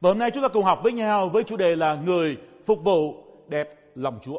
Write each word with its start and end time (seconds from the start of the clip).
Và 0.00 0.10
hôm 0.10 0.18
nay 0.18 0.30
chúng 0.30 0.42
ta 0.42 0.48
cùng 0.48 0.64
học 0.64 0.80
với 0.82 0.92
nhau 0.92 1.28
với 1.28 1.44
chủ 1.44 1.56
đề 1.56 1.76
là 1.76 1.94
người 1.94 2.36
phục 2.64 2.82
vụ 2.84 3.24
đẹp 3.48 3.70
lòng 3.94 4.18
Chúa. 4.22 4.38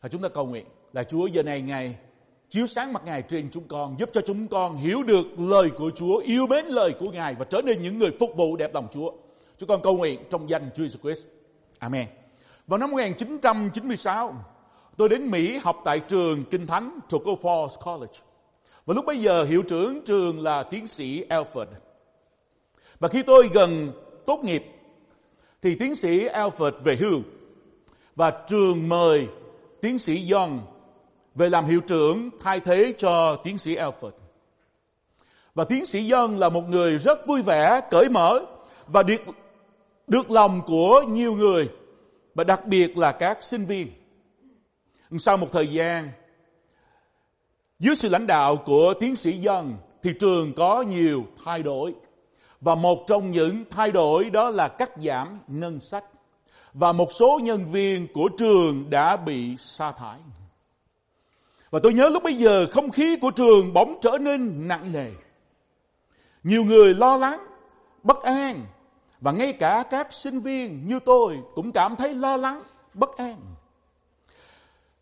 Và 0.00 0.08
chúng 0.08 0.22
ta 0.22 0.28
cầu 0.28 0.46
nguyện 0.46 0.66
là 0.92 1.02
Chúa 1.02 1.26
giờ 1.26 1.42
này 1.42 1.60
ngày 1.60 1.96
chiếu 2.50 2.66
sáng 2.66 2.92
mặt 2.92 3.02
Ngài 3.04 3.22
trên 3.22 3.50
chúng 3.52 3.68
con, 3.68 3.96
giúp 3.98 4.10
cho 4.12 4.20
chúng 4.20 4.48
con 4.48 4.76
hiểu 4.76 5.02
được 5.02 5.24
lời 5.38 5.70
của 5.70 5.90
Chúa, 5.94 6.18
yêu 6.18 6.46
mến 6.46 6.64
lời 6.64 6.94
của 7.00 7.10
Ngài 7.10 7.34
và 7.34 7.44
trở 7.44 7.62
nên 7.64 7.82
những 7.82 7.98
người 7.98 8.10
phục 8.20 8.30
vụ 8.36 8.56
đẹp 8.56 8.74
lòng 8.74 8.88
Chúa. 8.92 9.12
Chúng 9.58 9.68
con 9.68 9.82
cầu 9.82 9.96
nguyện 9.96 10.20
trong 10.30 10.48
danh 10.48 10.70
Chúa 10.74 10.82
Jesus 10.82 11.02
Christ. 11.02 11.26
Amen. 11.78 12.06
Vào 12.66 12.78
năm 12.78 12.90
1996, 12.90 14.34
tôi 14.96 15.08
đến 15.08 15.30
Mỹ 15.30 15.58
học 15.62 15.82
tại 15.84 16.00
trường 16.00 16.44
Kinh 16.50 16.66
Thánh 16.66 16.98
Tocco 17.08 17.32
Falls 17.32 17.68
College. 17.84 18.18
Và 18.86 18.94
lúc 18.94 19.04
bấy 19.06 19.18
giờ 19.18 19.44
hiệu 19.44 19.62
trưởng 19.62 20.04
trường 20.04 20.42
là 20.42 20.62
tiến 20.62 20.86
sĩ 20.86 21.24
Alfred. 21.28 21.66
Và 23.02 23.08
khi 23.08 23.22
tôi 23.22 23.50
gần 23.54 23.92
tốt 24.26 24.40
nghiệp 24.44 24.64
thì 25.62 25.74
tiến 25.74 25.94
sĩ 25.94 26.28
Alfred 26.28 26.72
về 26.72 26.96
hưu 26.96 27.20
và 28.16 28.32
trường 28.48 28.88
mời 28.88 29.28
tiến 29.80 29.98
sĩ 29.98 30.32
Young 30.32 30.60
về 31.34 31.50
làm 31.50 31.64
hiệu 31.64 31.80
trưởng 31.80 32.30
thay 32.40 32.60
thế 32.60 32.92
cho 32.98 33.36
tiến 33.36 33.58
sĩ 33.58 33.74
Alfred. 33.76 34.10
Và 35.54 35.64
tiến 35.64 35.86
sĩ 35.86 36.10
Young 36.10 36.38
là 36.38 36.48
một 36.48 36.68
người 36.68 36.98
rất 36.98 37.26
vui 37.26 37.42
vẻ, 37.42 37.80
cởi 37.90 38.08
mở 38.08 38.40
và 38.86 39.02
được, 39.02 39.22
được 40.06 40.30
lòng 40.30 40.62
của 40.66 41.02
nhiều 41.08 41.32
người 41.32 41.68
và 42.34 42.44
đặc 42.44 42.66
biệt 42.66 42.98
là 42.98 43.12
các 43.12 43.42
sinh 43.42 43.64
viên. 43.64 43.88
Sau 45.18 45.36
một 45.36 45.52
thời 45.52 45.66
gian, 45.66 46.10
dưới 47.78 47.94
sự 47.94 48.08
lãnh 48.08 48.26
đạo 48.26 48.56
của 48.56 48.94
tiến 49.00 49.16
sĩ 49.16 49.46
Young 49.46 49.76
thì 50.02 50.10
trường 50.20 50.52
có 50.54 50.82
nhiều 50.82 51.24
thay 51.44 51.62
đổi. 51.62 51.94
Và 52.62 52.74
một 52.74 53.04
trong 53.06 53.30
những 53.30 53.64
thay 53.70 53.90
đổi 53.90 54.30
đó 54.30 54.50
là 54.50 54.68
cắt 54.68 54.90
giảm 54.96 55.38
ngân 55.46 55.80
sách. 55.80 56.04
Và 56.72 56.92
một 56.92 57.12
số 57.12 57.40
nhân 57.42 57.66
viên 57.72 58.12
của 58.12 58.28
trường 58.38 58.90
đã 58.90 59.16
bị 59.16 59.56
sa 59.56 59.92
thải. 59.92 60.18
Và 61.70 61.80
tôi 61.82 61.92
nhớ 61.92 62.08
lúc 62.08 62.22
bây 62.22 62.34
giờ 62.34 62.66
không 62.70 62.90
khí 62.90 63.16
của 63.16 63.30
trường 63.30 63.72
bỗng 63.72 63.98
trở 64.00 64.18
nên 64.20 64.68
nặng 64.68 64.92
nề. 64.92 65.10
Nhiều 66.42 66.64
người 66.64 66.94
lo 66.94 67.16
lắng, 67.16 67.46
bất 68.02 68.22
an. 68.22 68.66
Và 69.20 69.32
ngay 69.32 69.52
cả 69.52 69.84
các 69.90 70.12
sinh 70.12 70.40
viên 70.40 70.86
như 70.86 71.00
tôi 71.04 71.38
cũng 71.54 71.72
cảm 71.72 71.96
thấy 71.96 72.14
lo 72.14 72.36
lắng, 72.36 72.62
bất 72.94 73.16
an. 73.16 73.36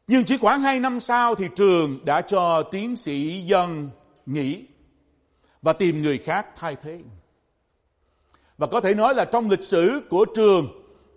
Nhưng 0.06 0.24
chỉ 0.24 0.36
khoảng 0.36 0.60
2 0.60 0.80
năm 0.80 1.00
sau 1.00 1.34
thì 1.34 1.48
trường 1.56 2.04
đã 2.04 2.20
cho 2.20 2.62
tiến 2.62 2.96
sĩ 2.96 3.40
dân 3.40 3.90
nghỉ 4.26 4.64
và 5.62 5.72
tìm 5.72 6.02
người 6.02 6.18
khác 6.18 6.46
thay 6.56 6.76
thế. 6.82 7.00
Và 8.60 8.66
có 8.66 8.80
thể 8.80 8.94
nói 8.94 9.14
là 9.14 9.24
trong 9.24 9.50
lịch 9.50 9.64
sử 9.64 10.02
của 10.10 10.24
trường 10.34 10.68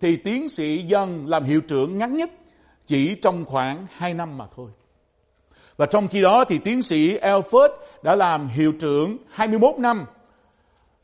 thì 0.01 0.15
tiến 0.15 0.49
sĩ 0.49 0.77
dân 0.77 1.27
làm 1.27 1.43
hiệu 1.43 1.61
trưởng 1.61 1.97
ngắn 1.97 2.17
nhất 2.17 2.31
chỉ 2.85 3.15
trong 3.15 3.45
khoảng 3.45 3.87
2 3.91 4.13
năm 4.13 4.37
mà 4.37 4.45
thôi. 4.55 4.71
Và 5.77 5.85
trong 5.85 6.07
khi 6.07 6.21
đó 6.21 6.45
thì 6.45 6.57
tiến 6.57 6.81
sĩ 6.81 7.17
Alfred 7.17 7.69
đã 8.03 8.15
làm 8.15 8.47
hiệu 8.47 8.73
trưởng 8.79 9.17
21 9.31 9.75
năm 9.79 10.05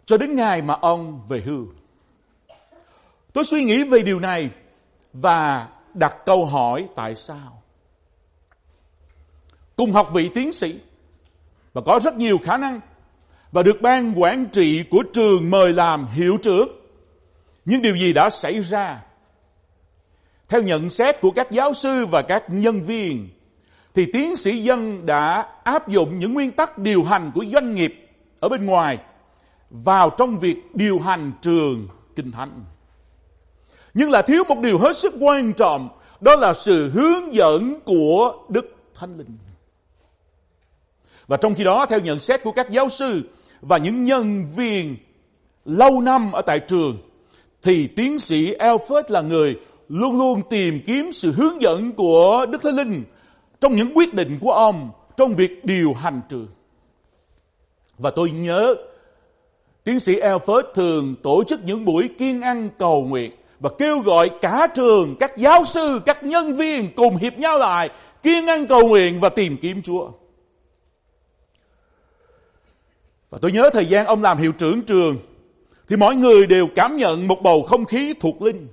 cho 0.05 0.17
đến 0.17 0.35
ngày 0.35 0.61
mà 0.61 0.73
ông 0.73 1.21
về 1.27 1.41
hưu. 1.45 1.67
Tôi 3.33 3.43
suy 3.43 3.63
nghĩ 3.63 3.83
về 3.83 4.01
điều 4.01 4.19
này 4.19 4.49
và 5.13 5.67
đặt 5.93 6.15
câu 6.25 6.45
hỏi 6.45 6.87
tại 6.95 7.15
sao. 7.15 7.61
Cùng 9.75 9.91
học 9.91 10.09
vị 10.13 10.29
tiến 10.35 10.53
sĩ 10.53 10.79
và 11.73 11.81
có 11.85 11.99
rất 12.03 12.15
nhiều 12.15 12.37
khả 12.43 12.57
năng 12.57 12.79
và 13.51 13.63
được 13.63 13.81
ban 13.81 14.21
quản 14.21 14.45
trị 14.51 14.83
của 14.83 15.03
trường 15.13 15.49
mời 15.49 15.73
làm 15.73 16.07
hiệu 16.07 16.37
trưởng. 16.37 16.69
Nhưng 17.65 17.81
điều 17.81 17.95
gì 17.95 18.13
đã 18.13 18.29
xảy 18.29 18.61
ra? 18.61 19.01
Theo 20.49 20.61
nhận 20.61 20.89
xét 20.89 21.21
của 21.21 21.31
các 21.31 21.51
giáo 21.51 21.73
sư 21.73 22.05
và 22.05 22.21
các 22.21 22.43
nhân 22.47 22.81
viên, 22.81 23.29
thì 23.93 24.05
tiến 24.13 24.35
sĩ 24.35 24.63
dân 24.63 25.05
đã 25.05 25.47
áp 25.63 25.87
dụng 25.87 26.19
những 26.19 26.33
nguyên 26.33 26.51
tắc 26.51 26.77
điều 26.77 27.03
hành 27.03 27.31
của 27.35 27.45
doanh 27.51 27.75
nghiệp 27.75 28.09
ở 28.39 28.49
bên 28.49 28.65
ngoài 28.65 28.97
vào 29.69 30.09
trong 30.09 30.39
việc 30.39 30.57
điều 30.73 30.99
hành 30.99 31.31
trường 31.41 31.87
kinh 32.15 32.31
thánh. 32.31 32.65
Nhưng 33.93 34.11
là 34.11 34.21
thiếu 34.21 34.43
một 34.49 34.59
điều 34.59 34.77
hết 34.77 34.97
sức 34.97 35.13
quan 35.19 35.53
trọng, 35.53 35.89
đó 36.19 36.35
là 36.35 36.53
sự 36.53 36.89
hướng 36.89 37.33
dẫn 37.33 37.79
của 37.85 38.33
Đức 38.49 38.75
Thánh 38.93 39.17
Linh. 39.17 39.37
Và 41.27 41.37
trong 41.37 41.55
khi 41.55 41.63
đó, 41.63 41.85
theo 41.85 41.99
nhận 41.99 42.19
xét 42.19 42.43
của 42.43 42.51
các 42.51 42.69
giáo 42.69 42.89
sư 42.89 43.21
và 43.61 43.77
những 43.77 44.05
nhân 44.05 44.45
viên 44.55 44.95
lâu 45.65 46.01
năm 46.01 46.31
ở 46.31 46.41
tại 46.41 46.59
trường, 46.59 46.97
thì 47.61 47.87
tiến 47.87 48.19
sĩ 48.19 48.53
Alfred 48.53 49.03
là 49.07 49.21
người 49.21 49.55
luôn 49.89 50.17
luôn 50.17 50.41
tìm 50.49 50.79
kiếm 50.85 51.11
sự 51.11 51.31
hướng 51.31 51.61
dẫn 51.61 51.91
của 51.91 52.45
Đức 52.49 52.63
Thánh 52.63 52.75
Linh 52.75 53.03
trong 53.61 53.75
những 53.75 53.91
quyết 53.95 54.13
định 54.13 54.37
của 54.41 54.51
ông 54.51 54.89
trong 55.17 55.35
việc 55.35 55.65
điều 55.65 55.93
hành 55.93 56.21
trường. 56.29 56.47
Và 57.97 58.11
tôi 58.15 58.31
nhớ 58.31 58.75
tiến 59.83 59.99
sĩ 59.99 60.15
Alfred 60.15 60.63
thường 60.75 61.15
tổ 61.23 61.43
chức 61.43 61.63
những 61.63 61.85
buổi 61.85 62.09
kiên 62.17 62.41
ăn 62.41 62.69
cầu 62.77 63.05
nguyện 63.09 63.31
và 63.59 63.69
kêu 63.77 63.99
gọi 63.99 64.29
cả 64.41 64.67
trường, 64.75 65.15
các 65.19 65.37
giáo 65.37 65.65
sư, 65.65 66.01
các 66.05 66.23
nhân 66.23 66.53
viên 66.53 66.87
cùng 66.95 67.17
hiệp 67.17 67.37
nhau 67.37 67.59
lại 67.59 67.89
kiên 68.23 68.47
ăn 68.47 68.67
cầu 68.67 68.87
nguyện 68.87 69.19
và 69.19 69.29
tìm 69.29 69.57
kiếm 69.57 69.81
Chúa. 69.81 70.09
Và 73.29 73.37
tôi 73.41 73.51
nhớ 73.51 73.69
thời 73.73 73.85
gian 73.85 74.05
ông 74.05 74.21
làm 74.21 74.37
hiệu 74.37 74.51
trưởng 74.51 74.81
trường 74.81 75.17
thì 75.87 75.95
mọi 75.95 76.15
người 76.15 76.47
đều 76.47 76.67
cảm 76.75 76.97
nhận 76.97 77.27
một 77.27 77.41
bầu 77.43 77.63
không 77.63 77.85
khí 77.85 78.13
thuộc 78.19 78.41
linh. 78.41 78.67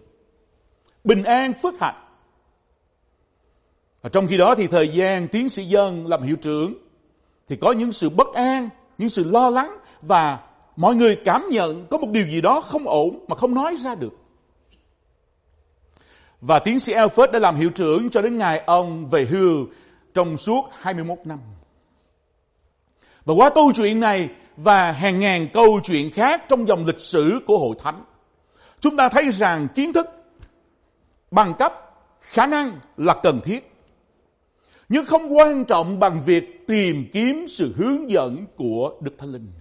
Bình 1.04 1.24
an, 1.24 1.52
phước 1.62 1.80
hạnh. 1.80 2.02
Và 4.02 4.10
trong 4.10 4.26
khi 4.26 4.36
đó 4.36 4.54
thì 4.54 4.66
thời 4.66 4.88
gian 4.88 5.28
tiến 5.28 5.48
sĩ 5.48 5.64
dân 5.64 6.06
làm 6.06 6.22
hiệu 6.22 6.36
trưởng 6.36 6.74
thì 7.48 7.56
có 7.56 7.72
những 7.72 7.92
sự 7.92 8.10
bất 8.10 8.26
an, 8.34 8.68
những 8.98 9.08
sự 9.08 9.24
lo 9.24 9.50
lắng 9.50 9.78
và 10.02 10.38
mọi 10.76 10.94
người 10.94 11.16
cảm 11.24 11.46
nhận 11.50 11.86
có 11.86 11.98
một 11.98 12.08
điều 12.10 12.26
gì 12.26 12.40
đó 12.40 12.60
không 12.60 12.88
ổn 12.88 13.24
mà 13.28 13.36
không 13.36 13.54
nói 13.54 13.76
ra 13.76 13.94
được. 13.94 14.12
Và 16.40 16.58
tiến 16.58 16.80
sĩ 16.80 16.92
Alfred 16.92 17.30
đã 17.30 17.38
làm 17.38 17.56
hiệu 17.56 17.70
trưởng 17.70 18.10
cho 18.10 18.22
đến 18.22 18.38
ngày 18.38 18.62
ông 18.66 19.08
về 19.08 19.24
hưu 19.24 19.66
trong 20.14 20.36
suốt 20.36 20.64
21 20.80 21.18
năm. 21.24 21.38
Và 23.24 23.34
qua 23.34 23.50
câu 23.50 23.72
chuyện 23.74 24.00
này 24.00 24.28
và 24.56 24.92
hàng 24.92 25.20
ngàn 25.20 25.48
câu 25.52 25.80
chuyện 25.84 26.10
khác 26.10 26.42
trong 26.48 26.68
dòng 26.68 26.86
lịch 26.86 27.00
sử 27.00 27.40
của 27.46 27.58
hội 27.58 27.76
thánh, 27.82 28.04
chúng 28.80 28.96
ta 28.96 29.08
thấy 29.08 29.30
rằng 29.30 29.68
kiến 29.74 29.92
thức, 29.92 30.06
bằng 31.30 31.54
cấp, 31.58 31.72
khả 32.20 32.46
năng 32.46 32.72
là 32.96 33.14
cần 33.22 33.40
thiết. 33.40 33.72
Nhưng 34.88 35.04
không 35.04 35.36
quan 35.36 35.64
trọng 35.64 36.00
bằng 36.00 36.22
việc 36.24 36.66
tìm 36.66 37.10
kiếm 37.12 37.44
sự 37.48 37.74
hướng 37.76 38.10
dẫn 38.10 38.46
của 38.56 38.92
Đức 39.00 39.14
Thánh 39.18 39.32
Linh. 39.32 39.52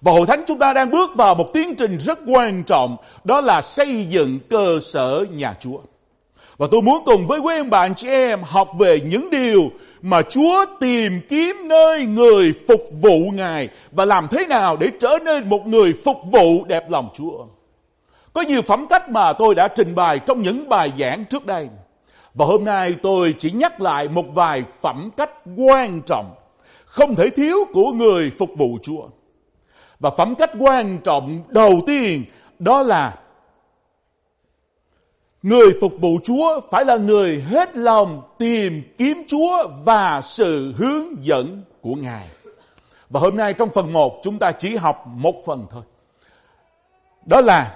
Và 0.00 0.12
hội 0.12 0.26
thánh 0.26 0.44
chúng 0.46 0.58
ta 0.58 0.72
đang 0.72 0.90
bước 0.90 1.10
vào 1.14 1.34
một 1.34 1.50
tiến 1.54 1.74
trình 1.74 1.98
rất 1.98 2.18
quan 2.26 2.62
trọng, 2.62 2.96
đó 3.24 3.40
là 3.40 3.62
xây 3.62 4.04
dựng 4.04 4.38
cơ 4.50 4.78
sở 4.82 5.24
nhà 5.30 5.56
Chúa. 5.60 5.78
Và 6.56 6.66
tôi 6.70 6.82
muốn 6.82 7.02
cùng 7.06 7.26
với 7.26 7.40
quý 7.40 7.56
ông 7.56 7.70
bạn 7.70 7.94
chị 7.94 8.08
em 8.08 8.42
học 8.42 8.68
về 8.78 9.00
những 9.00 9.30
điều 9.30 9.70
mà 10.04 10.22
Chúa 10.22 10.64
tìm 10.80 11.20
kiếm 11.28 11.56
nơi 11.64 12.06
người 12.06 12.52
phục 12.68 12.80
vụ 13.02 13.30
Ngài 13.34 13.68
và 13.92 14.04
làm 14.04 14.28
thế 14.28 14.46
nào 14.46 14.76
để 14.76 14.90
trở 15.00 15.18
nên 15.24 15.48
một 15.48 15.66
người 15.66 15.92
phục 16.04 16.16
vụ 16.32 16.64
đẹp 16.64 16.90
lòng 16.90 17.08
Chúa. 17.14 17.46
Có 18.32 18.42
nhiều 18.42 18.62
phẩm 18.62 18.86
cách 18.90 19.08
mà 19.08 19.32
tôi 19.32 19.54
đã 19.54 19.68
trình 19.68 19.94
bày 19.94 20.18
trong 20.18 20.42
những 20.42 20.68
bài 20.68 20.92
giảng 20.98 21.24
trước 21.24 21.46
đây. 21.46 21.68
Và 22.34 22.46
hôm 22.46 22.64
nay 22.64 22.94
tôi 23.02 23.34
chỉ 23.38 23.50
nhắc 23.52 23.80
lại 23.80 24.08
một 24.08 24.24
vài 24.34 24.64
phẩm 24.80 25.10
cách 25.16 25.30
quan 25.56 26.00
trọng, 26.06 26.34
không 26.84 27.14
thể 27.14 27.28
thiếu 27.28 27.56
của 27.72 27.92
người 27.92 28.30
phục 28.38 28.50
vụ 28.56 28.78
Chúa. 28.82 29.08
Và 30.00 30.10
phẩm 30.10 30.34
cách 30.34 30.50
quan 30.58 30.98
trọng 31.04 31.38
đầu 31.48 31.80
tiên 31.86 32.24
đó 32.58 32.82
là 32.82 33.14
Người 35.44 35.72
phục 35.80 35.92
vụ 36.00 36.18
Chúa 36.24 36.60
phải 36.70 36.84
là 36.84 36.96
người 36.96 37.44
hết 37.50 37.76
lòng 37.76 38.22
tìm 38.38 38.82
kiếm 38.98 39.22
Chúa 39.28 39.68
và 39.84 40.20
sự 40.24 40.74
hướng 40.76 41.24
dẫn 41.24 41.62
của 41.80 41.94
Ngài. 41.94 42.26
Và 43.10 43.20
hôm 43.20 43.36
nay 43.36 43.52
trong 43.52 43.68
phần 43.74 43.92
1 43.92 44.20
chúng 44.22 44.38
ta 44.38 44.52
chỉ 44.52 44.76
học 44.76 45.04
một 45.06 45.34
phần 45.46 45.66
thôi. 45.70 45.82
Đó 47.26 47.40
là 47.40 47.74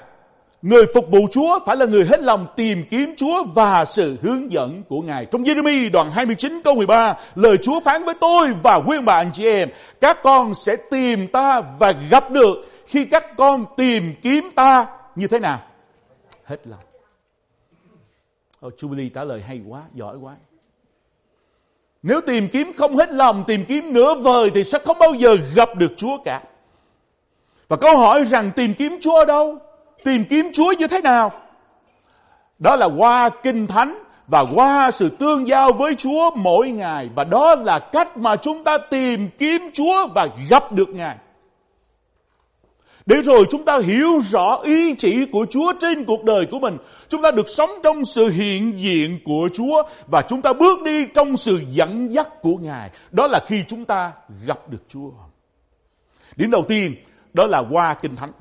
người 0.62 0.85
phục 0.94 1.11
vụ 1.11 1.19
Chúa 1.31 1.59
phải 1.67 1.76
là 1.76 1.87
người 1.87 2.05
hết 2.05 2.20
lòng 2.20 2.47
tìm 2.56 2.85
kiếm 2.91 3.15
Chúa 3.17 3.44
và 3.44 3.85
sự 3.85 4.17
hướng 4.23 4.53
dẫn 4.53 4.82
của 4.88 5.00
Ngài. 5.00 5.26
Trong 5.26 5.43
Jeremy 5.43 5.91
đoạn 5.91 6.11
29 6.11 6.61
câu 6.64 6.75
13, 6.75 7.17
lời 7.35 7.56
Chúa 7.56 7.81
phán 7.81 8.05
với 8.05 8.14
tôi 8.21 8.49
và 8.62 8.81
quen 8.87 9.05
bà 9.05 9.14
anh 9.14 9.31
chị 9.32 9.47
em, 9.47 9.69
các 10.00 10.23
con 10.23 10.55
sẽ 10.55 10.76
tìm 10.91 11.26
ta 11.26 11.62
và 11.79 11.93
gặp 12.11 12.31
được 12.31 12.56
khi 12.87 13.05
các 13.05 13.37
con 13.37 13.64
tìm 13.76 14.14
kiếm 14.23 14.50
ta 14.55 14.87
như 15.14 15.26
thế 15.26 15.38
nào? 15.38 15.62
Hết 16.44 16.67
lòng. 16.67 16.88
Oh, 18.67 18.75
Jubilee 18.77 19.11
trả 19.15 19.25
lời 19.25 19.43
hay 19.43 19.61
quá, 19.69 19.83
giỏi 19.95 20.17
quá. 20.17 20.35
Nếu 22.03 22.21
tìm 22.21 22.49
kiếm 22.49 22.73
không 22.77 22.97
hết 22.97 23.11
lòng, 23.11 23.45
tìm 23.47 23.65
kiếm 23.69 23.93
nửa 23.93 24.15
vời 24.15 24.51
thì 24.55 24.65
sẽ 24.65 24.79
không 24.85 24.99
bao 24.99 25.15
giờ 25.15 25.37
gặp 25.55 25.69
được 25.77 25.93
Chúa 25.97 26.19
cả. 26.25 26.43
Và 27.69 27.77
câu 27.77 27.99
hỏi 27.99 28.25
rằng 28.25 28.51
tìm 28.57 28.75
kiếm 28.75 28.99
Chúa 29.01 29.19
ở 29.19 29.25
đâu? 29.25 29.59
Tìm 30.05 30.25
kiếm 30.31 30.51
Chúa 30.53 30.73
như 30.79 30.87
thế 30.87 31.01
nào? 31.01 31.33
Đó 32.59 32.77
là 32.77 32.87
qua 32.87 33.29
Kinh 33.43 33.67
Thánh 33.67 34.03
và 34.27 34.45
qua 34.55 34.91
sự 34.91 35.09
tương 35.09 35.49
giao 35.49 35.73
với 35.73 35.95
Chúa 35.95 36.31
mỗi 36.35 36.71
ngày. 36.71 37.11
Và 37.15 37.25
đó 37.25 37.55
là 37.55 37.79
cách 37.79 38.17
mà 38.17 38.37
chúng 38.37 38.65
ta 38.65 38.79
tìm 38.79 39.29
kiếm 39.39 39.71
Chúa 39.75 40.07
và 40.15 40.29
gặp 40.51 40.73
được 40.73 40.89
Ngài. 40.89 41.17
Để 43.09 43.23
rồi 43.23 43.45
chúng 43.51 43.65
ta 43.65 43.79
hiểu 43.79 44.21
rõ 44.31 44.61
ý 44.65 44.95
chỉ 44.95 45.25
của 45.25 45.47
Chúa 45.51 45.73
trên 45.81 46.05
cuộc 46.05 46.25
đời 46.25 46.47
của 46.47 46.59
mình. 46.59 46.77
Chúng 47.09 47.23
ta 47.23 47.31
được 47.31 47.49
sống 47.49 47.71
trong 47.83 48.05
sự 48.05 48.29
hiện 48.29 48.79
diện 48.79 49.19
của 49.25 49.49
Chúa 49.55 49.83
và 50.07 50.23
chúng 50.23 50.43
ta 50.43 50.53
bước 50.53 50.83
đi 50.83 51.07
trong 51.15 51.37
sự 51.37 51.61
dẫn 51.69 52.13
dắt 52.13 52.43
của 52.43 52.57
Ngài. 52.57 52.91
Đó 53.11 53.27
là 53.27 53.41
khi 53.47 53.65
chúng 53.69 53.85
ta 53.85 54.13
gặp 54.47 54.69
được 54.69 54.83
Chúa. 54.89 55.11
Điểm 56.37 56.51
đầu 56.51 56.65
tiên, 56.69 56.95
đó 57.33 57.47
là 57.47 57.63
qua 57.71 57.95
Kinh 57.95 58.17
Thánh. 58.17 58.33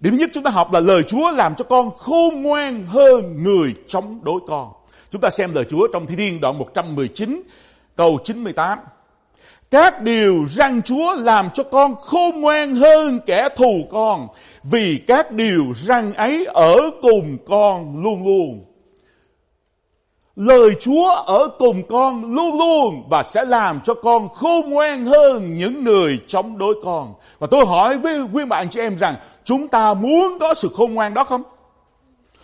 Điểm 0.00 0.16
nhất 0.16 0.30
chúng 0.32 0.44
ta 0.44 0.50
học 0.50 0.72
là 0.72 0.80
lời 0.80 1.02
Chúa 1.02 1.32
làm 1.32 1.54
cho 1.54 1.64
con 1.64 1.90
khôn 1.98 2.42
ngoan 2.42 2.86
hơn 2.86 3.42
người 3.42 3.74
chống 3.86 4.20
đối 4.24 4.40
con. 4.46 4.72
Chúng 5.10 5.20
ta 5.20 5.30
xem 5.30 5.54
lời 5.54 5.64
Chúa 5.68 5.88
trong 5.92 6.06
Thi 6.06 6.16
Thiên 6.16 6.40
đoạn 6.40 6.58
119 6.58 7.42
câu 7.96 8.18
98. 8.24 8.78
Các 9.70 10.02
điều 10.02 10.44
răn 10.48 10.82
Chúa 10.82 11.16
làm 11.16 11.50
cho 11.54 11.62
con 11.62 11.94
khôn 12.00 12.40
ngoan 12.40 12.76
hơn 12.76 13.20
kẻ 13.26 13.48
thù 13.56 13.86
con, 13.92 14.28
vì 14.62 15.00
các 15.06 15.32
điều 15.32 15.64
răn 15.74 16.12
ấy 16.12 16.46
ở 16.54 16.90
cùng 17.02 17.38
con 17.46 18.02
luôn 18.02 18.24
luôn. 18.24 18.64
Lời 20.36 20.70
Chúa 20.80 21.10
ở 21.10 21.48
cùng 21.58 21.82
con 21.88 22.34
luôn 22.34 22.58
luôn 22.58 23.02
và 23.08 23.22
sẽ 23.22 23.44
làm 23.44 23.80
cho 23.84 23.94
con 23.94 24.28
khôn 24.28 24.70
ngoan 24.70 25.04
hơn 25.04 25.56
những 25.56 25.84
người 25.84 26.18
chống 26.26 26.58
đối 26.58 26.74
con. 26.84 27.14
Và 27.38 27.46
tôi 27.50 27.66
hỏi 27.66 27.98
với 27.98 28.20
quý 28.32 28.44
bạn 28.44 28.68
chị 28.70 28.80
em 28.80 28.98
rằng 28.98 29.16
chúng 29.44 29.68
ta 29.68 29.94
muốn 29.94 30.38
có 30.40 30.54
sự 30.54 30.70
khôn 30.74 30.94
ngoan 30.94 31.14
đó 31.14 31.24
không? 31.24 31.42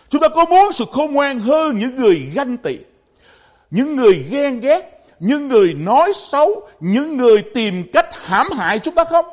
Chúng 0.09 0.21
ta 0.21 0.27
có 0.27 0.45
muốn 0.45 0.71
sự 0.71 0.85
khôn 0.91 1.13
ngoan 1.13 1.39
hơn 1.39 1.77
những 1.79 1.95
người 1.95 2.15
ganh 2.33 2.57
tị, 2.57 2.77
những 3.71 3.95
người 3.95 4.25
ghen 4.29 4.59
ghét, 4.59 4.92
những 5.23 5.47
người 5.47 5.73
nói 5.73 6.11
xấu, 6.15 6.67
những 6.79 7.17
người 7.17 7.43
tìm 7.53 7.83
cách 7.93 8.25
hãm 8.25 8.51
hại 8.51 8.79
chúng 8.79 8.95
ta 8.95 9.03
không? 9.03 9.25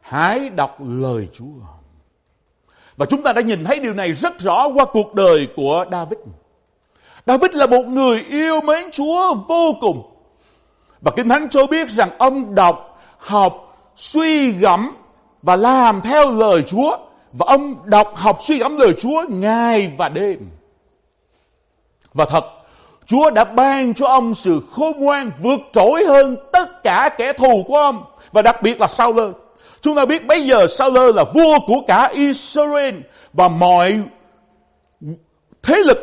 Hãy 0.00 0.50
đọc 0.50 0.78
lời 0.80 1.28
Chúa. 1.32 1.60
Và 2.96 3.06
chúng 3.06 3.22
ta 3.22 3.32
đã 3.32 3.40
nhìn 3.40 3.64
thấy 3.64 3.80
điều 3.80 3.94
này 3.94 4.12
rất 4.12 4.38
rõ 4.38 4.68
qua 4.68 4.84
cuộc 4.84 5.14
đời 5.14 5.48
của 5.56 5.84
David. 5.92 6.18
David 7.26 7.50
là 7.52 7.66
một 7.66 7.82
người 7.86 8.24
yêu 8.28 8.60
mến 8.60 8.90
Chúa 8.90 9.34
vô 9.34 9.72
cùng. 9.80 10.02
Và 11.00 11.12
Kinh 11.16 11.28
Thánh 11.28 11.48
cho 11.48 11.66
biết 11.66 11.90
rằng 11.90 12.10
ông 12.18 12.54
đọc, 12.54 12.98
học, 13.18 13.78
suy 13.96 14.52
gẫm 14.52 14.90
và 15.42 15.56
làm 15.56 16.00
theo 16.00 16.32
lời 16.32 16.62
Chúa. 16.62 16.96
Và 17.32 17.46
ông 17.48 17.74
đọc, 17.84 18.12
học, 18.16 18.38
suy 18.40 18.58
gẫm 18.58 18.76
lời 18.76 18.92
Chúa 18.98 19.24
ngày 19.28 19.92
và 19.98 20.08
đêm. 20.08 20.50
Và 22.14 22.24
thật, 22.24 22.44
Chúa 23.06 23.30
đã 23.30 23.44
ban 23.44 23.94
cho 23.94 24.06
ông 24.06 24.34
sự 24.34 24.60
khôn 24.70 24.92
ngoan 24.98 25.30
vượt 25.42 25.60
trội 25.72 26.04
hơn 26.04 26.36
tất 26.52 26.82
cả 26.82 27.10
kẻ 27.18 27.32
thù 27.32 27.64
của 27.68 27.76
ông. 27.76 28.04
Và 28.32 28.42
đặc 28.42 28.62
biệt 28.62 28.80
là 28.80 28.86
Saul. 28.86 29.20
Chúng 29.80 29.96
ta 29.96 30.04
biết 30.04 30.26
bây 30.26 30.46
giờ 30.46 30.66
Saul 30.66 30.98
là 31.14 31.24
vua 31.34 31.58
của 31.66 31.80
cả 31.86 32.10
Israel 32.14 32.94
và 33.32 33.48
mọi 33.48 34.00
thế 35.62 35.76
lực 35.86 35.98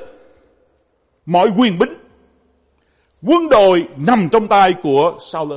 mọi 1.25 1.49
quyền 1.57 1.79
bính, 1.79 1.93
quân 3.23 3.49
đội 3.49 3.87
nằm 3.97 4.29
trong 4.31 4.47
tay 4.47 4.73
của 4.83 5.13
Saul. 5.19 5.53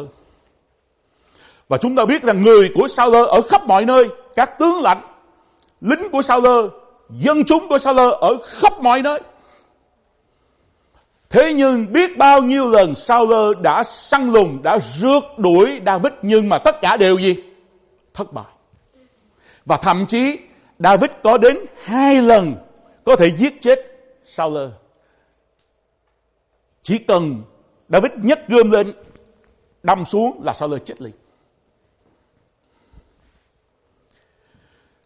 Và 1.68 1.78
chúng 1.78 1.96
ta 1.96 2.04
biết 2.04 2.22
rằng 2.22 2.42
người 2.42 2.70
của 2.74 2.88
Saul 2.88 3.14
ở 3.14 3.40
khắp 3.40 3.66
mọi 3.66 3.84
nơi, 3.84 4.08
các 4.36 4.58
tướng 4.58 4.82
lãnh, 4.82 5.02
lính 5.80 6.10
của 6.12 6.22
Saul, 6.22 6.66
dân 7.10 7.44
chúng 7.44 7.68
của 7.68 7.78
Saul 7.78 7.98
ở 8.20 8.36
khắp 8.46 8.80
mọi 8.80 9.02
nơi. 9.02 9.20
Thế 11.30 11.54
nhưng 11.54 11.92
biết 11.92 12.18
bao 12.18 12.42
nhiêu 12.42 12.68
lần 12.68 12.94
Saul 12.94 13.54
đã 13.62 13.84
săn 13.84 14.32
lùng, 14.32 14.62
đã 14.62 14.78
rượt 14.78 15.22
đuổi 15.36 15.80
David 15.86 16.12
nhưng 16.22 16.48
mà 16.48 16.58
tất 16.58 16.80
cả 16.80 16.96
đều 16.96 17.18
gì? 17.18 17.36
Thất 18.14 18.32
bại. 18.32 18.44
Và 19.64 19.76
thậm 19.76 20.06
chí 20.06 20.38
David 20.78 21.10
có 21.22 21.38
đến 21.38 21.56
hai 21.82 22.22
lần 22.22 22.54
có 23.04 23.16
thể 23.16 23.30
giết 23.36 23.54
chết 23.60 23.78
Saul. 24.24 24.58
Chỉ 26.82 26.98
cần 26.98 27.42
David 27.88 28.12
nhấc 28.22 28.48
gươm 28.48 28.70
lên, 28.70 28.92
đâm 29.82 30.04
xuống 30.04 30.40
là 30.44 30.52
Saul 30.52 30.78
chết 30.84 31.02
liền. 31.02 31.12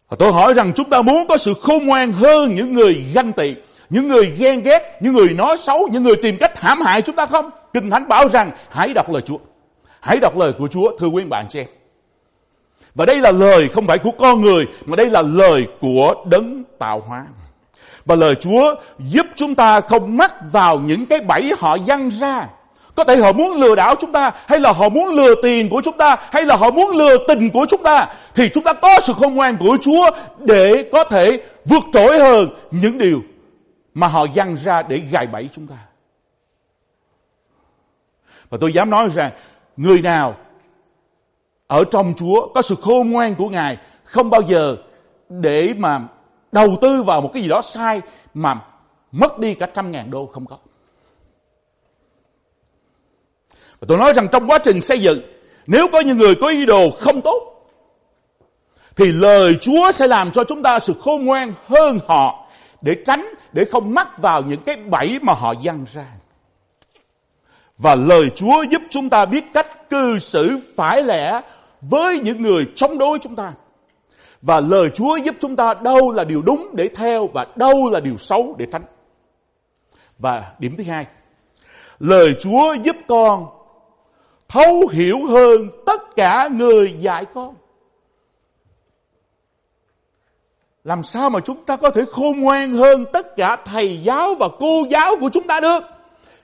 Và 0.09 0.17
tôi 0.19 0.33
hỏi 0.33 0.55
rằng 0.55 0.73
chúng 0.77 0.91
ta 0.91 1.03
muốn 1.03 1.29
có 1.29 1.37
sự 1.37 1.55
khôn 1.63 1.87
ngoan 1.87 2.13
hơn 2.13 2.55
những 2.55 2.75
người 2.75 3.05
ganh 3.15 3.33
tị, 3.33 3.55
những 3.91 4.09
người 4.09 4.33
ghen 4.39 4.63
ghét, 4.63 4.99
những 5.01 5.15
người 5.15 5.29
nói 5.29 5.57
xấu, 5.59 5.89
những 5.93 6.03
người 6.03 6.17
tìm 6.23 6.37
cách 6.41 6.61
hãm 6.61 6.81
hại 6.81 7.03
chúng 7.03 7.17
ta 7.17 7.27
không? 7.27 7.51
Kinh 7.75 7.91
Thánh 7.91 8.09
bảo 8.09 8.29
rằng 8.29 8.51
hãy 8.71 8.93
đọc 8.95 9.11
lời 9.11 9.23
Chúa. 9.23 9.39
Hãy 10.01 10.19
đọc 10.19 10.37
lời 10.37 10.53
của 10.59 10.69
Chúa, 10.69 10.99
thưa 10.99 11.07
quý 11.07 11.25
bạn 11.25 11.51
xem. 11.51 11.67
Và 12.95 13.07
đây 13.07 13.17
là 13.17 13.31
lời 13.31 13.69
không 13.69 13.87
phải 13.87 13.99
của 13.99 14.11
con 14.19 14.41
người, 14.41 14.67
mà 14.85 14.97
đây 14.97 15.07
là 15.07 15.23
lời 15.23 15.67
của 15.81 16.15
đấng 16.31 16.65
tạo 16.79 17.03
hóa. 17.09 17.25
Và 18.07 18.15
lời 18.15 18.35
Chúa 18.35 18.75
giúp 18.99 19.27
chúng 19.35 19.55
ta 19.55 19.81
không 19.81 20.17
mắc 20.17 20.35
vào 20.53 20.79
những 20.79 21.07
cái 21.07 21.21
bẫy 21.21 21.53
họ 21.59 21.79
dăng 21.87 22.09
ra. 22.11 22.47
Có 22.95 23.05
thể 23.05 23.17
họ 23.17 23.33
muốn 23.33 23.61
lừa 23.61 23.75
đảo 23.75 23.95
chúng 23.95 24.13
ta, 24.13 24.31
hay 24.47 24.61
là 24.61 24.73
họ 24.73 24.89
muốn 24.89 25.09
lừa 25.09 25.35
tiền 25.43 25.69
của 25.69 25.81
chúng 25.85 25.97
ta, 25.97 26.17
hay 26.33 26.43
là 26.43 26.57
họ 26.57 26.71
muốn 26.71 26.97
lừa 26.97 27.17
tình 27.29 27.51
của 27.51 27.67
chúng 27.69 27.83
ta. 27.83 28.07
Thì 28.35 28.49
chúng 28.49 28.65
ta 28.65 28.73
có 28.73 29.01
sự 29.01 29.13
khôn 29.21 29.35
ngoan 29.35 29.57
của 29.57 29.77
Chúa 29.81 30.11
để 30.39 30.85
có 30.93 31.05
thể 31.05 31.41
vượt 31.65 31.83
trội 31.93 32.19
hơn 32.19 32.49
những 32.71 32.99
điều 32.99 33.21
mà 33.95 34.07
họ 34.07 34.27
dăng 34.35 34.57
ra 34.57 34.83
để 34.83 34.99
gài 34.99 35.27
bẫy 35.27 35.49
chúng 35.53 35.67
ta. 35.67 35.77
Và 38.51 38.59
tôi 38.61 38.73
dám 38.73 38.91
nói 38.91 39.09
rằng 39.09 39.33
người 39.77 40.03
nào 40.03 40.37
ở 41.67 41.85
trong 41.91 42.15
Chúa 42.17 42.49
có 42.55 42.63
sự 42.63 42.75
khôn 42.83 43.11
ngoan 43.11 43.35
của 43.35 43.49
Ngài 43.49 43.79
không 44.05 44.31
bao 44.31 44.41
giờ 44.41 44.77
để 45.29 45.75
mà 45.79 46.01
đầu 46.53 46.77
tư 46.81 47.03
vào 47.03 47.21
một 47.21 47.31
cái 47.35 47.43
gì 47.43 47.49
đó 47.49 47.63
sai 47.63 48.01
mà 48.35 48.61
mất 49.13 49.39
đi 49.39 49.55
cả 49.55 49.67
trăm 49.75 49.93
ngàn 49.93 50.11
đô 50.11 50.27
không 50.27 50.47
có. 50.47 50.59
Và 53.81 53.87
tôi 53.89 53.99
nói 53.99 54.13
rằng 54.13 54.29
trong 54.33 54.47
quá 54.47 54.59
trình 54.65 54.81
xây 54.81 55.01
dựng, 55.01 55.21
nếu 55.67 55.87
có 55.93 56.01
những 56.01 56.19
người 56.19 56.35
có 56.41 56.49
ý 56.49 56.67
đồ 56.67 56.91
không 56.91 57.21
tốt, 57.21 57.67
thì 58.97 59.13
lời 59.13 59.57
Chúa 59.61 59.93
sẽ 59.93 60.07
làm 60.07 60.31
cho 60.31 60.45
chúng 60.45 60.63
ta 60.63 60.81
sự 60.81 60.95
khôn 61.01 61.25
ngoan 61.25 61.53
hơn 61.67 61.99
họ 62.07 62.40
để 62.83 62.97
tránh, 63.07 63.35
để 63.53 63.65
không 63.65 63.95
mắc 63.95 64.19
vào 64.19 64.43
những 64.43 64.61
cái 64.61 64.77
bẫy 64.77 65.19
mà 65.23 65.33
họ 65.33 65.55
dăng 65.65 65.85
ra. 65.93 66.07
Và 67.79 67.95
lời 67.95 68.31
Chúa 68.31 68.63
giúp 68.63 68.83
chúng 68.91 69.11
ta 69.11 69.25
biết 69.25 69.45
cách 69.55 69.91
cư 69.91 70.19
xử 70.19 70.59
phải 70.77 71.03
lẽ 71.03 71.41
với 71.81 72.21
những 72.21 72.43
người 72.43 72.67
chống 72.75 72.99
đối 72.99 73.19
chúng 73.19 73.37
ta. 73.37 73.53
Và 74.43 74.61
lời 74.61 74.89
Chúa 74.95 75.17
giúp 75.17 75.37
chúng 75.41 75.57
ta 75.57 75.75
đâu 75.75 76.13
là 76.13 76.25
điều 76.25 76.43
đúng 76.43 76.71
để 76.73 76.89
theo 76.89 77.27
và 77.27 77.47
đâu 77.57 77.91
là 77.91 78.01
điều 78.01 78.17
xấu 78.17 78.55
để 78.59 78.67
tránh. 78.73 78.85
Và 80.19 80.53
điểm 80.59 80.77
thứ 80.77 80.85
hai, 80.85 81.07
lời 81.99 82.35
Chúa 82.41 82.75
giúp 82.75 82.97
con 83.09 83.47
thấu 84.49 84.89
hiểu 84.93 85.27
hơn 85.27 85.69
tất 85.87 86.17
cả 86.17 86.49
người 86.53 86.95
dạy 86.99 87.25
con. 87.25 87.55
Làm 90.85 91.03
sao 91.03 91.31
mà 91.31 91.41
chúng 91.41 91.65
ta 91.65 91.77
có 91.77 91.91
thể 91.91 92.05
khôn 92.11 92.41
ngoan 92.41 92.73
hơn 92.73 93.05
tất 93.13 93.37
cả 93.37 93.57
thầy 93.65 94.03
giáo 94.03 94.35
và 94.35 94.49
cô 94.59 94.85
giáo 94.91 95.17
của 95.21 95.31
chúng 95.33 95.47
ta 95.47 95.61
được? 95.61 95.83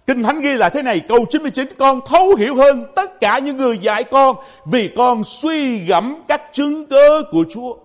Kinh 0.06 0.22
Thánh 0.22 0.40
ghi 0.40 0.54
là 0.54 0.68
thế 0.68 0.82
này, 0.82 1.00
câu 1.00 1.26
99, 1.30 1.68
con 1.78 2.00
thấu 2.06 2.34
hiểu 2.34 2.54
hơn 2.54 2.86
tất 2.94 3.20
cả 3.20 3.38
những 3.38 3.56
người 3.56 3.78
dạy 3.78 4.04
con 4.04 4.36
vì 4.66 4.90
con 4.96 5.24
suy 5.24 5.78
gẫm 5.78 6.14
các 6.28 6.42
chứng 6.52 6.86
cớ 6.86 7.22
của 7.30 7.44
Chúa. 7.50 7.76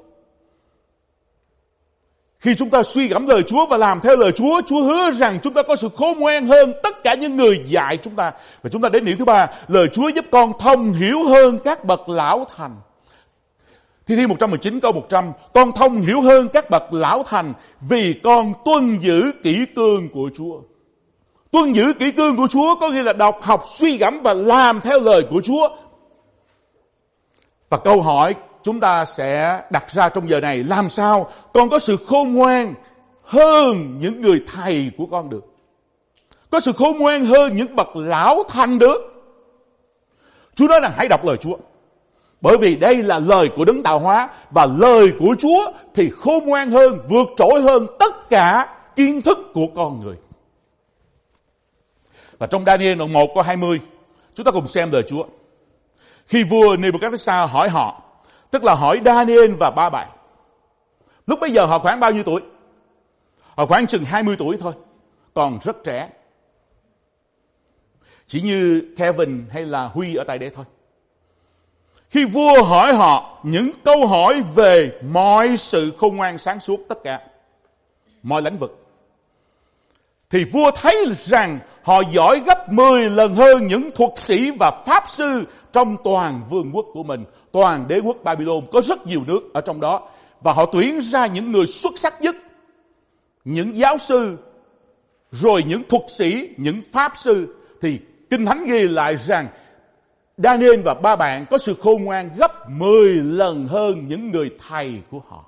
Khi 2.39 2.55
chúng 2.55 2.69
ta 2.69 2.83
suy 2.83 3.07
gẫm 3.07 3.27
lời 3.27 3.43
Chúa 3.43 3.65
và 3.65 3.77
làm 3.77 3.99
theo 4.01 4.15
lời 4.17 4.31
Chúa, 4.31 4.61
Chúa 4.65 4.83
hứa 4.83 5.11
rằng 5.11 5.39
chúng 5.43 5.53
ta 5.53 5.61
có 5.61 5.75
sự 5.75 5.89
khôn 5.95 6.19
ngoan 6.19 6.45
hơn 6.45 6.73
tất 6.83 7.03
cả 7.03 7.13
những 7.13 7.35
người 7.35 7.61
dạy 7.65 7.97
chúng 7.97 8.15
ta. 8.15 8.31
Và 8.61 8.69
chúng 8.69 8.81
ta 8.81 8.89
đến 8.89 9.05
điểm 9.05 9.17
thứ 9.17 9.25
ba, 9.25 9.47
lời 9.67 9.87
Chúa 9.93 10.09
giúp 10.09 10.25
con 10.31 10.51
thông 10.59 10.93
hiểu 10.93 11.27
hơn 11.27 11.59
các 11.63 11.85
bậc 11.85 12.09
lão 12.09 12.45
thành. 12.57 12.75
Thi 14.07 14.15
Thiên 14.15 14.29
119 14.29 14.79
câu 14.79 14.91
100, 14.91 15.31
con 15.53 15.71
thông 15.71 16.01
hiểu 16.01 16.21
hơn 16.21 16.47
các 16.53 16.69
bậc 16.69 16.93
lão 16.93 17.23
thành 17.23 17.53
vì 17.81 18.19
con 18.23 18.53
tuân 18.65 18.99
giữ 18.99 19.31
kỹ 19.43 19.65
cương 19.75 20.09
của 20.09 20.29
Chúa. 20.37 20.61
Tuân 21.51 21.73
giữ 21.73 21.93
kỹ 21.99 22.11
cương 22.11 22.37
của 22.37 22.47
Chúa 22.47 22.75
có 22.75 22.89
nghĩa 22.89 23.03
là 23.03 23.13
đọc, 23.13 23.37
học, 23.41 23.61
suy 23.65 23.97
gẫm 23.97 24.21
và 24.23 24.33
làm 24.33 24.81
theo 24.81 24.99
lời 24.99 25.25
của 25.29 25.41
Chúa. 25.41 25.69
Và 27.69 27.77
câu 27.77 28.01
hỏi 28.01 28.35
chúng 28.63 28.79
ta 28.79 29.05
sẽ 29.05 29.61
đặt 29.69 29.91
ra 29.91 30.09
trong 30.09 30.29
giờ 30.29 30.39
này 30.39 30.63
làm 30.63 30.89
sao 30.89 31.31
con 31.53 31.69
có 31.69 31.79
sự 31.79 31.97
khôn 32.07 32.33
ngoan 32.33 32.73
hơn 33.23 33.97
những 33.99 34.21
người 34.21 34.43
thầy 34.53 34.91
của 34.97 35.05
con 35.05 35.29
được. 35.29 35.45
Có 36.49 36.59
sự 36.59 36.71
khôn 36.71 36.97
ngoan 36.97 37.25
hơn 37.25 37.55
những 37.55 37.75
bậc 37.75 37.95
lão 37.95 38.43
thành 38.49 38.79
được. 38.79 39.01
Chúa 40.55 40.67
nói 40.67 40.79
rằng 40.79 40.93
hãy 40.95 41.07
đọc 41.07 41.25
lời 41.25 41.37
Chúa. 41.37 41.57
Bởi 42.41 42.57
vì 42.57 42.75
đây 42.75 43.03
là 43.03 43.19
lời 43.19 43.49
của 43.55 43.65
đấng 43.65 43.83
tạo 43.83 43.99
hóa 43.99 44.29
và 44.51 44.65
lời 44.65 45.11
của 45.19 45.35
Chúa 45.39 45.71
thì 45.93 46.09
khôn 46.09 46.45
ngoan 46.45 46.69
hơn, 46.69 46.99
vượt 47.09 47.27
trội 47.37 47.61
hơn 47.61 47.87
tất 47.99 48.29
cả 48.29 48.75
kiến 48.95 49.21
thức 49.21 49.37
của 49.53 49.67
con 49.75 49.99
người. 49.99 50.15
Và 52.37 52.47
trong 52.47 52.65
Daniel 52.65 52.97
đoạn 52.97 53.13
1 53.13 53.31
câu 53.35 53.43
20, 53.43 53.79
chúng 54.33 54.43
ta 54.43 54.51
cùng 54.51 54.67
xem 54.67 54.91
lời 54.91 55.03
Chúa. 55.07 55.25
Khi 56.27 56.43
vua 56.43 56.75
Nebuchadnezzar 56.75 57.47
hỏi 57.47 57.69
họ, 57.69 58.01
tức 58.51 58.63
là 58.63 58.73
hỏi 58.73 59.01
Daniel 59.05 59.53
và 59.59 59.71
ba 59.71 59.89
bạn. 59.89 60.09
Lúc 61.27 61.39
bây 61.39 61.51
giờ 61.51 61.65
họ 61.65 61.79
khoảng 61.79 61.99
bao 61.99 62.11
nhiêu 62.11 62.23
tuổi? 62.23 62.41
Họ 63.55 63.65
khoảng 63.65 63.87
chừng 63.87 64.05
20 64.05 64.35
tuổi 64.39 64.57
thôi, 64.59 64.73
còn 65.33 65.59
rất 65.61 65.83
trẻ. 65.83 66.09
Chỉ 68.27 68.41
như 68.41 68.81
Kevin 68.97 69.45
hay 69.51 69.65
là 69.65 69.83
Huy 69.83 70.15
ở 70.15 70.23
tại 70.23 70.39
đây 70.39 70.49
thôi. 70.49 70.65
Khi 72.11 72.25
vua 72.25 72.63
hỏi 72.63 72.93
họ 72.93 73.39
những 73.43 73.69
câu 73.83 74.07
hỏi 74.07 74.41
về 74.55 74.91
mọi 75.09 75.57
sự 75.57 75.91
khôn 75.97 76.15
ngoan 76.15 76.37
sáng 76.37 76.59
suốt 76.59 76.79
tất 76.89 77.03
cả, 77.03 77.21
mọi 78.23 78.41
lĩnh 78.41 78.57
vực, 78.57 78.87
thì 80.29 80.43
vua 80.43 80.71
thấy 80.71 81.05
rằng 81.17 81.59
họ 81.83 82.01
giỏi 82.13 82.41
gấp 82.45 82.71
10 82.71 83.09
lần 83.09 83.35
hơn 83.35 83.67
những 83.67 83.89
thuật 83.95 84.11
sĩ 84.15 84.51
và 84.59 84.71
pháp 84.85 85.03
sư 85.07 85.43
trong 85.73 85.97
toàn 86.03 86.41
vương 86.49 86.71
quốc 86.73 86.85
của 86.93 87.03
mình, 87.03 87.23
toàn 87.51 87.87
đế 87.87 87.99
quốc 87.99 88.17
Babylon. 88.23 88.67
Có 88.71 88.81
rất 88.81 89.07
nhiều 89.07 89.21
nước 89.27 89.53
ở 89.53 89.61
trong 89.61 89.81
đó. 89.81 90.09
Và 90.41 90.53
họ 90.53 90.65
tuyển 90.65 91.01
ra 91.01 91.25
những 91.25 91.51
người 91.51 91.65
xuất 91.65 91.97
sắc 91.97 92.21
nhất, 92.21 92.35
những 93.45 93.77
giáo 93.77 93.97
sư, 93.97 94.37
rồi 95.31 95.63
những 95.67 95.81
thuật 95.89 96.03
sĩ, 96.07 96.49
những 96.57 96.81
pháp 96.91 97.11
sư. 97.15 97.55
Thì 97.81 97.99
Kinh 98.29 98.45
Thánh 98.45 98.63
ghi 98.63 98.87
lại 98.87 99.17
rằng 99.17 99.47
Daniel 100.37 100.81
và 100.81 100.93
ba 100.93 101.15
bạn 101.15 101.45
có 101.51 101.57
sự 101.57 101.75
khôn 101.81 102.03
ngoan 102.03 102.29
gấp 102.37 102.69
10 102.69 103.13
lần 103.13 103.67
hơn 103.67 104.07
những 104.07 104.31
người 104.31 104.49
thầy 104.67 105.01
của 105.11 105.21
họ. 105.27 105.45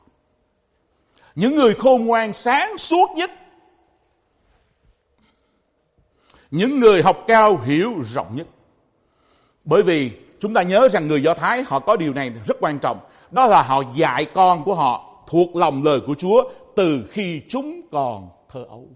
Những 1.36 1.56
người 1.56 1.74
khôn 1.74 2.06
ngoan 2.06 2.34
sáng 2.34 2.78
suốt 2.78 3.10
nhất. 3.16 3.32
Những 6.52 6.80
người 6.80 7.04
học 7.04 7.24
cao 7.28 7.58
hiểu 7.58 7.94
rộng 8.14 8.36
nhất. 8.36 8.48
Bởi 9.66 9.84
vì 9.84 10.12
chúng 10.40 10.54
ta 10.54 10.62
nhớ 10.62 10.90
rằng 10.90 11.08
người 11.08 11.24
Do 11.24 11.34
Thái, 11.34 11.64
họ 11.68 11.80
có 11.80 11.96
điều 11.96 12.14
này 12.14 12.32
rất 12.46 12.58
quan 12.60 12.80
trọng. 12.80 13.00
Đó 13.32 13.48
là 13.48 13.62
họ 13.62 13.84
dạy 13.96 14.26
con 14.26 14.64
của 14.64 14.76
họ 14.76 15.24
thuộc 15.28 15.56
lòng 15.56 15.84
lời 15.84 16.00
của 16.08 16.16
Chúa 16.16 16.52
từ 16.76 17.06
khi 17.10 17.42
chúng 17.50 17.82
còn 17.92 18.30
thơ 18.50 18.66
ấu. 18.70 18.88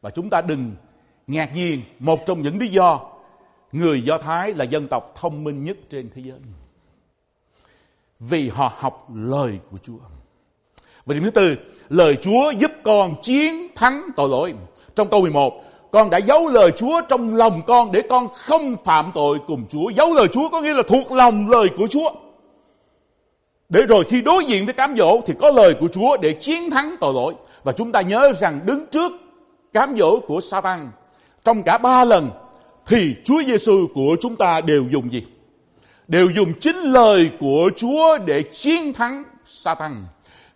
Và 0.00 0.10
chúng 0.10 0.30
ta 0.30 0.40
đừng 0.40 0.74
ngạc 1.26 1.54
nhiên 1.54 1.82
một 1.98 2.20
trong 2.26 2.42
những 2.42 2.58
lý 2.58 2.68
do 2.68 3.00
người 3.78 4.02
Do 4.02 4.18
Thái 4.18 4.54
là 4.54 4.64
dân 4.64 4.88
tộc 4.88 5.14
thông 5.20 5.44
minh 5.44 5.64
nhất 5.64 5.76
trên 5.90 6.10
thế 6.14 6.22
giới. 6.24 6.38
Vì 8.20 8.48
họ 8.48 8.72
học 8.76 9.08
lời 9.14 9.58
của 9.70 9.78
Chúa. 9.82 9.98
Và 11.06 11.14
điểm 11.14 11.22
thứ 11.22 11.30
tư, 11.30 11.54
lời 11.88 12.16
Chúa 12.22 12.50
giúp 12.50 12.70
con 12.84 13.14
chiến 13.22 13.68
thắng 13.74 14.02
tội 14.16 14.28
lỗi. 14.28 14.54
Trong 14.94 15.10
câu 15.10 15.20
11, 15.20 15.64
con 15.90 16.10
đã 16.10 16.18
giấu 16.18 16.46
lời 16.46 16.70
Chúa 16.76 17.00
trong 17.08 17.36
lòng 17.36 17.62
con 17.66 17.92
để 17.92 18.02
con 18.08 18.28
không 18.34 18.76
phạm 18.84 19.10
tội 19.14 19.38
cùng 19.46 19.66
Chúa. 19.68 19.90
Giấu 19.90 20.14
lời 20.14 20.28
Chúa 20.28 20.48
có 20.48 20.60
nghĩa 20.60 20.74
là 20.74 20.82
thuộc 20.86 21.12
lòng 21.12 21.50
lời 21.50 21.68
của 21.76 21.86
Chúa. 21.90 22.10
Để 23.68 23.82
rồi 23.82 24.04
khi 24.04 24.22
đối 24.22 24.44
diện 24.44 24.64
với 24.64 24.74
cám 24.74 24.96
dỗ 24.96 25.20
thì 25.26 25.34
có 25.40 25.50
lời 25.50 25.74
của 25.80 25.88
Chúa 25.88 26.16
để 26.16 26.32
chiến 26.32 26.70
thắng 26.70 26.94
tội 27.00 27.14
lỗi. 27.14 27.34
Và 27.64 27.72
chúng 27.72 27.92
ta 27.92 28.00
nhớ 28.00 28.32
rằng 28.32 28.60
đứng 28.64 28.86
trước 28.86 29.12
cám 29.72 29.96
dỗ 29.96 30.20
của 30.20 30.40
Satan 30.40 30.90
trong 31.44 31.62
cả 31.62 31.78
ba 31.78 32.04
lần 32.04 32.30
thì 32.86 33.16
Chúa 33.24 33.42
Giêsu 33.46 33.86
của 33.94 34.16
chúng 34.20 34.36
ta 34.36 34.60
đều 34.60 34.88
dùng 34.90 35.12
gì? 35.12 35.26
Đều 36.08 36.30
dùng 36.36 36.52
chính 36.60 36.76
lời 36.76 37.30
của 37.40 37.70
Chúa 37.76 38.18
để 38.26 38.42
chiến 38.42 38.92
thắng 38.92 39.22
Satan. 39.44 40.06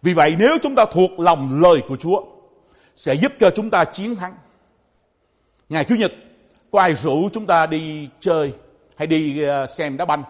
Vì 0.03 0.13
vậy, 0.13 0.37
nếu 0.39 0.59
chúng 0.63 0.75
ta 0.75 0.85
thuộc 0.93 1.21
lòng 1.21 1.61
lời 1.63 1.83
của 1.89 1.97
Chúa, 1.97 2.23
sẽ 2.97 3.15
giúp 3.15 3.33
cho 3.41 3.51
chúng 3.51 3.71
ta 3.71 3.85
chiến 3.85 4.17
thắng. 4.17 4.35
Ngày 5.69 5.85
Chủ 5.85 5.95
nhật, 5.95 6.13
có 6.71 6.81
ai 6.81 6.95
rủ 6.95 7.29
chúng 7.33 7.47
ta 7.47 7.67
đi 7.67 8.09
chơi 8.21 8.53
hay 8.97 9.07
đi 9.07 9.43
ờ, 9.43 9.67
xem 9.67 9.97
đá 9.97 10.05
banh 10.05 10.23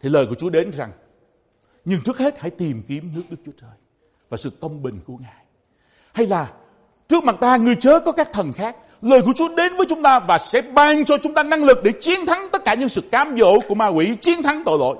thì 0.00 0.08
lời 0.08 0.26
của 0.26 0.34
Chúa 0.34 0.50
đến 0.50 0.70
rằng, 0.70 0.90
nhưng 1.84 2.00
trước 2.04 2.18
hết 2.18 2.40
hãy 2.40 2.50
tìm 2.50 2.82
kiếm 2.88 3.10
nước 3.14 3.22
Đức 3.30 3.36
Chúa 3.46 3.52
Trời 3.60 3.76
và 4.28 4.36
sự 4.36 4.50
công 4.60 4.82
bình 4.82 5.00
của 5.06 5.16
Ngài. 5.16 5.44
Hay 6.12 6.26
là, 6.26 6.52
trước 7.08 7.24
mặt 7.24 7.36
ta 7.40 7.56
người 7.56 7.76
chớ 7.80 8.00
có 8.00 8.12
các 8.12 8.28
thần 8.32 8.52
khác 8.52 8.76
lời 9.04 9.22
của 9.22 9.32
Chúa 9.36 9.48
đến 9.56 9.76
với 9.76 9.86
chúng 9.88 10.02
ta 10.02 10.18
và 10.18 10.38
sẽ 10.38 10.62
ban 10.62 11.04
cho 11.04 11.18
chúng 11.18 11.34
ta 11.34 11.42
năng 11.42 11.64
lực 11.64 11.82
để 11.82 11.92
chiến 12.00 12.26
thắng 12.26 12.48
tất 12.52 12.64
cả 12.64 12.74
những 12.74 12.88
sự 12.88 13.00
cám 13.00 13.36
dỗ 13.38 13.60
của 13.68 13.74
ma 13.74 13.88
quỷ, 13.88 14.16
chiến 14.20 14.42
thắng 14.42 14.62
tội 14.64 14.78
lỗi. 14.78 14.96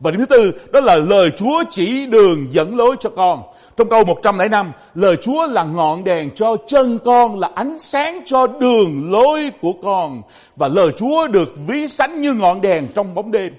Và 0.00 0.10
điểm 0.10 0.20
thứ 0.20 0.26
tư, 0.26 0.52
đó 0.72 0.80
là 0.80 0.96
lời 0.96 1.30
Chúa 1.36 1.62
chỉ 1.70 2.06
đường 2.06 2.46
dẫn 2.50 2.76
lối 2.76 2.96
cho 3.00 3.10
con. 3.10 3.42
Trong 3.76 3.88
câu 3.88 4.04
105, 4.04 4.72
lời 4.94 5.16
Chúa 5.16 5.46
là 5.46 5.64
ngọn 5.64 6.04
đèn 6.04 6.30
cho 6.34 6.56
chân 6.66 6.98
con, 7.04 7.38
là 7.38 7.50
ánh 7.54 7.78
sáng 7.80 8.20
cho 8.24 8.46
đường 8.46 9.10
lối 9.10 9.50
của 9.60 9.72
con. 9.82 10.22
Và 10.56 10.68
lời 10.68 10.90
Chúa 10.96 11.28
được 11.28 11.52
ví 11.66 11.88
sánh 11.88 12.20
như 12.20 12.32
ngọn 12.32 12.60
đèn 12.60 12.88
trong 12.94 13.14
bóng 13.14 13.30
đêm. 13.30 13.54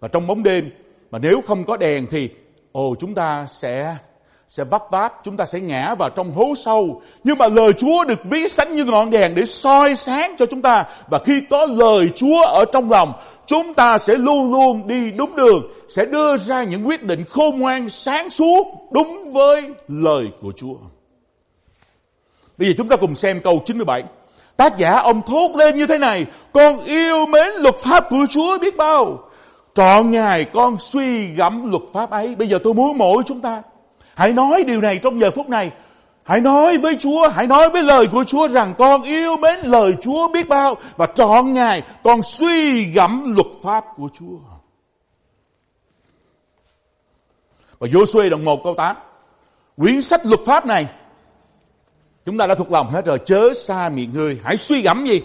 Và 0.00 0.08
trong 0.08 0.26
bóng 0.26 0.42
đêm, 0.42 0.70
mà 1.10 1.18
nếu 1.18 1.40
không 1.46 1.64
có 1.64 1.76
đèn 1.76 2.06
thì, 2.10 2.28
ồ 2.72 2.94
chúng 3.00 3.14
ta 3.14 3.46
sẽ 3.48 3.96
sẽ 4.50 4.64
vấp 4.64 4.82
váp, 4.90 5.14
chúng 5.24 5.36
ta 5.36 5.46
sẽ 5.46 5.60
ngã 5.60 5.94
vào 5.94 6.10
trong 6.10 6.32
hố 6.32 6.54
sâu. 6.56 7.02
Nhưng 7.24 7.38
mà 7.38 7.48
lời 7.48 7.72
Chúa 7.72 8.04
được 8.04 8.24
ví 8.24 8.48
sánh 8.48 8.76
như 8.76 8.84
ngọn 8.84 9.10
đèn 9.10 9.34
để 9.34 9.46
soi 9.46 9.96
sáng 9.96 10.34
cho 10.38 10.46
chúng 10.46 10.62
ta. 10.62 10.84
Và 11.08 11.18
khi 11.18 11.42
có 11.50 11.66
lời 11.66 12.08
Chúa 12.14 12.42
ở 12.42 12.64
trong 12.72 12.90
lòng, 12.90 13.12
chúng 13.46 13.74
ta 13.74 13.98
sẽ 13.98 14.14
luôn 14.14 14.52
luôn 14.52 14.86
đi 14.86 15.10
đúng 15.10 15.36
đường, 15.36 15.62
sẽ 15.88 16.04
đưa 16.04 16.36
ra 16.36 16.62
những 16.62 16.88
quyết 16.88 17.02
định 17.02 17.24
khôn 17.30 17.58
ngoan, 17.58 17.88
sáng 17.88 18.30
suốt, 18.30 18.66
đúng 18.90 19.30
với 19.32 19.62
lời 19.88 20.26
của 20.40 20.52
Chúa. 20.56 20.74
Bây 22.58 22.68
giờ 22.68 22.74
chúng 22.78 22.88
ta 22.88 22.96
cùng 22.96 23.14
xem 23.14 23.40
câu 23.40 23.62
97. 23.64 24.04
Tác 24.56 24.78
giả 24.78 24.98
ông 24.98 25.22
thốt 25.22 25.56
lên 25.56 25.76
như 25.76 25.86
thế 25.86 25.98
này, 25.98 26.26
con 26.52 26.84
yêu 26.84 27.26
mến 27.26 27.52
luật 27.60 27.76
pháp 27.76 28.06
của 28.10 28.26
Chúa 28.28 28.58
biết 28.58 28.76
bao. 28.76 29.18
Trọn 29.74 30.10
ngày 30.10 30.44
con 30.44 30.76
suy 30.78 31.26
gẫm 31.26 31.70
luật 31.70 31.82
pháp 31.92 32.10
ấy. 32.10 32.34
Bây 32.34 32.48
giờ 32.48 32.58
tôi 32.64 32.74
muốn 32.74 32.98
mỗi 32.98 33.22
chúng 33.26 33.40
ta 33.40 33.62
Hãy 34.14 34.32
nói 34.32 34.64
điều 34.64 34.80
này 34.80 34.98
trong 35.02 35.20
giờ 35.20 35.30
phút 35.30 35.48
này. 35.48 35.70
Hãy 36.24 36.40
nói 36.40 36.78
với 36.78 36.96
Chúa, 36.98 37.28
hãy 37.28 37.46
nói 37.46 37.70
với 37.70 37.82
lời 37.82 38.06
của 38.06 38.24
Chúa 38.24 38.48
rằng 38.48 38.74
con 38.78 39.02
yêu 39.02 39.36
mến 39.36 39.60
lời 39.60 39.94
Chúa 40.00 40.28
biết 40.28 40.48
bao 40.48 40.74
và 40.96 41.06
trọn 41.06 41.52
ngày 41.52 41.82
con 42.04 42.22
suy 42.22 42.84
gẫm 42.84 43.34
luật 43.36 43.46
pháp 43.62 43.84
của 43.96 44.08
Chúa. 44.12 44.38
Và 47.78 47.88
Joshua 47.88 48.30
đoạn 48.30 48.44
1 48.44 48.64
câu 48.64 48.74
8. 48.74 48.96
Quyển 49.76 50.02
sách 50.02 50.26
luật 50.26 50.40
pháp 50.46 50.66
này 50.66 50.86
chúng 52.24 52.38
ta 52.38 52.46
đã 52.46 52.54
thuộc 52.54 52.72
lòng 52.72 52.90
hết 52.90 53.04
rồi 53.04 53.18
chớ 53.26 53.54
xa 53.54 53.88
miệng 53.88 54.12
người 54.12 54.40
hãy 54.44 54.56
suy 54.56 54.82
gẫm 54.82 55.04
gì 55.04 55.22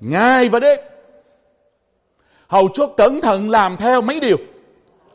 ngày 0.00 0.48
và 0.48 0.60
đêm 0.60 0.78
hầu 2.48 2.68
cho 2.74 2.86
cẩn 2.86 3.20
thận 3.20 3.50
làm 3.50 3.76
theo 3.76 4.02
mấy 4.02 4.20
điều 4.20 4.36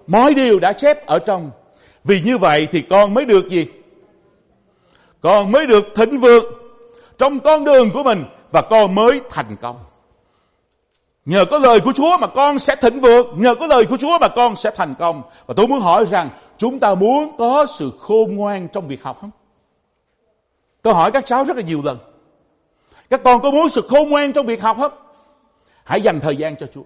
mọi 0.07 0.33
điều 0.33 0.59
đã 0.59 0.73
chép 0.73 1.05
ở 1.05 1.19
trong 1.19 1.51
vì 2.03 2.21
như 2.21 2.37
vậy 2.37 2.67
thì 2.71 2.81
con 2.81 3.13
mới 3.13 3.25
được 3.25 3.49
gì? 3.49 3.67
Con 5.21 5.51
mới 5.51 5.67
được 5.67 5.85
thịnh 5.95 6.19
vượng 6.19 6.45
trong 7.17 7.39
con 7.39 7.63
đường 7.63 7.91
của 7.93 8.03
mình 8.03 8.23
và 8.51 8.61
con 8.61 8.95
mới 8.95 9.21
thành 9.29 9.55
công. 9.61 9.77
Nhờ 11.25 11.45
có 11.45 11.59
lời 11.59 11.79
của 11.79 11.91
Chúa 11.95 12.17
mà 12.17 12.27
con 12.27 12.59
sẽ 12.59 12.75
thịnh 12.75 13.01
vượng, 13.01 13.41
nhờ 13.41 13.55
có 13.55 13.67
lời 13.67 13.85
của 13.85 13.97
Chúa 13.97 14.19
mà 14.19 14.27
con 14.27 14.55
sẽ 14.55 14.71
thành 14.71 14.95
công. 14.99 15.21
Và 15.45 15.53
tôi 15.57 15.67
muốn 15.67 15.79
hỏi 15.79 16.05
rằng 16.05 16.29
chúng 16.57 16.79
ta 16.79 16.95
muốn 16.95 17.37
có 17.37 17.65
sự 17.65 17.91
khôn 17.99 18.35
ngoan 18.35 18.67
trong 18.67 18.87
việc 18.87 19.03
học 19.03 19.17
không? 19.21 19.31
Tôi 20.81 20.93
hỏi 20.93 21.11
các 21.11 21.25
cháu 21.25 21.43
rất 21.45 21.57
là 21.57 21.63
nhiều 21.63 21.81
lần. 21.83 21.97
Các 23.09 23.21
con 23.23 23.41
có 23.41 23.51
muốn 23.51 23.69
sự 23.69 23.81
khôn 23.89 24.09
ngoan 24.09 24.33
trong 24.33 24.45
việc 24.45 24.61
học 24.61 24.77
không? 24.79 24.91
Hãy 25.83 26.01
dành 26.01 26.19
thời 26.19 26.35
gian 26.35 26.55
cho 26.55 26.67
Chúa. 26.73 26.83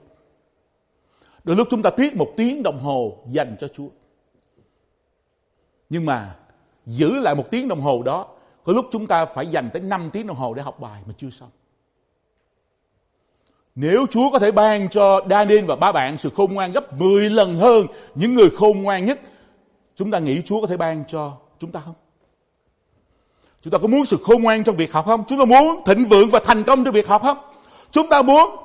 Đôi 1.43 1.55
lúc 1.55 1.67
chúng 1.72 1.82
ta 1.82 1.89
tiết 1.89 2.15
một 2.15 2.34
tiếng 2.38 2.63
đồng 2.63 2.79
hồ 2.79 3.17
dành 3.27 3.55
cho 3.60 3.67
Chúa. 3.67 3.88
Nhưng 5.90 6.06
mà 6.06 6.36
giữ 6.86 7.20
lại 7.20 7.36
một 7.36 7.52
tiếng 7.52 7.68
đồng 7.68 7.82
hồ 7.82 8.04
đó, 8.04 8.28
có 8.63 8.74
lúc 8.74 8.86
chúng 8.92 9.08
ta 9.08 9.25
phải 9.25 9.48
dành 9.48 9.70
tới 9.74 9.82
5 9.82 10.10
tiếng 10.13 10.28
đồng 10.28 10.38
hồ 10.38 10.54
để 10.54 10.63
học 10.63 10.80
bài 10.80 11.02
mà 11.06 11.13
chưa 11.18 11.30
xong. 11.30 11.50
Nếu 13.75 14.06
Chúa 14.10 14.30
có 14.32 14.40
thể 14.40 14.52
ban 14.52 14.90
cho 14.90 15.22
Daniel 15.30 15.66
và 15.66 15.75
ba 15.75 15.92
bạn 15.92 16.18
sự 16.18 16.30
khôn 16.36 16.54
ngoan 16.54 16.72
gấp 16.72 16.94
10 16.94 17.30
lần 17.30 17.58
hơn 17.58 17.86
những 18.16 18.34
người 18.34 18.50
khôn 18.50 18.82
ngoan 18.82 19.06
nhất, 19.06 19.20
chúng 19.96 20.12
ta 20.12 20.20
nghĩ 20.20 20.42
Chúa 20.46 20.62
có 20.62 20.68
thể 20.68 20.78
ban 20.78 21.04
cho 21.08 21.38
chúng 21.60 21.72
ta 21.72 21.80
không? 21.80 21.96
Chúng 23.62 23.72
ta 23.72 23.78
có 23.78 23.88
muốn 23.88 24.06
sự 24.06 24.18
khôn 24.24 24.44
ngoan 24.44 24.63
trong 24.63 24.75
việc 24.75 24.94
học 24.94 25.06
không? 25.06 25.24
Chúng 25.28 25.40
ta 25.40 25.46
muốn 25.46 25.84
thịnh 25.86 26.08
vượng 26.08 26.30
và 26.30 26.40
thành 26.46 26.63
công 26.63 26.84
trong 26.84 26.94
việc 26.94 27.08
học 27.08 27.22
không? 27.22 27.38
Chúng 27.92 28.10
ta 28.10 28.22
muốn 28.22 28.56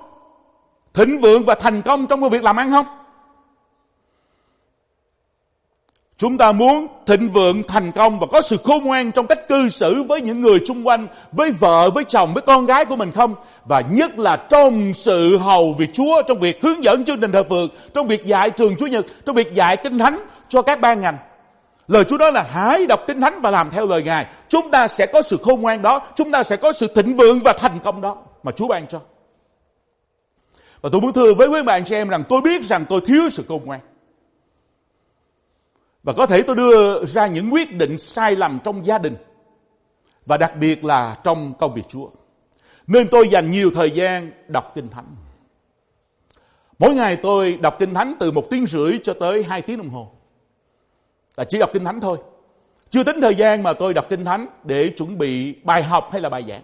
thịnh 0.95 1.21
vượng 1.21 1.45
và 1.45 1.55
thành 1.55 1.83
công 1.83 2.07
trong 2.07 2.21
việc 2.21 2.43
làm 2.43 2.57
ăn 2.57 2.71
không? 2.71 2.87
Chúng 6.19 6.39
ta 6.39 6.53
muốn 6.53 6.87
thịnh 7.07 7.31
vượng, 7.31 7.63
thành 7.63 7.93
công 7.93 8.21
và 8.21 8.27
có 8.33 8.41
sự 8.41 8.57
khôn 8.65 8.85
ngoan 8.85 9.13
trong 9.13 9.27
cách 9.27 9.49
cư 9.49 9.69
xử 9.69 10.03
với 10.03 10.21
những 10.21 10.41
người 10.41 10.59
xung 10.69 10.87
quanh, 10.87 11.07
với 11.33 11.51
vợ, 11.51 11.91
với 11.91 12.05
chồng, 12.05 12.35
với 12.35 12.43
con 12.43 12.67
gái 12.67 12.85
của 12.85 12.97
mình 12.97 13.13
không? 13.13 13.35
Và 13.65 13.81
nhất 13.81 14.19
là 14.19 14.37
trong 14.37 14.95
sự 14.95 15.39
hầu 15.39 15.73
việc 15.73 15.91
Chúa, 15.93 16.23
trong 16.23 16.39
việc 16.39 16.63
hướng 16.63 16.85
dẫn 16.85 17.05
chương 17.05 17.21
trình 17.21 17.33
thờ 17.33 17.43
phượng, 17.43 17.69
trong 17.95 18.07
việc 18.07 18.25
dạy 18.25 18.51
trường 18.51 18.77
Chúa 18.77 18.87
Nhật, 18.87 19.07
trong 19.27 19.37
việc 19.37 19.55
dạy 19.55 19.77
kinh 19.77 19.99
thánh 19.99 20.19
cho 20.49 20.63
các 20.63 20.81
ban 20.81 21.01
ngành. 21.01 21.19
Lời 21.89 22.05
Chúa 22.05 22.19
nói 22.19 22.33
là 22.33 22.47
hãy 22.53 22.87
đọc 22.87 23.01
kinh 23.07 23.21
thánh 23.21 23.41
và 23.41 23.51
làm 23.51 23.71
theo 23.71 23.87
lời 23.87 24.03
Ngài. 24.03 24.27
Chúng 24.49 24.71
ta 24.71 24.89
sẽ 24.89 25.07
có 25.07 25.23
sự 25.23 25.39
khôn 25.43 25.61
ngoan 25.61 25.83
đó, 25.83 26.01
chúng 26.17 26.31
ta 26.31 26.43
sẽ 26.43 26.57
có 26.57 26.73
sự 26.73 26.87
thịnh 26.95 27.17
vượng 27.17 27.41
và 27.41 27.53
thành 27.53 27.79
công 27.85 28.01
đó 28.01 28.17
mà 28.43 28.53
Chúa 28.53 28.69
ban 28.69 28.87
cho. 28.87 29.01
Và 30.81 30.89
tôi 30.93 31.01
muốn 31.01 31.13
thưa 31.13 31.35
với 31.35 31.49
quý 31.49 31.63
bạn 31.63 31.85
chị 31.85 31.95
em 31.95 32.09
rằng 32.09 32.23
tôi 32.29 32.41
biết 32.41 32.65
rằng 32.65 32.85
tôi 32.89 33.01
thiếu 33.07 33.29
sự 33.31 33.45
khôn 33.49 33.65
ngoan. 33.65 33.81
Và 36.09 36.15
có 36.17 36.27
thể 36.27 36.43
tôi 36.43 36.57
đưa 36.57 37.05
ra 37.05 37.27
những 37.27 37.53
quyết 37.53 37.73
định 37.73 37.99
sai 37.99 38.37
lầm 38.37 38.59
trong 38.65 38.87
gia 38.87 38.99
đình. 38.99 39.17
Và 40.27 40.37
đặc 40.37 40.57
biệt 40.61 40.85
là 40.85 41.17
trong 41.25 41.55
công 41.59 41.75
việc 41.75 41.83
Chúa. 41.89 42.09
Nên 42.87 43.09
tôi 43.09 43.29
dành 43.29 43.51
nhiều 43.51 43.71
thời 43.75 43.91
gian 43.91 44.33
đọc 44.47 44.73
Kinh 44.75 44.89
Thánh. 44.89 45.17
Mỗi 46.79 46.95
ngày 46.95 47.17
tôi 47.23 47.59
đọc 47.63 47.77
Kinh 47.79 47.95
Thánh 47.95 48.15
từ 48.21 48.31
một 48.31 48.51
tiếng 48.51 48.67
rưỡi 48.67 48.99
cho 49.03 49.15
tới 49.15 49.43
hai 49.43 49.63
tiếng 49.63 49.79
đồng 49.79 49.91
hồ. 49.91 50.11
Là 51.37 51.45
chỉ 51.45 51.59
đọc 51.59 51.71
Kinh 51.73 51.85
Thánh 51.85 52.01
thôi. 52.01 52.19
Chưa 52.91 53.05
tính 53.05 53.21
thời 53.21 53.35
gian 53.35 53.63
mà 53.63 53.73
tôi 53.73 53.95
đọc 53.95 54.07
Kinh 54.09 54.25
Thánh 54.25 54.47
để 54.65 54.89
chuẩn 54.97 55.19
bị 55.19 55.55
bài 55.65 55.83
học 55.83 56.09
hay 56.13 56.21
là 56.21 56.29
bài 56.29 56.45
giảng. 56.49 56.63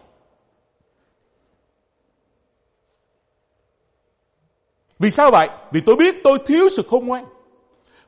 Vì 4.98 5.10
sao 5.10 5.30
vậy? 5.30 5.48
Vì 5.72 5.80
tôi 5.86 5.96
biết 5.96 6.14
tôi 6.24 6.38
thiếu 6.46 6.68
sự 6.68 6.82
khôn 6.90 7.06
ngoan. 7.06 7.33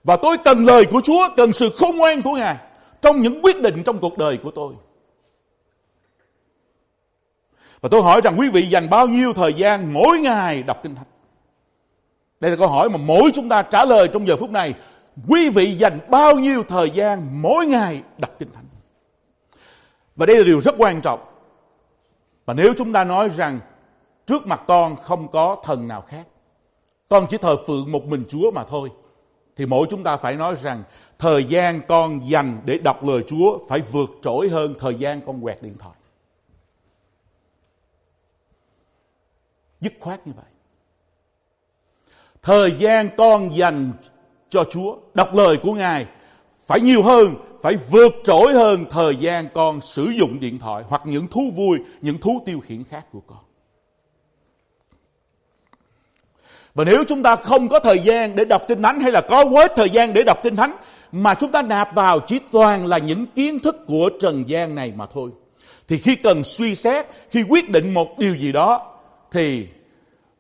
Và 0.07 0.17
tôi 0.17 0.39
cần 0.39 0.65
lời 0.65 0.85
của 0.91 1.01
Chúa, 1.01 1.29
cần 1.37 1.53
sự 1.53 1.71
khôn 1.79 1.97
ngoan 1.97 2.23
của 2.23 2.37
Ngài 2.37 2.57
trong 3.03 3.21
những 3.21 3.43
quyết 3.43 3.63
định 3.63 3.83
trong 3.85 3.99
cuộc 3.99 4.19
đời 4.19 4.39
của 4.43 4.51
tôi. 4.51 4.75
Và 7.81 7.89
tôi 7.89 8.03
hỏi 8.03 8.21
rằng 8.21 8.37
quý 8.39 8.49
vị 8.49 8.63
dành 8.63 8.91
bao 8.91 9.07
nhiêu 9.07 9.33
thời 9.33 9.55
gian 9.55 9.93
mỗi 9.93 10.19
ngày 10.19 10.63
đọc 10.63 10.81
Kinh 10.83 10.95
Thánh? 10.95 11.07
Đây 12.41 12.51
là 12.51 12.57
câu 12.57 12.69
hỏi 12.69 12.89
mà 12.89 12.97
mỗi 12.97 13.31
chúng 13.35 13.49
ta 13.49 13.63
trả 13.63 13.85
lời 13.85 14.09
trong 14.13 14.27
giờ 14.27 14.37
phút 14.37 14.51
này. 14.51 14.75
Quý 15.29 15.51
vị 15.51 15.71
dành 15.73 15.99
bao 16.11 16.35
nhiêu 16.35 16.63
thời 16.69 16.91
gian 16.91 17.29
mỗi 17.43 17.67
ngày 17.67 18.03
đọc 18.19 18.31
Kinh 18.39 18.53
Thánh? 18.53 18.67
Và 20.17 20.27
đây 20.27 20.37
là 20.37 20.45
điều 20.45 20.61
rất 20.61 20.75
quan 20.79 21.01
trọng. 21.01 21.21
Và 22.45 22.55
nếu 22.55 22.75
chúng 22.79 22.93
ta 22.93 23.05
nói 23.05 23.29
rằng 23.29 23.61
trước 24.27 24.47
mặt 24.47 24.63
con 24.67 24.97
không 24.97 25.29
có 25.29 25.63
thần 25.65 25.89
nào 25.89 26.03
khác, 26.09 26.27
con 27.09 27.27
chỉ 27.31 27.37
thờ 27.39 27.57
phượng 27.67 27.93
một 27.93 28.05
mình 28.05 28.25
Chúa 28.29 28.51
mà 28.51 28.65
thôi, 28.65 28.91
thì 29.57 29.67
mỗi 29.67 29.87
chúng 29.91 30.03
ta 30.03 30.17
phải 30.17 30.37
nói 30.37 30.55
rằng 30.63 30.83
thời 31.19 31.45
gian 31.45 31.81
con 31.89 32.29
dành 32.29 32.61
để 32.65 32.79
đọc 32.79 33.05
lời 33.05 33.23
Chúa 33.27 33.59
phải 33.69 33.81
vượt 33.81 34.11
trội 34.23 34.49
hơn 34.49 34.75
thời 34.79 34.95
gian 34.95 35.21
con 35.27 35.43
quẹt 35.43 35.63
điện 35.63 35.77
thoại. 35.79 35.95
Dứt 39.81 39.93
khoát 40.01 40.27
như 40.27 40.33
vậy. 40.37 40.45
Thời 42.43 42.77
gian 42.79 43.09
con 43.17 43.57
dành 43.57 43.93
cho 44.49 44.65
Chúa, 44.65 44.97
đọc 45.15 45.35
lời 45.35 45.59
của 45.63 45.73
Ngài 45.73 46.07
phải 46.67 46.81
nhiều 46.81 47.03
hơn, 47.03 47.35
phải 47.63 47.77
vượt 47.91 48.13
trội 48.25 48.53
hơn 48.53 48.85
thời 48.91 49.17
gian 49.17 49.49
con 49.55 49.81
sử 49.81 50.05
dụng 50.05 50.41
điện 50.41 50.59
thoại 50.59 50.85
hoặc 50.89 51.03
những 51.05 51.29
thú 51.29 51.51
vui, 51.57 51.79
những 52.01 52.19
thú 52.19 52.43
tiêu 52.47 52.61
khiển 52.61 52.85
khác 52.85 53.07
của 53.13 53.21
con. 53.27 53.46
Và 56.77 56.85
nếu 56.85 57.05
chúng 57.05 57.23
ta 57.23 57.37
không 57.37 57.69
có 57.69 57.81
thời 57.81 57.99
gian 57.99 58.37
để 58.37 58.45
đọc 58.45 58.63
Kinh 58.69 58.83
Thánh 58.83 59.01
hay 59.01 59.13
là 59.13 59.21
có 59.21 59.45
quá 59.45 59.69
thời 59.77 59.91
gian 59.91 60.13
để 60.13 60.23
đọc 60.23 60.39
Kinh 60.43 60.57
Thánh 60.57 60.77
mà 61.13 61.35
chúng 61.35 61.53
ta 61.53 61.63
nạp 61.63 61.95
vào 61.95 62.21
chỉ 62.21 62.39
toàn 62.53 62.87
là 62.87 62.99
những 62.99 63.27
kiến 63.27 63.59
thức 63.61 63.77
của 63.87 64.11
trần 64.21 64.45
gian 64.49 64.75
này 64.75 64.93
mà 64.97 65.07
thôi. 65.07 65.31
Thì 65.89 65.99
khi 65.99 66.17
cần 66.17 66.45
suy 66.45 66.75
xét, 66.75 67.07
khi 67.31 67.43
quyết 67.49 67.71
định 67.71 67.95
một 67.95 68.19
điều 68.19 68.37
gì 68.37 68.53
đó 68.53 68.99
thì 69.31 69.67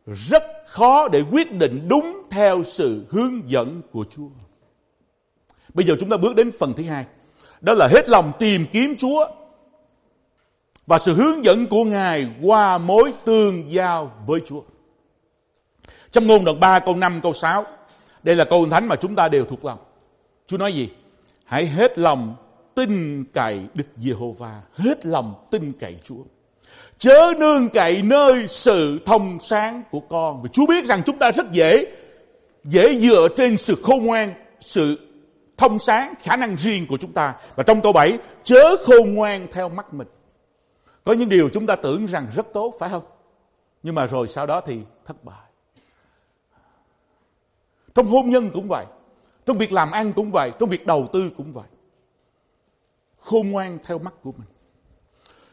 rất 0.06 0.42
khó 0.66 1.08
để 1.08 1.22
quyết 1.30 1.52
định 1.52 1.88
đúng 1.88 2.22
theo 2.30 2.62
sự 2.64 3.06
hướng 3.10 3.50
dẫn 3.50 3.82
của 3.92 4.04
Chúa. 4.16 4.28
Bây 5.74 5.86
giờ 5.86 5.94
chúng 6.00 6.10
ta 6.10 6.16
bước 6.16 6.36
đến 6.36 6.50
phần 6.58 6.72
thứ 6.76 6.82
hai. 6.82 7.04
Đó 7.60 7.74
là 7.74 7.86
hết 7.86 8.08
lòng 8.08 8.32
tìm 8.38 8.66
kiếm 8.72 8.94
Chúa 8.98 9.26
và 10.86 10.98
sự 10.98 11.14
hướng 11.14 11.44
dẫn 11.44 11.66
của 11.66 11.84
Ngài 11.84 12.26
qua 12.42 12.78
mối 12.78 13.12
tương 13.24 13.72
giao 13.72 14.12
với 14.26 14.40
Chúa. 14.46 14.60
Châm 16.16 16.26
ngôn 16.26 16.44
đoạn 16.44 16.60
3 16.60 16.78
câu 16.78 16.96
5 16.96 17.20
câu 17.22 17.32
6. 17.32 17.64
Đây 18.22 18.36
là 18.36 18.44
câu 18.44 18.66
thánh 18.70 18.88
mà 18.88 18.96
chúng 18.96 19.16
ta 19.16 19.28
đều 19.28 19.44
thuộc 19.44 19.64
lòng. 19.64 19.78
Chúa 20.46 20.56
nói 20.56 20.72
gì? 20.72 20.88
Hãy 21.44 21.66
hết 21.66 21.98
lòng 21.98 22.36
tin 22.74 23.24
cậy 23.34 23.60
Đức 23.74 23.84
Giê-hô-va, 23.96 24.60
hết 24.74 25.06
lòng 25.06 25.34
tin 25.50 25.72
cậy 25.80 25.96
Chúa. 26.04 26.22
Chớ 26.98 27.32
nương 27.38 27.68
cậy 27.68 28.02
nơi 28.02 28.46
sự 28.48 28.98
thông 29.06 29.40
sáng 29.40 29.82
của 29.90 30.00
con. 30.00 30.42
Vì 30.42 30.48
Chúa 30.52 30.66
biết 30.66 30.84
rằng 30.84 31.02
chúng 31.06 31.18
ta 31.18 31.32
rất 31.32 31.52
dễ, 31.52 31.84
dễ 32.64 32.98
dựa 32.98 33.28
trên 33.36 33.56
sự 33.56 33.76
khôn 33.82 34.04
ngoan, 34.04 34.34
sự 34.60 34.98
thông 35.56 35.78
sáng, 35.78 36.14
khả 36.22 36.36
năng 36.36 36.56
riêng 36.56 36.86
của 36.86 36.96
chúng 36.96 37.12
ta. 37.12 37.34
Và 37.56 37.62
trong 37.62 37.80
câu 37.80 37.92
7, 37.92 38.18
chớ 38.42 38.76
khôn 38.84 39.14
ngoan 39.14 39.46
theo 39.52 39.68
mắt 39.68 39.94
mình. 39.94 40.08
Có 41.04 41.12
những 41.12 41.28
điều 41.28 41.48
chúng 41.52 41.66
ta 41.66 41.76
tưởng 41.76 42.06
rằng 42.06 42.26
rất 42.36 42.46
tốt, 42.52 42.74
phải 42.78 42.90
không? 42.90 43.04
Nhưng 43.82 43.94
mà 43.94 44.06
rồi 44.06 44.28
sau 44.28 44.46
đó 44.46 44.60
thì 44.60 44.78
thất 45.06 45.24
bại. 45.24 45.45
Trong 47.96 48.06
hôn 48.06 48.30
nhân 48.30 48.50
cũng 48.54 48.68
vậy. 48.68 48.86
Trong 49.46 49.58
việc 49.58 49.72
làm 49.72 49.90
ăn 49.90 50.12
cũng 50.12 50.30
vậy. 50.30 50.50
Trong 50.58 50.68
việc 50.68 50.86
đầu 50.86 51.08
tư 51.12 51.30
cũng 51.36 51.52
vậy. 51.52 51.64
Khôn 53.20 53.50
ngoan 53.50 53.78
theo 53.86 53.98
mắt 53.98 54.14
của 54.22 54.32
mình. 54.32 54.48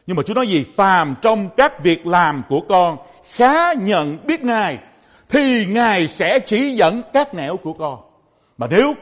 Nhưng 0.06 0.16
mà 0.16 0.22
Chúa 0.22 0.34
nói 0.34 0.46
gì? 0.46 0.64
Phàm 0.64 1.14
trong 1.22 1.48
các 1.56 1.82
việc 1.82 2.06
làm 2.06 2.42
của 2.48 2.60
con, 2.68 2.96
khá 3.30 3.72
nhận 3.72 4.18
biết 4.26 4.44
Ngài, 4.44 4.78
thì 5.28 5.66
Ngài 5.66 6.08
sẽ 6.08 6.38
chỉ 6.38 6.74
dẫn 6.74 7.02
các 7.12 7.34
nẻo 7.34 7.56
của 7.56 7.72
con. 7.72 7.98
Mà 8.58 8.66
nếu 8.70 8.94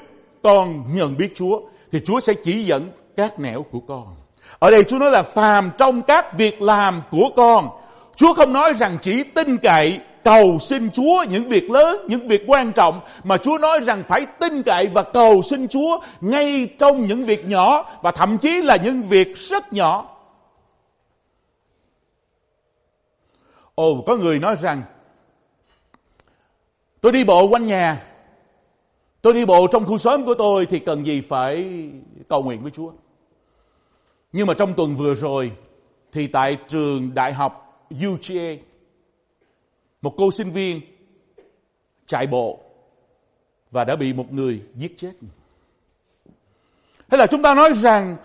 con 0.43 0.85
nhận 0.97 1.17
biết 1.17 1.33
Chúa, 1.35 1.61
thì 1.93 2.01
Chúa 2.01 2.21
sẽ 2.21 2.35
chỉ 2.45 2.65
dẫn 2.65 2.91
các 3.17 3.41
nẻo 3.41 3.63
của 3.63 3.81
con. 3.81 4.17
Ở 4.59 4.71
đây 4.71 4.85
Chúa 4.85 4.99
nói 4.99 5.11
là 5.11 5.23
phàm 5.23 5.71
trong 5.79 6.03
các 6.03 6.39
việc 6.39 6.63
làm 6.63 7.03
của 7.11 7.29
con. 7.37 7.69
Chúa 8.17 8.35
không 8.35 8.53
nói 8.53 8.75
rằng 8.75 8.99
chỉ 9.01 9.25
tin 9.25 9.57
cậy 9.57 10.01
cầu 10.25 10.59
xin 10.59 10.91
Chúa 10.91 11.25
những 11.31 11.45
việc 11.45 11.71
lớn, 11.71 12.07
những 12.09 12.29
việc 12.29 12.45
quan 12.47 12.73
trọng 12.73 13.01
mà 13.25 13.37
Chúa 13.37 13.59
nói 13.59 13.81
rằng 13.81 14.03
phải 14.09 14.27
tin 14.27 14.63
cậy 14.63 14.87
và 14.87 15.03
cầu 15.03 15.43
xin 15.43 15.69
Chúa 15.69 16.01
ngay 16.21 16.69
trong 16.79 17.07
những 17.07 17.25
việc 17.25 17.49
nhỏ 17.49 17.99
và 18.03 18.11
thậm 18.11 18.39
chí 18.39 18.63
là 18.63 18.77
những 18.77 19.03
việc 19.03 19.37
rất 19.37 19.73
nhỏ. 19.73 20.09
Ồ, 23.75 24.03
có 24.07 24.17
người 24.17 24.39
nói 24.39 24.57
rằng 24.57 24.83
tôi 27.01 27.13
đi 27.13 27.25
bộ 27.25 27.49
quanh 27.49 27.67
nhà, 27.67 28.03
tôi 29.23 29.33
đi 29.35 29.45
bộ 29.45 29.67
trong 29.67 29.87
khu 29.87 29.99
xóm 29.99 30.25
của 30.25 30.35
tôi 30.35 30.67
thì 30.67 30.79
cần 30.79 31.07
gì 31.07 31.21
phải 31.21 31.81
cầu 32.29 32.43
nguyện 32.43 32.63
với 32.63 32.71
Chúa. 32.71 32.93
Nhưng 34.33 34.47
mà 34.47 34.55
trong 34.55 34.75
tuần 34.75 34.97
vừa 34.97 35.15
rồi 35.15 35.53
thì 36.13 36.27
tại 36.27 36.57
trường 36.69 37.15
đại 37.15 37.33
học 37.33 37.87
UGA 38.09 38.72
một 40.03 40.15
cô 40.17 40.31
sinh 40.31 40.51
viên 40.51 40.81
chạy 42.07 42.27
bộ 42.27 42.59
và 43.71 43.85
đã 43.85 43.97
bị 43.97 44.13
một 44.13 44.33
người 44.33 44.63
giết 44.75 44.99
chết. 44.99 45.13
Hay 47.11 47.19
là 47.19 47.27
chúng 47.27 47.43
ta 47.43 47.55
nói 47.55 47.73
rằng 47.75 48.17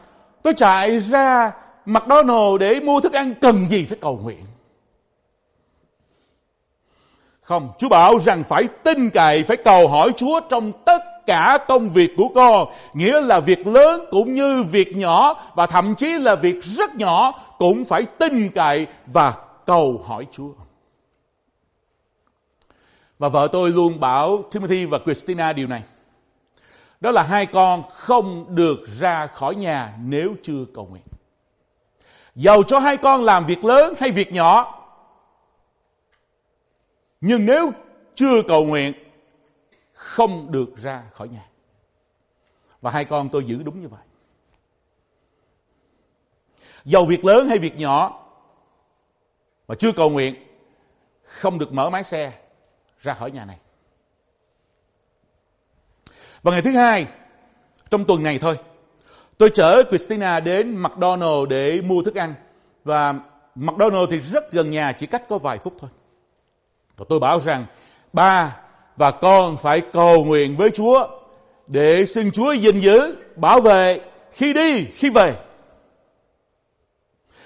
tôi 0.43 0.53
chạy 0.53 0.99
ra 0.99 1.51
McDonald's 1.85 2.57
để 2.57 2.79
mua 2.79 2.99
thức 2.99 3.13
ăn 3.13 3.33
cần 3.41 3.67
gì 3.69 3.85
phải 3.85 3.97
cầu 4.01 4.19
nguyện. 4.23 4.45
Không, 7.41 7.69
Chúa 7.77 7.89
bảo 7.89 8.19
rằng 8.19 8.43
phải 8.43 8.63
tin 8.83 9.09
cậy, 9.09 9.43
phải 9.43 9.57
cầu 9.57 9.87
hỏi 9.87 10.11
Chúa 10.17 10.39
trong 10.49 10.71
tất 10.85 11.01
cả 11.25 11.57
công 11.67 11.89
việc 11.89 12.11
của 12.17 12.27
con. 12.35 12.67
Nghĩa 12.93 13.21
là 13.21 13.39
việc 13.39 13.67
lớn 13.67 14.05
cũng 14.11 14.33
như 14.33 14.63
việc 14.63 14.95
nhỏ 14.95 15.43
và 15.55 15.65
thậm 15.65 15.95
chí 15.95 16.17
là 16.19 16.35
việc 16.35 16.63
rất 16.63 16.95
nhỏ 16.95 17.39
cũng 17.57 17.85
phải 17.85 18.05
tin 18.05 18.49
cậy 18.49 18.87
và 19.05 19.33
cầu 19.65 20.03
hỏi 20.05 20.27
Chúa. 20.31 20.49
Và 23.19 23.29
vợ 23.29 23.47
tôi 23.51 23.69
luôn 23.69 23.99
bảo 23.99 24.43
Timothy 24.51 24.85
và 24.85 24.99
Christina 25.05 25.53
điều 25.53 25.67
này. 25.67 25.83
Đó 27.01 27.11
là 27.11 27.23
hai 27.23 27.45
con 27.45 27.83
không 27.93 28.55
được 28.55 28.79
ra 28.87 29.27
khỏi 29.27 29.55
nhà 29.55 29.97
nếu 30.01 30.35
chưa 30.43 30.65
cầu 30.73 30.85
nguyện. 30.85 31.03
Dầu 32.35 32.63
cho 32.63 32.79
hai 32.79 32.97
con 32.97 33.23
làm 33.23 33.45
việc 33.45 33.63
lớn 33.63 33.93
hay 33.99 34.11
việc 34.11 34.31
nhỏ. 34.31 34.83
Nhưng 37.21 37.45
nếu 37.45 37.71
chưa 38.15 38.41
cầu 38.47 38.65
nguyện, 38.65 38.93
không 39.93 40.51
được 40.51 40.77
ra 40.77 41.03
khỏi 41.13 41.27
nhà. 41.27 41.45
Và 42.81 42.91
hai 42.91 43.05
con 43.05 43.29
tôi 43.29 43.43
giữ 43.43 43.63
đúng 43.63 43.81
như 43.81 43.87
vậy. 43.87 44.01
Dầu 46.85 47.05
việc 47.05 47.25
lớn 47.25 47.49
hay 47.49 47.59
việc 47.59 47.77
nhỏ 47.77 48.23
mà 49.67 49.75
chưa 49.75 49.91
cầu 49.91 50.09
nguyện, 50.09 50.35
không 51.23 51.59
được 51.59 51.73
mở 51.73 51.89
máy 51.89 52.03
xe, 52.03 52.46
ra 52.99 53.13
khỏi 53.13 53.31
nhà 53.31 53.45
này. 53.45 53.57
Và 56.43 56.51
ngày 56.51 56.61
thứ 56.61 56.71
hai, 56.71 57.05
trong 57.89 58.05
tuần 58.05 58.23
này 58.23 58.39
thôi. 58.39 58.57
Tôi 59.37 59.49
chở 59.53 59.83
Christina 59.89 60.39
đến 60.39 60.77
McDonald 60.77 61.49
để 61.49 61.81
mua 61.81 62.03
thức 62.03 62.15
ăn. 62.15 62.33
Và 62.83 63.13
McDonald 63.55 64.09
thì 64.09 64.19
rất 64.19 64.51
gần 64.51 64.71
nhà, 64.71 64.91
chỉ 64.91 65.05
cách 65.05 65.23
có 65.29 65.37
vài 65.37 65.57
phút 65.57 65.73
thôi. 65.79 65.89
Và 66.97 67.05
tôi 67.09 67.19
bảo 67.19 67.39
rằng, 67.39 67.65
ba 68.13 68.57
và 68.97 69.11
con 69.11 69.57
phải 69.57 69.81
cầu 69.93 70.23
nguyện 70.23 70.55
với 70.55 70.69
Chúa 70.69 71.07
để 71.67 72.05
xin 72.05 72.31
Chúa 72.31 72.51
gìn 72.51 72.79
giữ, 72.79 73.15
bảo 73.35 73.61
vệ 73.61 73.99
khi 74.31 74.53
đi, 74.53 74.85
khi 74.85 75.09
về. 75.09 75.35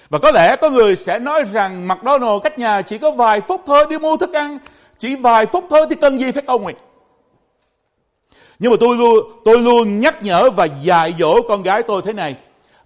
Và 0.09 0.19
có 0.19 0.31
lẽ 0.31 0.55
có 0.55 0.69
người 0.69 0.95
sẽ 0.95 1.19
nói 1.19 1.43
rằng 1.45 1.87
McDonald 1.87 2.43
cách 2.43 2.59
nhà 2.59 2.81
chỉ 2.81 2.97
có 2.97 3.11
vài 3.11 3.41
phút 3.41 3.61
thôi 3.65 3.85
đi 3.89 3.97
mua 3.97 4.17
thức 4.17 4.33
ăn, 4.33 4.57
chỉ 5.01 5.15
vài 5.15 5.45
phút 5.45 5.65
thôi 5.69 5.85
thì 5.89 5.95
cần 5.95 6.19
gì 6.19 6.31
phải 6.31 6.43
cầu 6.47 6.59
nguyện. 6.59 6.75
Nhưng 8.59 8.71
mà 8.71 8.77
tôi 8.79 8.95
luôn, 8.95 9.17
tôi 9.45 9.59
luôn 9.59 9.99
nhắc 9.99 10.23
nhở 10.23 10.49
và 10.49 10.65
dạy 10.65 11.13
dỗ 11.19 11.41
con 11.47 11.63
gái 11.63 11.83
tôi 11.83 12.01
thế 12.05 12.13
này. 12.13 12.35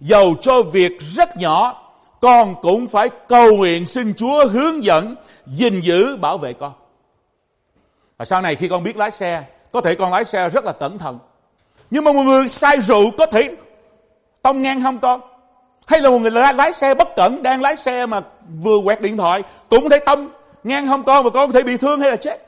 Dầu 0.00 0.34
cho 0.40 0.62
việc 0.62 0.92
rất 1.00 1.36
nhỏ, 1.36 1.82
con 2.20 2.54
cũng 2.62 2.86
phải 2.86 3.08
cầu 3.28 3.52
nguyện 3.56 3.86
xin 3.86 4.14
Chúa 4.14 4.48
hướng 4.48 4.84
dẫn, 4.84 5.14
gìn 5.46 5.80
giữ, 5.80 6.16
bảo 6.16 6.38
vệ 6.38 6.52
con. 6.52 6.72
Và 8.18 8.24
sau 8.24 8.42
này 8.42 8.54
khi 8.54 8.68
con 8.68 8.82
biết 8.82 8.96
lái 8.96 9.10
xe, 9.10 9.44
có 9.72 9.80
thể 9.80 9.94
con 9.94 10.12
lái 10.12 10.24
xe 10.24 10.48
rất 10.48 10.64
là 10.64 10.72
cẩn 10.72 10.98
thận. 10.98 11.18
Nhưng 11.90 12.04
mà 12.04 12.12
một 12.12 12.22
người 12.22 12.48
say 12.48 12.80
rượu 12.80 13.10
có 13.18 13.26
thể 13.26 13.56
tông 14.42 14.62
ngang 14.62 14.82
không 14.82 14.98
con? 14.98 15.20
Hay 15.86 16.00
là 16.00 16.10
một 16.10 16.18
người 16.18 16.30
lái, 16.30 16.54
lái 16.54 16.72
xe 16.72 16.94
bất 16.94 17.16
cẩn, 17.16 17.42
đang 17.42 17.62
lái 17.62 17.76
xe 17.76 18.06
mà 18.06 18.20
vừa 18.62 18.78
quẹt 18.84 19.00
điện 19.00 19.16
thoại, 19.16 19.42
cũng 19.70 19.82
có 19.82 19.88
thể 19.88 19.98
tông 19.98 20.30
ngang 20.64 20.86
không 20.88 21.04
con 21.04 21.24
và 21.24 21.30
con 21.30 21.52
có 21.52 21.52
thể 21.52 21.62
bị 21.62 21.76
thương 21.76 22.00
hay 22.00 22.10
là 22.10 22.16
chết. 22.16 22.42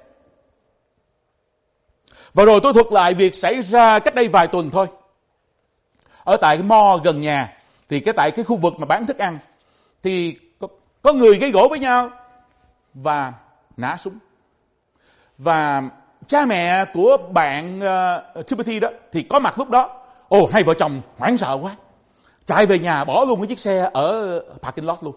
Và 2.34 2.44
rồi 2.44 2.60
tôi 2.62 2.72
thuật 2.72 2.86
lại 2.92 3.14
việc 3.14 3.34
xảy 3.34 3.62
ra 3.62 3.98
cách 3.98 4.14
đây 4.14 4.28
vài 4.28 4.46
tuần 4.46 4.70
thôi. 4.70 4.86
Ở 6.24 6.36
tại 6.36 6.56
cái 6.56 6.62
mo 6.62 6.96
gần 7.04 7.20
nhà, 7.20 7.56
thì 7.88 8.00
cái 8.00 8.14
tại 8.14 8.30
cái 8.30 8.44
khu 8.44 8.56
vực 8.56 8.74
mà 8.78 8.86
bán 8.86 9.06
thức 9.06 9.18
ăn, 9.18 9.38
thì 10.02 10.38
có, 10.60 10.68
có 11.02 11.12
người 11.12 11.36
gây 11.36 11.50
gỗ 11.50 11.68
với 11.70 11.78
nhau 11.78 12.10
và 12.94 13.32
nã 13.76 13.96
súng. 13.96 14.18
Và 15.38 15.82
cha 16.26 16.46
mẹ 16.46 16.84
của 16.94 17.16
bạn 17.30 17.80
uh, 18.38 18.46
Timothy 18.46 18.80
đó 18.80 18.88
thì 19.12 19.22
có 19.22 19.38
mặt 19.38 19.58
lúc 19.58 19.70
đó. 19.70 20.00
Ồ, 20.28 20.48
hai 20.52 20.62
vợ 20.62 20.74
chồng 20.74 21.00
hoảng 21.18 21.36
sợ 21.36 21.58
quá. 21.62 21.76
Chạy 22.46 22.66
về 22.66 22.78
nhà 22.78 23.04
bỏ 23.04 23.24
luôn 23.24 23.40
cái 23.40 23.46
chiếc 23.46 23.58
xe 23.58 23.90
ở 23.92 24.40
parking 24.62 24.86
lot 24.86 24.98
luôn. 25.02 25.14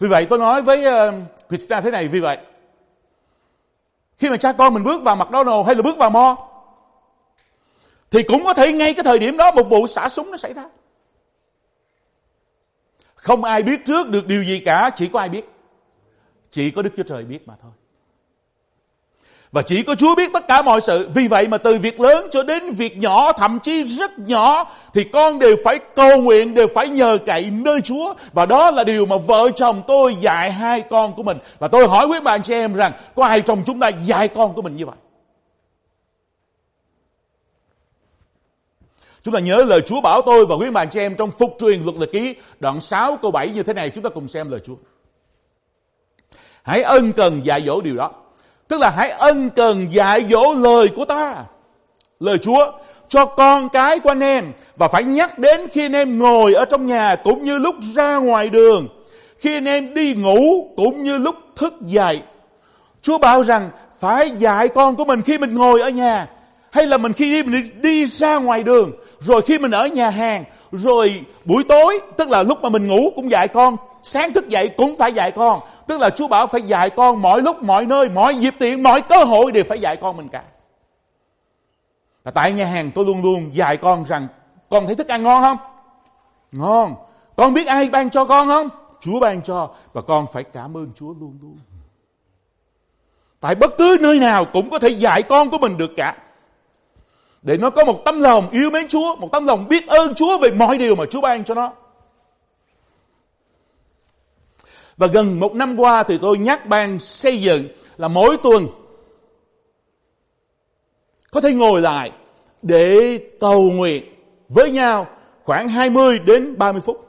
Vì 0.00 0.08
vậy 0.08 0.26
tôi 0.30 0.38
nói 0.38 0.62
với 0.62 1.08
uh, 1.08 1.14
Christina 1.48 1.80
thế 1.80 1.90
này 1.90 2.08
vì 2.08 2.20
vậy. 2.20 2.38
Khi 4.18 4.30
mà 4.30 4.36
cha 4.36 4.52
con 4.52 4.74
mình 4.74 4.84
bước 4.84 5.02
vào 5.02 5.16
McDonald 5.16 5.66
hay 5.66 5.74
là 5.74 5.82
bước 5.82 5.96
vào 5.98 6.10
mo 6.10 6.48
thì 8.10 8.22
cũng 8.22 8.44
có 8.44 8.54
thể 8.54 8.72
ngay 8.72 8.94
cái 8.94 9.04
thời 9.04 9.18
điểm 9.18 9.36
đó 9.36 9.50
một 9.50 9.62
vụ 9.62 9.86
xả 9.86 10.08
súng 10.08 10.30
nó 10.30 10.36
xảy 10.36 10.54
ra. 10.54 10.64
Không 13.14 13.44
ai 13.44 13.62
biết 13.62 13.80
trước 13.84 14.08
được 14.08 14.26
điều 14.26 14.44
gì 14.44 14.62
cả, 14.64 14.90
chỉ 14.96 15.08
có 15.12 15.18
ai 15.18 15.28
biết. 15.28 15.44
Chỉ 16.50 16.70
có 16.70 16.82
Đức 16.82 16.90
Chúa 16.96 17.02
Trời 17.02 17.24
biết 17.24 17.48
mà 17.48 17.54
thôi. 17.62 17.72
Và 19.52 19.62
chỉ 19.62 19.82
có 19.82 19.94
Chúa 19.94 20.14
biết 20.14 20.30
tất 20.32 20.48
cả 20.48 20.62
mọi 20.62 20.80
sự. 20.80 21.08
Vì 21.14 21.28
vậy 21.28 21.48
mà 21.48 21.58
từ 21.58 21.78
việc 21.78 22.00
lớn 22.00 22.28
cho 22.30 22.42
đến 22.42 22.72
việc 22.72 22.96
nhỏ, 22.96 23.32
thậm 23.32 23.58
chí 23.62 23.84
rất 23.84 24.18
nhỏ, 24.18 24.72
thì 24.94 25.04
con 25.04 25.38
đều 25.38 25.56
phải 25.64 25.78
cầu 25.96 26.20
nguyện, 26.20 26.54
đều 26.54 26.68
phải 26.74 26.88
nhờ 26.88 27.18
cậy 27.26 27.50
nơi 27.50 27.80
Chúa. 27.80 28.14
Và 28.32 28.46
đó 28.46 28.70
là 28.70 28.84
điều 28.84 29.06
mà 29.06 29.16
vợ 29.16 29.50
chồng 29.56 29.82
tôi 29.86 30.14
dạy 30.20 30.52
hai 30.52 30.80
con 30.80 31.14
của 31.14 31.22
mình. 31.22 31.38
Và 31.58 31.68
tôi 31.68 31.88
hỏi 31.88 32.06
quý 32.06 32.20
bạn 32.20 32.42
chị 32.42 32.54
em 32.54 32.74
rằng, 32.74 32.92
có 33.14 33.24
ai 33.24 33.42
trong 33.42 33.62
chúng 33.66 33.80
ta 33.80 33.88
dạy 33.88 34.28
con 34.28 34.54
của 34.54 34.62
mình 34.62 34.76
như 34.76 34.86
vậy? 34.86 34.96
Chúng 39.22 39.34
ta 39.34 39.40
nhớ 39.40 39.64
lời 39.64 39.80
Chúa 39.80 40.00
bảo 40.00 40.22
tôi 40.22 40.46
và 40.46 40.54
quý 40.54 40.70
bạn 40.70 40.88
chị 40.90 41.00
em 41.00 41.16
trong 41.16 41.30
phục 41.38 41.56
truyền 41.60 41.82
luật 41.82 41.96
lịch 41.96 42.12
ký 42.12 42.34
đoạn 42.60 42.80
6 42.80 43.16
câu 43.16 43.30
7 43.30 43.48
như 43.48 43.62
thế 43.62 43.72
này. 43.72 43.90
Chúng 43.90 44.04
ta 44.04 44.10
cùng 44.10 44.28
xem 44.28 44.50
lời 44.50 44.60
Chúa. 44.64 44.74
Hãy 46.62 46.82
ân 46.82 47.12
cần 47.12 47.40
dạy 47.44 47.62
dỗ 47.66 47.80
điều 47.80 47.96
đó. 47.96 48.10
Tức 48.70 48.80
là 48.80 48.90
hãy 48.90 49.10
ân 49.10 49.50
cần 49.50 49.86
dạy 49.92 50.24
dỗ 50.30 50.52
lời 50.52 50.88
của 50.96 51.04
ta. 51.04 51.34
Lời 52.20 52.38
Chúa, 52.38 52.72
cho 53.08 53.24
con 53.24 53.68
cái 53.68 53.98
của 53.98 54.10
anh 54.10 54.20
em, 54.20 54.52
và 54.76 54.88
phải 54.88 55.04
nhắc 55.04 55.38
đến 55.38 55.60
khi 55.72 55.84
anh 55.84 55.92
em 55.92 56.18
ngồi 56.18 56.54
ở 56.54 56.64
trong 56.64 56.86
nhà 56.86 57.16
cũng 57.16 57.44
như 57.44 57.58
lúc 57.58 57.74
ra 57.94 58.16
ngoài 58.16 58.48
đường. 58.48 58.88
Khi 59.38 59.56
anh 59.56 59.64
em 59.64 59.94
đi 59.94 60.14
ngủ 60.14 60.68
cũng 60.76 61.02
như 61.02 61.18
lúc 61.18 61.36
thức 61.56 61.74
dậy. 61.80 62.22
Chúa 63.02 63.18
bảo 63.18 63.42
rằng, 63.42 63.70
phải 63.98 64.30
dạy 64.30 64.68
con 64.68 64.96
của 64.96 65.04
mình 65.04 65.22
khi 65.22 65.38
mình 65.38 65.54
ngồi 65.54 65.80
ở 65.80 65.88
nhà, 65.88 66.28
hay 66.72 66.86
là 66.86 66.98
mình 66.98 67.12
khi 67.12 67.30
đi 67.30 67.42
mình 67.42 67.82
đi 67.82 68.06
ra 68.06 68.36
ngoài 68.36 68.62
đường, 68.62 68.92
rồi 69.18 69.42
khi 69.42 69.58
mình 69.58 69.70
ở 69.70 69.86
nhà 69.86 70.10
hàng, 70.10 70.44
rồi 70.72 71.20
buổi 71.44 71.64
tối, 71.68 72.00
tức 72.16 72.30
là 72.30 72.42
lúc 72.42 72.62
mà 72.62 72.68
mình 72.68 72.88
ngủ 72.88 73.12
cũng 73.16 73.30
dạy 73.30 73.48
con 73.48 73.76
sáng 74.02 74.32
thức 74.32 74.48
dậy 74.48 74.68
cũng 74.76 74.96
phải 74.96 75.12
dạy 75.12 75.30
con. 75.30 75.60
Tức 75.86 76.00
là 76.00 76.10
chúa 76.10 76.28
bảo 76.28 76.46
phải 76.46 76.62
dạy 76.62 76.90
con 76.90 77.22
mọi 77.22 77.42
lúc 77.42 77.62
mọi 77.62 77.86
nơi 77.86 78.08
mọi 78.08 78.36
dịp 78.36 78.54
tiện 78.58 78.82
mọi 78.82 79.02
cơ 79.02 79.24
hội 79.24 79.52
đều 79.52 79.64
phải 79.64 79.80
dạy 79.80 79.96
con 79.96 80.16
mình 80.16 80.28
cả. 80.28 80.42
Và 82.24 82.30
tại 82.30 82.52
nhà 82.52 82.66
hàng 82.66 82.90
tôi 82.94 83.04
luôn 83.04 83.22
luôn 83.22 83.50
dạy 83.54 83.76
con 83.76 84.04
rằng 84.04 84.26
con 84.70 84.86
thấy 84.86 84.94
thức 84.94 85.08
ăn 85.08 85.22
ngon 85.22 85.42
không? 85.42 85.56
Ngon. 86.52 86.94
Con 87.36 87.54
biết 87.54 87.66
ai 87.66 87.90
ban 87.90 88.10
cho 88.10 88.24
con 88.24 88.48
không? 88.48 88.68
Chúa 89.00 89.20
ban 89.20 89.42
cho. 89.42 89.70
Và 89.92 90.02
con 90.02 90.26
phải 90.32 90.44
cảm 90.44 90.76
ơn 90.76 90.90
chúa 90.94 91.14
luôn 91.20 91.38
luôn. 91.42 91.58
Tại 93.40 93.54
bất 93.54 93.70
cứ 93.78 93.96
nơi 94.00 94.18
nào 94.18 94.44
cũng 94.44 94.70
có 94.70 94.78
thể 94.78 94.88
dạy 94.88 95.22
con 95.22 95.50
của 95.50 95.58
mình 95.58 95.76
được 95.76 95.90
cả. 95.96 96.16
Để 97.42 97.56
nó 97.56 97.70
có 97.70 97.84
một 97.84 98.04
tấm 98.04 98.20
lòng 98.20 98.50
yêu 98.50 98.70
mến 98.70 98.88
Chúa, 98.88 99.16
một 99.16 99.28
tấm 99.32 99.46
lòng 99.46 99.68
biết 99.68 99.86
ơn 99.86 100.14
Chúa 100.14 100.38
về 100.38 100.50
mọi 100.50 100.78
điều 100.78 100.96
mà 100.96 101.04
Chúa 101.10 101.20
ban 101.20 101.44
cho 101.44 101.54
nó. 101.54 101.72
Và 105.00 105.06
gần 105.06 105.40
một 105.40 105.54
năm 105.54 105.76
qua 105.76 106.02
thì 106.02 106.18
tôi 106.18 106.38
nhắc 106.38 106.66
ban 106.66 106.98
xây 106.98 107.40
dựng 107.40 107.68
là 107.96 108.08
mỗi 108.08 108.36
tuần 108.42 108.68
có 111.30 111.40
thể 111.40 111.52
ngồi 111.52 111.80
lại 111.80 112.10
để 112.62 113.18
cầu 113.40 113.70
nguyện 113.70 114.04
với 114.48 114.70
nhau 114.70 115.06
khoảng 115.44 115.68
20 115.68 116.18
đến 116.18 116.58
30 116.58 116.80
phút. 116.80 117.08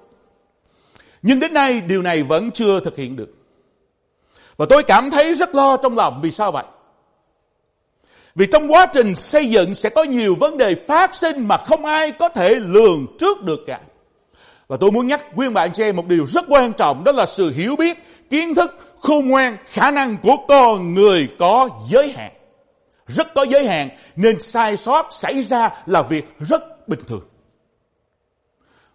Nhưng 1.21 1.39
đến 1.39 1.53
nay 1.53 1.81
điều 1.81 2.01
này 2.01 2.23
vẫn 2.23 2.51
chưa 2.51 2.79
thực 2.79 2.97
hiện 2.97 3.15
được. 3.15 3.29
Và 4.57 4.65
tôi 4.69 4.83
cảm 4.83 5.11
thấy 5.11 5.33
rất 5.33 5.55
lo 5.55 5.77
trong 5.77 5.97
lòng 5.97 6.19
vì 6.23 6.31
sao 6.31 6.51
vậy? 6.51 6.65
Vì 8.35 8.45
trong 8.51 8.71
quá 8.71 8.85
trình 8.93 9.15
xây 9.15 9.49
dựng 9.49 9.75
sẽ 9.75 9.89
có 9.89 10.03
nhiều 10.03 10.35
vấn 10.35 10.57
đề 10.57 10.75
phát 10.75 11.15
sinh 11.15 11.47
mà 11.47 11.57
không 11.57 11.85
ai 11.85 12.11
có 12.11 12.29
thể 12.29 12.55
lường 12.55 13.07
trước 13.19 13.43
được 13.43 13.59
cả. 13.67 13.79
Và 14.71 14.77
tôi 14.77 14.91
muốn 14.91 15.07
nhắc 15.07 15.21
quý 15.35 15.47
anh 15.55 15.73
chị 15.73 15.83
em 15.83 15.95
một 15.95 16.07
điều 16.07 16.25
rất 16.25 16.45
quan 16.49 16.73
trọng 16.73 17.03
đó 17.03 17.11
là 17.11 17.25
sự 17.25 17.49
hiểu 17.49 17.75
biết, 17.75 17.97
kiến 18.29 18.55
thức, 18.55 18.95
khôn 18.99 19.27
ngoan, 19.27 19.57
khả 19.65 19.91
năng 19.91 20.17
của 20.17 20.35
con 20.47 20.93
người 20.93 21.29
có 21.39 21.69
giới 21.89 22.11
hạn. 22.11 22.31
Rất 23.07 23.27
có 23.35 23.43
giới 23.43 23.67
hạn 23.67 23.89
nên 24.15 24.39
sai 24.39 24.77
sót 24.77 25.07
xảy 25.09 25.43
ra 25.43 25.69
là 25.85 26.01
việc 26.01 26.25
rất 26.39 26.87
bình 26.87 26.99
thường. 27.07 27.23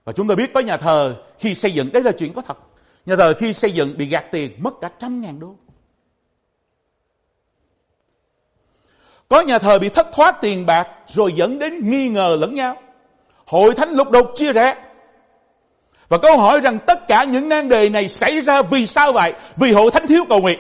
Và 0.05 0.13
chúng 0.13 0.29
ta 0.29 0.35
biết 0.35 0.53
có 0.55 0.61
nhà 0.61 0.77
thờ 0.77 1.17
khi 1.39 1.55
xây 1.55 1.71
dựng, 1.71 1.93
đấy 1.93 2.03
là 2.03 2.13
chuyện 2.13 2.33
có 2.33 2.43
thật. 2.43 2.59
Nhà 3.07 3.17
thờ 3.17 3.35
khi 3.39 3.53
xây 3.53 3.71
dựng 3.71 3.95
bị 3.99 4.07
gạt 4.07 4.25
tiền 4.33 4.53
mất 4.59 4.75
cả 4.81 4.91
trăm 4.99 5.21
ngàn 5.21 5.41
đô. 5.41 5.57
Có 9.29 9.41
nhà 9.41 9.59
thờ 9.59 9.79
bị 9.79 9.89
thất 9.89 10.07
thoát 10.13 10.37
tiền 10.41 10.67
bạc 10.67 10.89
rồi 11.07 11.33
dẫn 11.33 11.59
đến 11.59 11.91
nghi 11.91 12.09
ngờ 12.09 12.37
lẫn 12.41 12.55
nhau. 12.55 12.77
Hội 13.47 13.75
thánh 13.75 13.91
lục 13.91 14.11
đục 14.11 14.27
chia 14.35 14.53
rẽ. 14.53 14.86
Và 16.09 16.19
câu 16.19 16.39
hỏi 16.39 16.61
rằng 16.61 16.79
tất 16.87 17.09
cả 17.09 17.25
những 17.25 17.49
nan 17.49 17.69
đề 17.69 17.89
này 17.89 18.09
xảy 18.09 18.41
ra 18.41 18.63
vì 18.63 18.87
sao 18.87 19.13
vậy? 19.13 19.33
Vì 19.57 19.73
hội 19.73 19.91
thánh 19.91 20.07
thiếu 20.07 20.25
cầu 20.29 20.41
nguyện. 20.41 20.59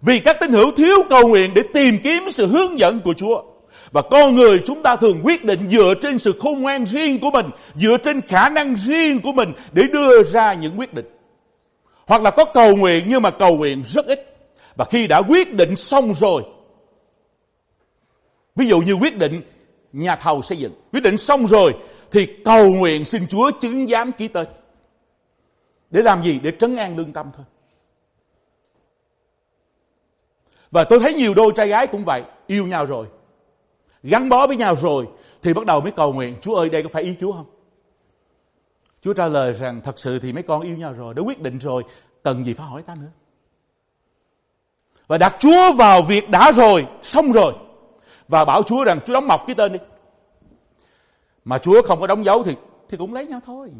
Vì 0.00 0.20
các 0.20 0.40
tín 0.40 0.52
hữu 0.52 0.70
thiếu 0.70 0.96
cầu 1.10 1.28
nguyện 1.28 1.50
để 1.54 1.62
tìm 1.74 1.98
kiếm 2.04 2.22
sự 2.30 2.46
hướng 2.46 2.78
dẫn 2.78 3.00
của 3.00 3.14
Chúa. 3.14 3.42
Và 3.92 4.02
con 4.02 4.34
người 4.34 4.60
chúng 4.66 4.82
ta 4.82 4.96
thường 4.96 5.20
quyết 5.24 5.44
định 5.44 5.68
dựa 5.70 5.94
trên 6.02 6.18
sự 6.18 6.34
khôn 6.40 6.62
ngoan 6.62 6.86
riêng 6.86 7.18
của 7.20 7.30
mình, 7.30 7.46
dựa 7.74 7.96
trên 7.96 8.20
khả 8.20 8.48
năng 8.48 8.76
riêng 8.76 9.20
của 9.20 9.32
mình 9.32 9.52
để 9.72 9.82
đưa 9.92 10.22
ra 10.22 10.54
những 10.54 10.78
quyết 10.78 10.94
định. 10.94 11.06
Hoặc 12.06 12.22
là 12.22 12.30
có 12.30 12.44
cầu 12.44 12.76
nguyện 12.76 13.04
nhưng 13.08 13.22
mà 13.22 13.30
cầu 13.30 13.56
nguyện 13.56 13.82
rất 13.86 14.06
ít. 14.06 14.36
Và 14.76 14.84
khi 14.84 15.06
đã 15.06 15.22
quyết 15.22 15.54
định 15.54 15.76
xong 15.76 16.14
rồi 16.14 16.42
Ví 18.56 18.66
dụ 18.66 18.80
như 18.80 18.92
quyết 18.92 19.18
định 19.18 19.42
nhà 19.92 20.16
thầu 20.16 20.42
xây 20.42 20.58
dựng, 20.58 20.72
quyết 20.92 21.02
định 21.02 21.18
xong 21.18 21.46
rồi 21.46 21.74
thì 22.10 22.28
cầu 22.44 22.70
nguyện 22.70 23.04
xin 23.04 23.26
Chúa 23.28 23.50
chứng 23.60 23.88
giám 23.88 24.12
ký 24.12 24.28
tên. 24.28 24.46
Để 25.90 26.02
làm 26.02 26.22
gì? 26.22 26.38
Để 26.38 26.52
trấn 26.58 26.76
an 26.76 26.96
lương 26.96 27.12
tâm 27.12 27.30
thôi. 27.36 27.44
Và 30.70 30.84
tôi 30.84 31.00
thấy 31.00 31.14
nhiều 31.14 31.34
đôi 31.34 31.52
trai 31.56 31.68
gái 31.68 31.86
cũng 31.86 32.04
vậy, 32.04 32.22
yêu 32.46 32.66
nhau 32.66 32.86
rồi. 32.86 33.06
Gắn 34.02 34.28
bó 34.28 34.46
với 34.46 34.56
nhau 34.56 34.76
rồi 34.76 35.06
thì 35.42 35.54
bắt 35.54 35.66
đầu 35.66 35.80
mới 35.80 35.92
cầu 35.92 36.12
nguyện, 36.12 36.34
Chúa 36.40 36.54
ơi 36.54 36.68
đây 36.68 36.82
có 36.82 36.88
phải 36.88 37.02
ý 37.02 37.14
Chúa 37.20 37.32
không? 37.32 37.46
Chúa 39.02 39.12
trả 39.12 39.28
lời 39.28 39.52
rằng 39.52 39.80
thật 39.84 39.98
sự 39.98 40.18
thì 40.18 40.32
mấy 40.32 40.42
con 40.42 40.62
yêu 40.62 40.76
nhau 40.76 40.92
rồi, 40.92 41.14
đã 41.14 41.22
quyết 41.22 41.42
định 41.42 41.58
rồi, 41.58 41.84
cần 42.22 42.44
gì 42.44 42.52
phải 42.52 42.66
hỏi 42.66 42.82
ta 42.82 42.94
nữa. 42.94 43.10
Và 45.06 45.18
đặt 45.18 45.36
Chúa 45.38 45.72
vào 45.72 46.02
việc 46.02 46.30
đã 46.30 46.52
rồi, 46.52 46.86
xong 47.02 47.32
rồi 47.32 47.52
và 48.30 48.44
bảo 48.44 48.62
Chúa 48.62 48.84
rằng, 48.84 49.00
Chúa 49.06 49.12
đóng 49.12 49.26
mọc 49.26 49.46
cái 49.46 49.54
tên 49.54 49.72
đi. 49.72 49.78
mà 51.44 51.58
Chúa 51.58 51.82
không 51.82 52.00
có 52.00 52.06
đóng 52.06 52.24
dấu 52.24 52.42
thì 52.42 52.54
thì 52.88 52.96
cũng 52.96 53.14
lấy 53.14 53.26
nhau 53.26 53.40
thôi. 53.46 53.70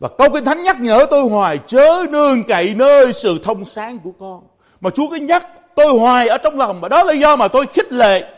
Và 0.00 0.08
câu 0.18 0.28
Kinh 0.34 0.44
Thánh 0.44 0.62
nhắc 0.62 0.80
nhở 0.80 1.06
tôi 1.10 1.28
hoài, 1.28 1.58
chớ 1.66 2.04
nương 2.10 2.44
cậy 2.44 2.74
nơi 2.74 3.12
sự 3.12 3.38
thông 3.42 3.64
sáng 3.64 3.98
của 3.98 4.12
con. 4.20 4.42
Mà 4.80 4.90
Chúa 4.90 5.10
cứ 5.10 5.16
nhắc 5.16 5.46
tôi 5.74 5.98
hoài 5.98 6.28
ở 6.28 6.38
trong 6.38 6.58
lòng 6.58 6.80
và 6.80 6.88
đó 6.88 7.02
là 7.02 7.12
do 7.12 7.36
mà 7.36 7.48
tôi 7.48 7.66
khích 7.66 7.92
lệ 7.92 8.34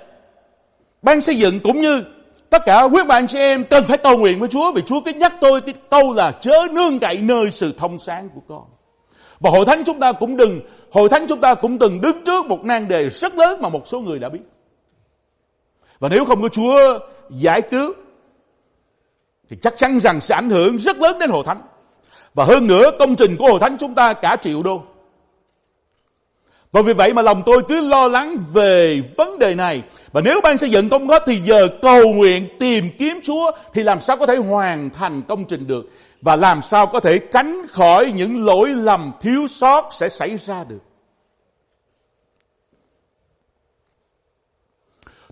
ban 1.02 1.20
xây 1.20 1.37
dựng 1.37 1.61
cũng 1.61 1.80
như 1.80 2.04
tất 2.50 2.62
cả 2.66 2.83
quý 2.83 3.02
bạn 3.09 3.26
chị 3.26 3.38
em 3.38 3.64
cần 3.64 3.85
phải 3.85 3.98
cầu 3.98 4.18
nguyện 4.18 4.40
với 4.40 4.48
Chúa, 4.48 4.72
vì 4.72 4.83
Chúa 4.83 5.00
cứ 5.00 5.12
nhắc 5.12 5.35
tôi 5.40 5.61
cái 5.61 5.74
câu 5.90 6.12
là 6.12 6.33
chớ 6.40 6.66
nương 6.72 6.98
cậy 6.98 7.18
nơi 7.18 7.50
sự 7.50 7.72
thông 7.78 7.98
sáng 7.98 8.28
của 8.35 8.40
con. 8.48 8.73
Và 9.44 9.50
hội 9.50 9.66
thánh 9.66 9.85
chúng 9.85 10.00
ta 10.00 10.12
cũng 10.12 10.37
đừng, 10.37 10.61
hội 10.92 11.09
thánh 11.09 11.26
chúng 11.28 11.40
ta 11.40 11.54
cũng 11.54 11.78
từng 11.78 12.00
đứng 12.00 12.24
trước 12.24 12.46
một 12.46 12.64
nan 12.64 12.88
đề 12.88 13.09
rất 13.09 13.35
lớn 13.35 13.61
mà 13.62 13.68
một 13.68 13.87
số 13.87 14.00
người 14.00 14.18
đã 14.18 14.28
biết. 14.28 14.40
Và 15.98 16.09
nếu 16.09 16.24
không 16.24 16.42
có 16.42 16.48
Chúa 16.48 16.98
giải 17.30 17.62
cứu 17.62 17.92
thì 19.50 19.57
chắc 19.62 19.76
chắn 19.76 20.00
rằng 20.00 20.20
sẽ 20.20 20.35
ảnh 20.35 20.50
hưởng 20.50 20.78
rất 20.78 20.96
lớn 20.96 21.18
đến 21.18 21.30
hội 21.30 21.44
thánh. 21.46 21.62
Và 22.35 22.44
hơn 22.44 22.66
nữa 22.66 22.90
công 22.98 23.16
trình 23.16 23.37
của 23.37 23.46
hội 23.46 23.61
thánh 23.61 23.76
chúng 23.78 23.94
ta 23.94 24.12
cả 24.12 24.37
triệu 24.42 24.62
đô. 24.62 24.83
Và 26.72 26.83
vì 26.83 26.92
vậy 26.92 27.12
mà 27.12 27.22
lòng 27.22 27.42
tôi 27.46 27.62
cứ 27.68 27.88
lo 27.88 28.09
lắng 28.09 28.37
về 28.52 29.02
vấn 29.16 29.38
đề 29.38 29.54
này. 29.54 29.83
Và 30.12 30.20
nếu 30.20 30.40
ban 30.40 30.59
xây 30.59 30.70
dựng 30.70 30.90
không 30.90 31.09
có 31.09 31.18
thì 31.26 31.37
giờ 31.37 31.68
cầu 31.83 32.09
nguyện 32.09 32.48
tìm 32.59 32.85
kiếm 32.98 33.20
Chúa 33.22 33.50
thì 33.72 33.83
làm 33.83 34.00
sao 34.00 34.16
có 34.16 34.26
thể 34.26 34.37
hoàn 34.37 34.90
thành 34.90 35.22
công 35.22 35.44
trình 35.44 35.66
được. 35.66 35.90
Và 36.24 36.37
làm 36.37 36.62
sao 36.62 36.87
có 36.87 37.00
thể 37.00 37.18
tránh 37.18 37.66
khỏi 37.68 38.12
những 38.12 38.44
lỗi 38.44 38.68
lầm 38.68 39.12
thiếu 39.20 39.46
sót 39.48 39.88
sẽ 39.90 40.08
xảy 40.08 40.37
ra 40.37 40.64
được. 40.64 40.80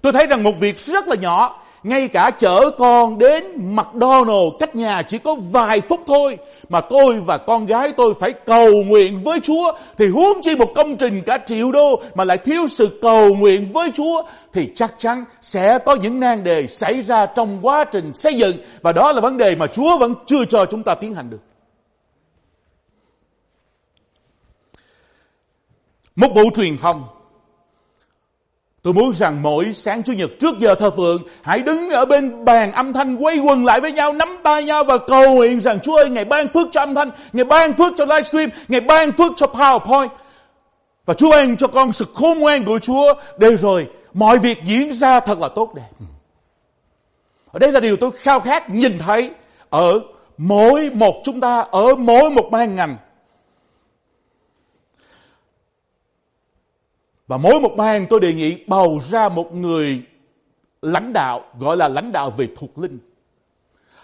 Tôi 0.03 0.13
thấy 0.13 0.27
rằng 0.27 0.43
một 0.43 0.53
việc 0.61 0.81
rất 0.81 1.09
là 1.09 1.17
nhỏ 1.17 1.63
ngay 1.83 2.09
cả 2.09 2.31
chở 2.31 2.71
con 2.79 3.19
đến 3.19 3.45
McDonald, 3.57 4.53
cách 4.61 4.77
nhà 4.77 5.03
chỉ 5.03 5.19
có 5.19 5.35
vài 5.35 5.81
phút 5.81 6.01
thôi. 6.07 6.39
Mà 6.69 6.81
tôi 6.81 7.21
và 7.21 7.39
con 7.39 7.67
gái 7.67 7.93
tôi 7.93 8.15
phải 8.15 8.33
cầu 8.33 8.73
nguyện 8.73 9.21
với 9.21 9.41
Chúa. 9.41 9.73
Thì 9.99 10.07
huống 10.07 10.43
chi 10.43 10.57
một 10.57 10.73
công 10.75 10.97
trình 10.97 11.23
cả 11.27 11.39
triệu 11.47 11.73
đô 11.73 12.03
mà 12.15 12.25
lại 12.25 12.39
thiếu 12.39 12.69
sự 12.69 12.99
cầu 13.03 13.35
nguyện 13.35 13.69
với 13.73 13.91
Chúa, 13.95 14.23
thì 14.53 14.73
chắc 14.75 14.95
chắn 14.99 15.25
sẽ 15.43 15.79
có 15.79 15.97
những 15.97 16.21
nan 16.21 16.45
đề 16.45 16.67
xảy 16.67 17.03
ra 17.03 17.27
trong 17.27 17.59
quá 17.63 17.85
trình 17.85 18.15
xây 18.15 18.35
dựng. 18.35 18.57
Và 18.83 18.93
đó 18.93 19.13
là 19.13 19.21
vấn 19.21 19.37
đề 19.37 19.57
mà 19.57 19.67
Chúa 19.67 19.99
vẫn 19.99 20.15
chưa 20.27 20.45
cho 20.45 20.65
chúng 20.65 20.83
ta 20.83 20.95
tiến 20.95 21.15
hành 21.15 21.31
được. 21.31 21.41
Một 26.17 26.29
vụ 26.35 26.43
truyền 26.55 26.79
thông. 26.79 27.05
Tôi 28.83 28.95
muốn 28.95 29.13
rằng 29.15 29.43
mỗi 29.43 29.73
sáng 29.73 30.03
Chủ 30.03 30.13
nhật 30.13 30.31
trước 30.41 30.59
giờ 30.59 30.75
thờ 30.75 30.91
phượng, 30.91 31.23
hãy 31.43 31.59
đứng 31.59 31.91
ở 31.91 32.05
bên 32.05 32.45
bàn 32.45 32.73
âm 32.73 32.93
thanh 32.93 33.17
quay 33.17 33.39
quần 33.39 33.65
lại 33.65 33.81
với 33.81 33.93
nhau, 33.93 34.13
nắm 34.13 34.37
tay 34.43 34.65
nhau 34.65 34.85
và 34.85 34.99
cầu 34.99 35.35
nguyện 35.35 35.61
rằng 35.61 35.81
Chúa 35.81 35.97
ơi, 35.97 36.11
Ngài 36.11 36.25
ban 36.25 36.49
phước 36.49 36.69
cho 36.73 36.81
âm 36.81 36.95
thanh, 36.95 37.11
Ngài 37.33 37.45
ban 37.45 37.73
phước 37.75 37.93
cho 37.97 38.05
livestream, 38.05 38.51
Ngài 38.69 38.81
ban 38.81 39.13
phước 39.13 39.33
cho 39.37 39.47
PowerPoint. 39.47 40.09
Và 41.07 41.15
Chúa 41.15 41.31
ban 41.31 41.57
cho 41.57 41.67
con 41.67 41.93
sự 41.93 42.07
khôn 42.15 42.39
ngoan 42.39 42.65
của 42.65 42.79
Chúa 42.79 43.15
để 43.39 43.57
rồi 43.57 43.87
mọi 44.15 44.39
việc 44.39 44.59
diễn 44.65 44.93
ra 44.93 45.21
thật 45.21 45.39
là 45.39 45.49
tốt 45.49 45.75
đẹp. 45.75 45.89
Ở 47.53 47.59
đây 47.59 47.73
là 47.73 47.81
điều 47.81 47.97
tôi 47.97 48.11
khao 48.11 48.41
khát 48.41 48.71
nhìn 48.71 48.99
thấy 48.99 49.31
ở 49.71 50.01
mỗi 50.39 50.91
một 50.95 51.15
chúng 51.25 51.41
ta, 51.41 51.65
ở 51.71 51.95
mỗi 51.95 52.31
một 52.31 52.49
ban 52.51 52.77
ngành 52.77 52.97
Và 57.33 57.39
mỗi 57.39 57.61
một 57.61 57.77
bang 57.77 58.07
tôi 58.07 58.21
đề 58.21 58.33
nghị 58.33 58.57
bầu 58.67 59.01
ra 59.11 59.29
một 59.29 59.55
người 59.55 60.03
lãnh 60.83 61.13
đạo 61.13 61.45
gọi 61.59 61.77
là 61.77 61.89
lãnh 61.89 62.13
đạo 62.13 62.31
về 62.31 62.49
thuộc 62.57 62.79
linh. 62.79 62.99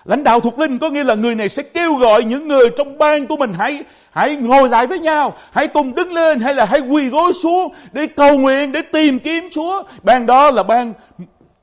Lãnh 0.05 0.25
đạo 0.25 0.41
thuộc 0.41 0.59
linh 0.59 0.79
có 0.79 0.91
nghĩa 0.91 1.05
là 1.05 1.15
người 1.15 1.35
này 1.35 1.49
sẽ 1.49 1.63
kêu 1.63 1.95
gọi 1.95 2.25
những 2.25 2.49
người 2.49 2.71
trong 2.77 2.99
bang 2.99 3.27
của 3.27 3.37
mình 3.37 3.55
hãy 3.59 3.85
hãy 4.13 4.37
ngồi 4.37 4.69
lại 4.69 4.87
với 4.87 4.99
nhau, 4.99 5.35
hãy 5.53 5.69
cùng 5.69 5.95
đứng 5.95 6.13
lên 6.13 6.41
hay 6.41 6.55
là 6.55 6.65
hãy 6.65 6.81
quỳ 6.81 7.09
gối 7.09 7.33
xuống 7.33 7.75
để 7.93 8.07
cầu 8.07 8.39
nguyện, 8.39 8.73
để 8.73 8.83
tìm 8.83 9.19
kiếm 9.19 9.49
Chúa. 9.51 9.83
Bang 10.03 10.27
đó 10.27 10.51
là 10.51 10.63
bang 10.63 10.93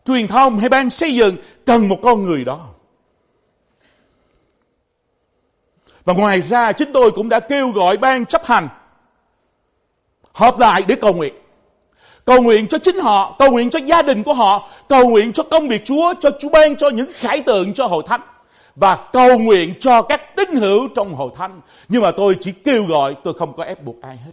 truyền 0.05 0.27
thông 0.27 0.57
hay 0.59 0.69
bang 0.69 0.89
xây 0.89 1.15
dựng 1.15 1.35
cần 1.65 1.89
một 1.89 1.99
con 2.03 2.23
người 2.23 2.43
đó. 2.43 2.67
Và 6.03 6.13
ngoài 6.13 6.41
ra 6.41 6.71
chúng 6.71 6.93
tôi 6.93 7.11
cũng 7.11 7.29
đã 7.29 7.39
kêu 7.39 7.69
gọi 7.69 7.97
ban 7.97 8.25
chấp 8.25 8.45
hành 8.45 8.67
họp 10.33 10.59
lại 10.59 10.83
để 10.87 10.95
cầu 10.95 11.13
nguyện. 11.13 11.33
Cầu 12.25 12.41
nguyện 12.41 12.67
cho 12.67 12.77
chính 12.77 12.99
họ, 12.99 13.35
cầu 13.39 13.51
nguyện 13.51 13.69
cho 13.69 13.79
gia 13.79 14.01
đình 14.01 14.23
của 14.23 14.33
họ, 14.33 14.69
cầu 14.89 15.09
nguyện 15.09 15.33
cho 15.33 15.43
công 15.43 15.67
việc 15.67 15.85
Chúa, 15.85 16.13
cho 16.19 16.29
Chúa 16.39 16.49
ban 16.49 16.75
cho 16.75 16.89
những 16.89 17.09
khải 17.13 17.41
tượng 17.41 17.73
cho 17.73 17.87
hội 17.87 18.03
thánh. 18.07 18.21
Và 18.75 19.09
cầu 19.13 19.39
nguyện 19.39 19.73
cho 19.79 20.01
các 20.01 20.35
tín 20.35 20.49
hữu 20.49 20.87
trong 20.95 21.15
hội 21.15 21.31
thánh. 21.35 21.61
Nhưng 21.87 22.01
mà 22.01 22.11
tôi 22.11 22.35
chỉ 22.39 22.51
kêu 22.51 22.85
gọi, 22.85 23.15
tôi 23.23 23.33
không 23.33 23.53
có 23.57 23.63
ép 23.63 23.83
buộc 23.83 24.01
ai 24.01 24.17
hết. 24.17 24.31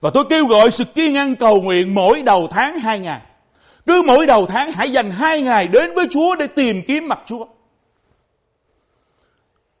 Và 0.00 0.10
tôi 0.10 0.24
kêu 0.30 0.46
gọi 0.46 0.70
sự 0.70 0.84
kiên 0.84 1.16
ăn 1.16 1.36
cầu 1.36 1.62
nguyện 1.62 1.94
mỗi 1.94 2.22
đầu 2.22 2.46
tháng 2.50 2.78
hai 2.78 2.98
ngày. 2.98 3.20
Cứ 3.86 4.02
mỗi 4.06 4.26
đầu 4.26 4.46
tháng 4.46 4.72
hãy 4.72 4.92
dành 4.92 5.10
hai 5.10 5.42
ngày 5.42 5.68
đến 5.68 5.94
với 5.94 6.06
Chúa 6.10 6.36
để 6.36 6.46
tìm 6.46 6.82
kiếm 6.86 7.08
mặt 7.08 7.20
Chúa. 7.26 7.46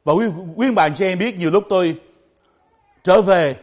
Và 0.04 0.12
quý, 0.12 0.26
quý 0.56 0.70
bạn 0.70 0.94
cho 0.94 1.04
em 1.04 1.18
biết 1.18 1.36
nhiều 1.36 1.50
lúc 1.50 1.64
tôi 1.68 1.96
trở 3.02 3.22
về. 3.22 3.56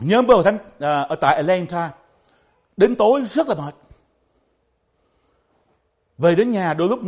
Nhóm 0.00 0.26
với 0.26 0.44
thánh 0.44 0.58
à, 0.78 1.00
ở 1.00 1.16
tại 1.16 1.36
Atlanta 1.36 1.92
đến 2.76 2.96
tối 2.96 3.22
rất 3.26 3.48
là 3.48 3.54
mệt. 3.54 3.74
Về 6.18 6.34
đến 6.34 6.50
nhà 6.50 6.74
đôi 6.74 6.88
lúc 6.88 7.00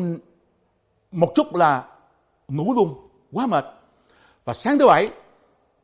một 1.12 1.32
chút 1.34 1.54
là 1.54 1.84
ngủ 2.48 2.74
luôn 2.74 3.08
quá 3.32 3.46
mệt. 3.46 3.64
Và 4.44 4.52
sáng 4.52 4.78
thứ 4.78 4.86
bảy 4.86 5.10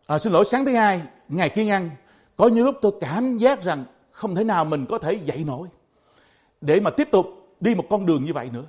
à, 0.06 0.18
xin 0.18 0.32
lỗi 0.32 0.44
sáng 0.44 0.64
thứ 0.64 0.74
hai 0.74 1.02
ngày 1.28 1.48
kiên 1.48 1.70
ăn 1.70 1.90
có 2.36 2.48
những 2.48 2.64
lúc 2.64 2.76
tôi 2.82 2.92
cảm 3.00 3.38
giác 3.38 3.62
rằng 3.62 3.84
không 4.10 4.34
thể 4.34 4.44
nào 4.44 4.64
mình 4.64 4.86
có 4.88 4.98
thể 4.98 5.12
dậy 5.12 5.44
nổi 5.46 5.68
để 6.60 6.80
mà 6.80 6.90
tiếp 6.90 7.08
tục 7.12 7.26
đi 7.60 7.74
một 7.74 7.84
con 7.90 8.06
đường 8.06 8.24
như 8.24 8.32
vậy 8.32 8.50
nữa. 8.52 8.64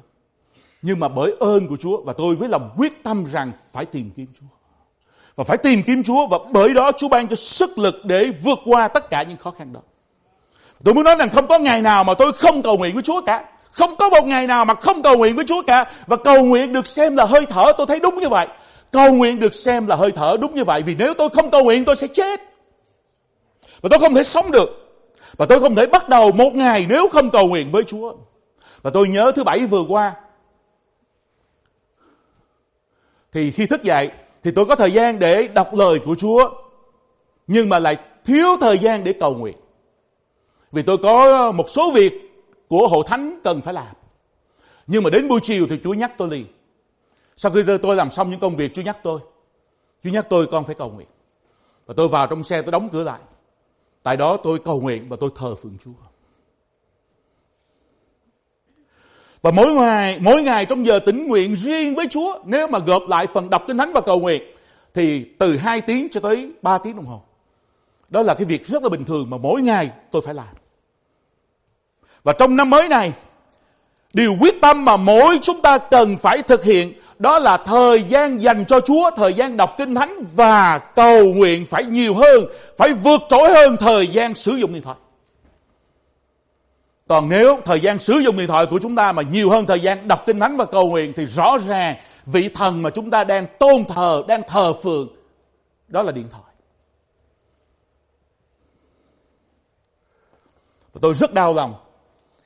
Nhưng 0.81 0.99
mà 0.99 1.07
bởi 1.07 1.35
ơn 1.39 1.67
của 1.67 1.77
Chúa 1.77 2.01
và 2.03 2.13
tôi 2.13 2.35
với 2.35 2.49
lòng 2.49 2.73
quyết 2.77 3.03
tâm 3.03 3.25
rằng 3.25 3.51
phải 3.71 3.85
tìm 3.85 4.11
kiếm 4.15 4.27
Chúa 4.39 4.47
và 5.35 5.43
phải 5.43 5.57
tìm 5.57 5.83
kiếm 5.83 6.03
Chúa 6.03 6.27
và 6.27 6.37
bởi 6.51 6.73
đó 6.73 6.91
Chúa 6.97 7.07
ban 7.07 7.27
cho 7.27 7.35
sức 7.35 7.77
lực 7.77 8.05
để 8.05 8.31
vượt 8.43 8.59
qua 8.65 8.87
tất 8.87 9.09
cả 9.09 9.23
những 9.23 9.37
khó 9.37 9.51
khăn 9.51 9.73
đó. 9.73 9.79
Tôi 10.83 10.93
muốn 10.93 11.03
nói 11.03 11.15
rằng 11.15 11.29
không 11.29 11.47
có 11.47 11.59
ngày 11.59 11.81
nào 11.81 12.03
mà 12.03 12.13
tôi 12.13 12.33
không 12.33 12.63
cầu 12.63 12.77
nguyện 12.77 12.93
với 12.93 13.03
Chúa 13.03 13.21
cả. 13.21 13.45
Không 13.71 13.95
có 13.95 14.09
một 14.09 14.25
ngày 14.25 14.47
nào 14.47 14.65
mà 14.65 14.73
không 14.75 15.01
cầu 15.01 15.17
nguyện 15.17 15.35
với 15.35 15.45
Chúa 15.45 15.61
cả. 15.67 15.91
Và 16.07 16.17
cầu 16.17 16.43
nguyện 16.43 16.73
được 16.73 16.87
xem 16.87 17.15
là 17.15 17.25
hơi 17.25 17.45
thở, 17.45 17.71
tôi 17.77 17.87
thấy 17.87 17.99
đúng 17.99 18.19
như 18.19 18.29
vậy. 18.29 18.47
Cầu 18.91 19.13
nguyện 19.13 19.39
được 19.39 19.53
xem 19.53 19.87
là 19.87 19.95
hơi 19.95 20.11
thở 20.11 20.37
đúng 20.41 20.55
như 20.55 20.63
vậy. 20.63 20.81
Vì 20.81 20.95
nếu 20.95 21.13
tôi 21.13 21.29
không 21.29 21.51
cầu 21.51 21.63
nguyện 21.63 21.85
tôi 21.85 21.95
sẽ 21.95 22.07
chết. 22.07 22.41
Và 23.81 23.89
tôi 23.89 23.99
không 23.99 24.15
thể 24.15 24.23
sống 24.23 24.51
được. 24.51 24.69
Và 25.37 25.45
tôi 25.45 25.59
không 25.59 25.75
thể 25.75 25.85
bắt 25.85 26.09
đầu 26.09 26.31
một 26.31 26.55
ngày 26.55 26.85
nếu 26.89 27.09
không 27.09 27.29
cầu 27.29 27.47
nguyện 27.47 27.71
với 27.71 27.83
Chúa. 27.83 28.13
Và 28.81 28.91
tôi 28.93 29.07
nhớ 29.07 29.31
thứ 29.35 29.43
bảy 29.43 29.65
vừa 29.65 29.83
qua. 29.89 30.13
Thì 33.31 33.51
khi 33.51 33.65
thức 33.65 33.83
dậy 33.83 34.11
thì 34.43 34.51
tôi 34.51 34.65
có 34.65 34.75
thời 34.75 34.91
gian 34.91 35.19
để 35.19 35.47
đọc 35.47 35.73
lời 35.73 35.99
của 36.05 36.15
Chúa, 36.15 36.49
nhưng 37.47 37.69
mà 37.69 37.79
lại 37.79 37.97
thiếu 38.25 38.47
thời 38.61 38.77
gian 38.77 39.03
để 39.03 39.13
cầu 39.13 39.35
nguyện. 39.35 39.57
Vì 40.71 40.81
tôi 40.81 40.97
có 41.03 41.33
ờ, 41.33 41.51
một 41.51 41.69
số 41.69 41.91
việc 41.91 42.13
của 42.67 42.87
hội 42.87 43.03
thánh 43.07 43.39
cần 43.43 43.61
phải 43.61 43.73
làm. 43.73 43.95
Nhưng 44.87 45.03
mà 45.03 45.09
đến 45.09 45.27
buổi 45.27 45.39
chiều 45.43 45.67
thì 45.69 45.79
Chúa 45.83 45.93
nhắc 45.93 46.11
tôi 46.17 46.29
liền. 46.29 46.45
Sau 47.35 47.51
khi 47.51 47.63
tôi 47.81 47.95
làm 47.95 48.11
xong 48.11 48.29
những 48.29 48.39
công 48.39 48.55
việc, 48.55 48.73
Chúa 48.73 48.81
nhắc 48.81 48.97
tôi. 49.03 49.19
Chúa 50.03 50.09
nhắc 50.09 50.27
tôi 50.29 50.47
con 50.47 50.65
phải 50.65 50.75
cầu 50.75 50.89
nguyện. 50.89 51.07
Và 51.85 51.93
tôi 51.97 52.07
vào 52.07 52.27
trong 52.27 52.43
xe, 52.43 52.61
tôi 52.61 52.71
đóng 52.71 52.89
cửa 52.91 53.03
lại. 53.03 53.19
Tại 54.03 54.17
đó 54.17 54.37
tôi 54.37 54.59
cầu 54.59 54.81
nguyện 54.81 55.09
và 55.09 55.17
tôi 55.19 55.29
thờ 55.35 55.55
phượng 55.55 55.77
Chúa. 55.85 55.91
Và 59.43 59.51
mỗi 59.51 59.73
ngày, 59.73 60.17
mỗi 60.21 60.41
ngày 60.41 60.65
trong 60.65 60.85
giờ 60.85 60.99
tĩnh 60.99 61.27
nguyện 61.27 61.55
riêng 61.55 61.95
với 61.95 62.07
Chúa, 62.07 62.39
nếu 62.45 62.67
mà 62.67 62.79
gộp 62.79 63.03
lại 63.07 63.27
phần 63.27 63.49
đọc 63.49 63.63
kinh 63.67 63.77
thánh 63.77 63.93
và 63.93 64.01
cầu 64.01 64.19
nguyện, 64.19 64.43
thì 64.93 65.25
từ 65.39 65.57
2 65.57 65.81
tiếng 65.81 66.07
cho 66.11 66.19
tới 66.19 66.51
3 66.61 66.77
tiếng 66.77 66.95
đồng 66.95 67.05
hồ. 67.05 67.21
Đó 68.09 68.21
là 68.21 68.33
cái 68.33 68.45
việc 68.45 68.67
rất 68.67 68.83
là 68.83 68.89
bình 68.89 69.05
thường 69.05 69.29
mà 69.29 69.37
mỗi 69.37 69.61
ngày 69.61 69.89
tôi 70.11 70.21
phải 70.25 70.33
làm. 70.33 70.47
Và 72.23 72.33
trong 72.33 72.55
năm 72.55 72.69
mới 72.69 72.87
này, 72.87 73.11
điều 74.13 74.35
quyết 74.41 74.61
tâm 74.61 74.85
mà 74.85 74.97
mỗi 74.97 75.39
chúng 75.41 75.61
ta 75.61 75.77
cần 75.77 76.17
phải 76.17 76.41
thực 76.41 76.63
hiện 76.63 76.93
đó 77.19 77.39
là 77.39 77.57
thời 77.57 78.03
gian 78.03 78.41
dành 78.41 78.65
cho 78.65 78.79
Chúa, 78.79 79.11
thời 79.15 79.33
gian 79.33 79.57
đọc 79.57 79.75
kinh 79.77 79.95
thánh 79.95 80.23
và 80.35 80.77
cầu 80.77 81.25
nguyện 81.25 81.65
phải 81.65 81.85
nhiều 81.85 82.15
hơn, 82.15 82.45
phải 82.77 82.93
vượt 82.93 83.21
trội 83.29 83.49
hơn 83.49 83.77
thời 83.77 84.07
gian 84.07 84.35
sử 84.35 84.51
dụng 84.51 84.73
điện 84.73 84.83
thoại. 84.83 84.97
Còn 87.07 87.29
nếu 87.29 87.61
thời 87.65 87.79
gian 87.79 87.99
sử 87.99 88.13
dụng 88.13 88.37
điện 88.37 88.47
thoại 88.47 88.65
của 88.69 88.79
chúng 88.79 88.95
ta 88.95 89.11
mà 89.11 89.21
nhiều 89.21 89.49
hơn 89.49 89.65
thời 89.65 89.79
gian 89.79 90.07
đọc 90.07 90.23
kinh 90.25 90.39
thánh 90.39 90.57
và 90.57 90.65
cầu 90.65 90.89
nguyện 90.89 91.13
thì 91.15 91.25
rõ 91.25 91.57
ràng 91.57 91.95
vị 92.25 92.49
thần 92.53 92.81
mà 92.81 92.89
chúng 92.89 93.11
ta 93.11 93.23
đang 93.23 93.47
tôn 93.59 93.85
thờ, 93.85 94.23
đang 94.27 94.41
thờ 94.47 94.73
phượng 94.73 95.07
đó 95.87 96.01
là 96.01 96.11
điện 96.11 96.27
thoại. 96.31 96.53
và 100.93 100.99
Tôi 101.01 101.13
rất 101.13 101.33
đau 101.33 101.53
lòng 101.53 101.75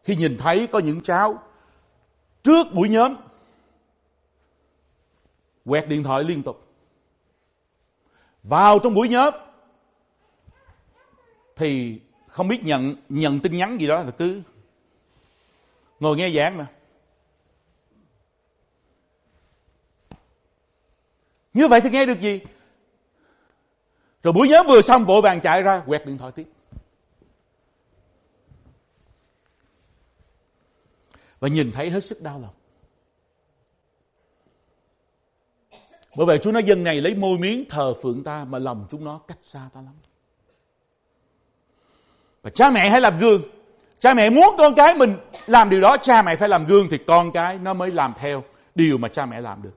khi 0.03 0.15
nhìn 0.15 0.37
thấy 0.37 0.67
có 0.67 0.79
những 0.79 1.01
cháu 1.01 1.39
trước 2.43 2.67
buổi 2.73 2.89
nhóm 2.89 3.15
quẹt 5.65 5.87
điện 5.87 6.03
thoại 6.03 6.23
liên 6.23 6.43
tục. 6.43 6.67
Vào 8.43 8.79
trong 8.79 8.93
buổi 8.93 9.09
nhóm 9.09 9.33
thì 11.55 11.99
không 12.37 12.47
biết 12.47 12.63
nhận 12.63 12.95
nhận 13.09 13.39
tin 13.39 13.57
nhắn 13.57 13.81
gì 13.81 13.87
đó 13.87 14.03
là 14.03 14.11
cứ 14.11 14.41
ngồi 15.99 16.17
nghe 16.17 16.29
giảng 16.29 16.57
mà. 16.57 16.67
Như 21.53 21.67
vậy 21.67 21.81
thì 21.81 21.89
nghe 21.89 22.05
được 22.05 22.19
gì? 22.19 22.41
Rồi 24.23 24.33
buổi 24.33 24.47
nhóm 24.49 24.67
vừa 24.67 24.81
xong, 24.81 25.05
vội 25.05 25.21
vàng 25.21 25.41
chạy 25.41 25.63
ra, 25.63 25.83
quẹt 25.85 26.05
điện 26.05 26.17
thoại 26.17 26.31
tiếp. 26.31 26.47
Và 31.39 31.47
nhìn 31.47 31.71
thấy 31.71 31.89
hết 31.89 32.03
sức 32.03 32.21
đau 32.21 32.39
lòng. 32.39 32.53
Bởi 36.15 36.25
vậy 36.25 36.39
Chúa 36.41 36.51
nói, 36.51 36.63
dân 36.63 36.83
này 36.83 37.01
lấy 37.01 37.15
môi 37.15 37.37
miếng 37.37 37.65
thờ 37.69 37.93
phượng 38.01 38.23
ta 38.23 38.45
mà 38.45 38.59
lòng 38.59 38.87
chúng 38.89 39.05
nó 39.05 39.17
cách 39.27 39.39
xa 39.41 39.69
ta 39.73 39.81
lắm. 39.81 39.93
Và 42.47 42.51
cha 42.51 42.71
mẹ 42.71 42.89
hãy 42.89 43.01
làm 43.01 43.19
gương. 43.19 43.41
Cha 43.99 44.13
mẹ 44.13 44.29
muốn 44.29 44.55
con 44.57 44.75
cái 44.75 44.95
mình 44.95 45.15
làm 45.47 45.69
điều 45.69 45.81
đó, 45.81 45.97
cha 45.97 46.21
mẹ 46.21 46.35
phải 46.35 46.49
làm 46.49 46.67
gương 46.67 46.87
thì 46.91 46.97
con 47.07 47.31
cái 47.31 47.57
nó 47.57 47.73
mới 47.73 47.91
làm 47.91 48.13
theo 48.17 48.43
điều 48.75 48.97
mà 48.97 49.07
cha 49.07 49.25
mẹ 49.25 49.41
làm 49.41 49.63
được. 49.63 49.73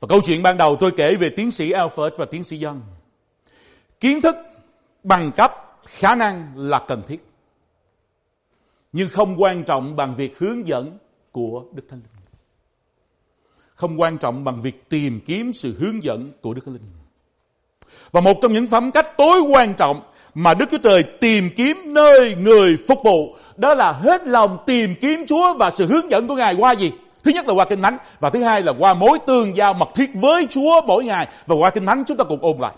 Và 0.00 0.08
câu 0.08 0.20
chuyện 0.24 0.42
ban 0.42 0.56
đầu 0.56 0.76
tôi 0.76 0.90
kể 0.96 1.14
về 1.14 1.28
tiến 1.28 1.50
sĩ 1.50 1.72
Alfred 1.72 2.10
và 2.16 2.24
tiến 2.24 2.44
sĩ 2.44 2.64
Young 2.64 2.82
Kiến 4.00 4.20
thức, 4.20 4.36
bằng 5.02 5.32
cấp, 5.32 5.80
khả 5.86 6.14
năng 6.14 6.52
là 6.56 6.78
cần 6.88 7.02
thiết. 7.06 7.28
Nhưng 8.92 9.10
không 9.10 9.42
quan 9.42 9.64
trọng 9.64 9.96
bằng 9.96 10.14
việc 10.14 10.38
hướng 10.38 10.68
dẫn 10.68 10.98
của 11.32 11.64
Đức 11.72 11.82
Thánh 11.88 12.00
Linh. 12.00 12.24
Không 13.74 14.00
quan 14.00 14.18
trọng 14.18 14.44
bằng 14.44 14.62
việc 14.62 14.88
tìm 14.88 15.20
kiếm 15.26 15.52
sự 15.52 15.76
hướng 15.78 16.02
dẫn 16.02 16.30
của 16.40 16.54
Đức 16.54 16.62
Thánh 16.64 16.74
Linh. 16.74 16.90
Và 18.12 18.20
một 18.20 18.38
trong 18.42 18.52
những 18.52 18.66
phẩm 18.66 18.90
cách 18.90 19.06
tối 19.16 19.40
quan 19.40 19.74
trọng 19.74 20.02
mà 20.38 20.54
Đức 20.54 20.68
Chúa 20.70 20.78
Trời 20.78 21.02
tìm 21.02 21.50
kiếm 21.56 21.82
nơi 21.86 22.36
người 22.40 22.76
phục 22.88 22.98
vụ 23.04 23.36
đó 23.56 23.74
là 23.74 23.92
hết 23.92 24.26
lòng 24.26 24.58
tìm 24.66 24.94
kiếm 25.00 25.24
Chúa 25.28 25.54
và 25.54 25.70
sự 25.70 25.86
hướng 25.86 26.10
dẫn 26.10 26.28
của 26.28 26.34
Ngài 26.34 26.54
qua 26.54 26.72
gì? 26.72 26.92
Thứ 27.24 27.30
nhất 27.30 27.48
là 27.48 27.54
qua 27.54 27.64
Kinh 27.64 27.82
Thánh, 27.82 27.96
và 28.20 28.30
thứ 28.30 28.42
hai 28.42 28.62
là 28.62 28.72
qua 28.78 28.94
mối 28.94 29.18
tương 29.26 29.56
giao 29.56 29.74
mật 29.74 29.88
thiết 29.94 30.10
với 30.14 30.46
Chúa 30.50 30.80
mỗi 30.86 31.04
ngày 31.04 31.28
và 31.46 31.56
qua 31.56 31.70
Kinh 31.70 31.86
Thánh 31.86 32.04
chúng 32.06 32.16
ta 32.16 32.24
cùng 32.24 32.38
ôn 32.42 32.56
lại. 32.60 32.72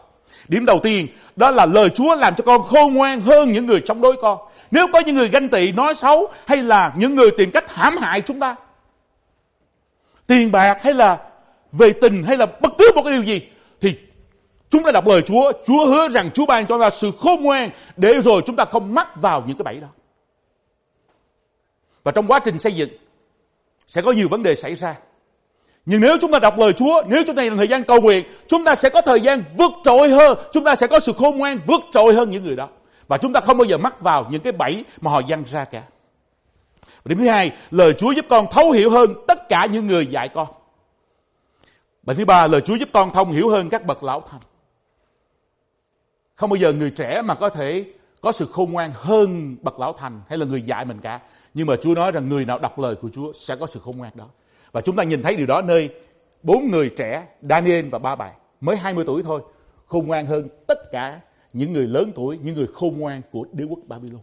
Điểm 0.49 0.67
đầu 0.67 0.81
tiên, 0.83 1.07
đó 1.37 1.51
là 1.51 1.67
lời 1.67 1.89
Chúa 1.89 2.17
làm 2.17 2.35
cho 2.35 2.45
con 2.45 2.63
khôn 2.63 2.95
ngoan 2.95 3.21
hơn 3.21 3.53
những 3.53 3.67
người 3.67 3.81
chống 3.81 4.01
đối 4.01 4.17
con. 4.23 4.39
Nếu 4.71 4.87
có 4.93 5.01
những 5.07 5.15
người 5.15 5.29
ganh 5.29 5.49
tị, 5.49 5.73
nói 5.73 5.95
xấu, 5.95 6.29
hay 6.47 6.63
là 6.63 6.93
những 6.97 7.15
người 7.15 7.31
tìm 7.31 7.51
cách 7.51 7.75
hãm 7.75 7.97
hại 7.97 8.21
chúng 8.21 8.41
ta. 8.41 8.57
Tiền 10.27 10.53
bạc, 10.53 10.79
hay 10.83 10.95
là 10.95 11.19
về 11.73 11.93
tình, 11.93 12.23
hay 12.23 12.37
là 12.37 12.47
bất 12.47 12.73
cứ 12.79 12.93
một 12.95 13.03
cái 13.05 13.13
điều 13.13 13.23
gì 13.23 13.43
chúng 14.71 14.83
ta 14.85 14.91
đọc 14.93 15.07
lời 15.07 15.23
Chúa, 15.23 15.53
Chúa 15.67 15.87
hứa 15.87 16.09
rằng 16.09 16.31
Chúa 16.35 16.47
ban 16.47 16.67
cho 16.67 16.79
ta 16.81 16.91
sự 16.91 17.11
khôn 17.19 17.43
ngoan 17.43 17.71
để 17.97 18.21
rồi 18.21 18.43
chúng 18.47 18.57
ta 18.57 18.65
không 18.65 18.95
mắc 18.95 19.17
vào 19.17 19.45
những 19.47 19.57
cái 19.57 19.65
bẫy 19.65 19.81
đó. 19.81 19.89
Và 22.05 22.13
trong 22.13 22.27
quá 22.27 22.39
trình 22.45 22.59
xây 22.59 22.73
dựng 22.73 22.89
sẽ 23.87 24.03
có 24.03 24.13
nhiều 24.13 24.29
vấn 24.29 24.43
đề 24.43 24.55
xảy 24.55 24.75
ra. 24.75 24.97
Nhưng 25.87 26.01
nếu 26.01 26.17
chúng 26.21 26.33
ta 26.33 26.39
đọc 26.39 26.59
lời 26.59 26.73
Chúa, 26.73 27.03
nếu 27.07 27.23
chúng 27.27 27.37
ta 27.37 27.43
dành 27.43 27.57
thời 27.57 27.69
gian 27.69 27.85
cầu 27.85 28.01
nguyện, 28.01 28.25
chúng 28.47 28.65
ta 28.65 28.75
sẽ 28.75 28.89
có 28.89 29.01
thời 29.01 29.21
gian 29.21 29.45
vượt 29.57 29.71
trội 29.85 30.11
hơn, 30.11 30.39
chúng 30.53 30.65
ta 30.65 30.77
sẽ 30.77 30.87
có 30.87 31.01
sự 31.01 31.13
khôn 31.13 31.39
ngoan 31.39 31.59
vượt 31.67 31.81
trội 31.91 32.15
hơn 32.15 32.31
những 32.31 32.45
người 32.45 32.57
đó. 32.57 32.69
Và 33.09 33.19
chúng 33.19 33.33
ta 33.33 33.41
không 33.41 33.59
bao 33.59 33.65
giờ 33.65 33.79
mắc 33.79 34.01
vào 34.01 34.27
những 34.31 34.41
cái 34.43 34.53
bẫy 34.53 34.85
mà 35.01 35.11
họ 35.11 35.23
dăng 35.29 35.43
ra 35.51 35.65
cả. 35.65 35.83
Và 36.83 37.09
điểm 37.09 37.19
thứ 37.19 37.29
hai, 37.29 37.51
lời 37.71 37.95
Chúa 37.99 38.13
giúp 38.13 38.25
con 38.29 38.47
thấu 38.51 38.71
hiểu 38.71 38.91
hơn 38.91 39.15
tất 39.29 39.49
cả 39.49 39.67
những 39.67 39.87
người 39.87 40.07
dạy 40.07 40.29
con. 40.29 40.47
Và 42.03 42.15
thứ 42.15 42.25
ba, 42.25 42.47
lời 42.47 42.61
Chúa 42.61 42.75
giúp 42.75 42.89
con 42.93 43.13
thông 43.13 43.33
hiểu 43.33 43.49
hơn 43.49 43.69
các 43.69 43.87
bậc 43.87 44.03
lão 44.03 44.23
thành. 44.31 44.41
Không 46.41 46.51
bao 46.51 46.57
giờ 46.57 46.73
người 46.73 46.91
trẻ 46.91 47.23
mà 47.23 47.35
có 47.35 47.49
thể 47.49 47.85
có 48.21 48.33
sự 48.33 48.47
khôn 48.53 48.73
ngoan 48.73 48.93
hơn 48.95 49.57
bậc 49.63 49.81
lão 49.81 49.93
thành 49.93 50.21
hay 50.29 50.39
là 50.39 50.47
người 50.47 50.63
dạy 50.63 50.85
mình 50.85 50.99
cả. 51.01 51.21
Nhưng 51.55 51.67
mà 51.67 51.77
Chúa 51.77 51.95
nói 51.95 52.13
rằng 52.13 52.29
người 52.29 52.45
nào 52.45 52.59
đọc 52.59 52.79
lời 52.79 52.95
của 52.95 53.09
Chúa 53.09 53.33
sẽ 53.33 53.57
có 53.57 53.67
sự 53.67 53.81
khôn 53.85 53.97
ngoan 53.97 54.13
đó. 54.15 54.29
Và 54.73 54.81
chúng 54.81 54.97
ta 54.97 55.03
nhìn 55.03 55.23
thấy 55.23 55.37
điều 55.37 55.47
đó 55.47 55.63
nơi 55.63 55.91
bốn 56.43 56.71
người 56.71 56.91
trẻ, 56.97 57.27
Daniel 57.43 57.89
và 57.89 57.99
ba 57.99 58.17
bạn, 58.17 58.35
mới 58.61 58.77
20 58.77 59.05
tuổi 59.07 59.23
thôi, 59.23 59.41
khôn 59.87 60.07
ngoan 60.07 60.27
hơn 60.27 60.49
tất 60.67 60.91
cả 60.93 61.21
những 61.53 61.73
người 61.73 61.87
lớn 61.87 62.13
tuổi, 62.15 62.39
những 62.43 62.55
người 62.55 62.69
khôn 62.75 62.99
ngoan 62.99 63.23
của 63.33 63.45
đế 63.53 63.65
quốc 63.65 63.79
Babylon. 63.87 64.23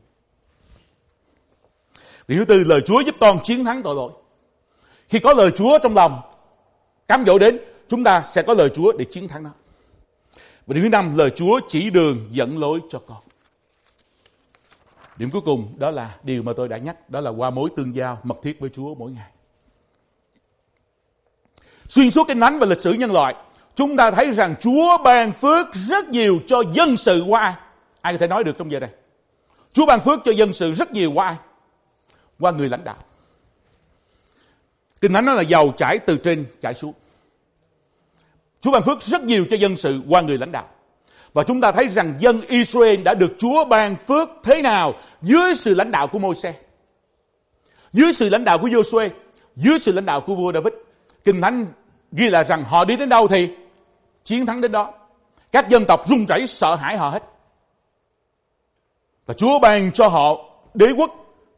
Điều 2.28 2.40
thứ 2.40 2.46
tư, 2.46 2.64
lời 2.64 2.82
Chúa 2.82 3.00
giúp 3.00 3.16
con 3.20 3.40
chiến 3.44 3.66
thắng 3.66 3.84
tội 3.84 3.96
lỗi. 3.96 4.12
Khi 5.10 5.20
có 5.20 5.34
lời 5.34 5.52
Chúa 5.56 5.80
trong 5.84 5.96
lòng, 5.96 6.22
cám 7.08 7.26
dỗ 7.26 7.40
đến, 7.40 7.60
chúng 7.88 8.04
ta 8.04 8.22
sẽ 8.26 8.42
có 8.42 8.54
lời 8.54 8.70
Chúa 8.70 8.92
để 8.98 9.06
chiến 9.06 9.28
thắng 9.28 9.44
nó. 9.44 9.52
Và 10.68 10.74
điểm 10.74 10.84
thứ 10.84 10.90
năm, 10.90 11.18
lời 11.18 11.30
Chúa 11.36 11.60
chỉ 11.68 11.90
đường 11.90 12.28
dẫn 12.32 12.60
lối 12.60 12.80
cho 12.90 13.00
con. 13.08 13.18
Điểm 15.18 15.30
cuối 15.32 15.42
cùng 15.46 15.74
đó 15.78 15.92
là 15.92 16.16
điều 16.24 16.44
mà 16.44 16.54
tôi 16.56 16.68
đã 16.68 16.78
nhắc, 16.78 17.10
đó 17.10 17.22
là 17.22 17.30
qua 17.30 17.50
mối 17.50 17.70
tương 17.76 17.96
giao 17.96 18.20
mật 18.24 18.38
thiết 18.44 18.60
với 18.60 18.70
Chúa 18.70 18.96
mỗi 18.96 19.12
ngày. 19.12 19.32
Xuyên 21.88 22.12
suốt 22.12 22.28
kinh 22.28 22.40
thánh 22.40 22.60
và 22.60 22.66
lịch 22.66 22.82
sử 22.82 22.94
nhân 22.94 23.12
loại, 23.12 23.36
chúng 23.76 23.98
ta 23.98 24.12
thấy 24.12 24.32
rằng 24.32 24.56
Chúa 24.60 24.98
ban 25.04 25.34
phước 25.34 25.68
rất 25.74 26.10
nhiều 26.10 26.40
cho 26.48 26.64
dân 26.74 26.98
sự 26.98 27.24
qua 27.28 27.42
ai? 27.42 27.54
Ai 28.02 28.14
có 28.14 28.18
thể 28.18 28.28
nói 28.28 28.44
được 28.44 28.58
trong 28.58 28.72
giờ 28.72 28.80
này? 28.80 28.90
Chúa 29.74 29.86
ban 29.86 30.00
phước 30.00 30.20
cho 30.26 30.32
dân 30.32 30.54
sự 30.54 30.74
rất 30.74 30.92
nhiều 30.92 31.12
qua 31.12 31.28
ai? 31.28 31.36
Qua 32.40 32.52
người 32.52 32.70
lãnh 32.70 32.84
đạo. 32.84 32.98
Kinh 35.02 35.14
thánh 35.14 35.26
nói 35.26 35.36
là 35.36 35.42
giàu 35.42 35.74
chảy 35.78 36.00
từ 36.00 36.18
trên 36.18 36.46
chảy 36.62 36.74
xuống. 36.74 36.94
Chúa 38.68 38.72
ban 38.72 38.84
phước 38.84 39.02
rất 39.02 39.24
nhiều 39.24 39.46
cho 39.50 39.56
dân 39.56 39.78
sự 39.78 40.02
qua 40.10 40.22
người 40.22 40.38
lãnh 40.38 40.52
đạo. 40.52 40.68
Và 41.34 41.44
chúng 41.44 41.62
ta 41.62 41.72
thấy 41.72 41.90
rằng 41.90 42.14
dân 42.20 42.42
Israel 42.42 43.02
đã 43.02 43.14
được 43.14 43.34
Chúa 43.38 43.66
ban 43.66 43.96
phước 43.96 44.30
thế 44.44 44.62
nào 44.62 44.94
dưới 45.22 45.56
sự 45.56 45.76
lãnh 45.76 45.92
đạo 45.92 46.08
của 46.08 46.20
Môi-se. 46.20 46.54
Dưới 47.94 48.14
sự 48.14 48.30
lãnh 48.30 48.44
đạo 48.44 48.58
của 48.58 48.68
Joshua, 48.68 49.10
dưới 49.56 49.80
sự 49.80 49.92
lãnh 49.92 50.06
đạo 50.06 50.22
của 50.22 50.36
vua 50.36 50.54
David. 50.54 50.74
Kinh 51.24 51.42
Thánh 51.42 51.66
ghi 52.12 52.30
là 52.30 52.44
rằng 52.44 52.64
họ 52.64 52.86
đi 52.86 52.96
đến 52.96 53.10
đâu 53.10 53.28
thì 53.28 53.50
chiến 54.24 54.46
thắng 54.46 54.62
đến 54.62 54.72
đó. 54.72 54.94
Các 55.52 55.70
dân 55.70 55.86
tộc 55.86 56.08
run 56.08 56.26
rẩy 56.26 56.48
sợ 56.48 56.76
hãi 56.76 56.98
họ 56.98 57.10
hết. 57.10 57.24
Và 59.26 59.34
Chúa 59.34 59.60
ban 59.60 59.92
cho 59.92 60.08
họ 60.08 60.36
đế 60.74 60.92
quốc 60.98 61.12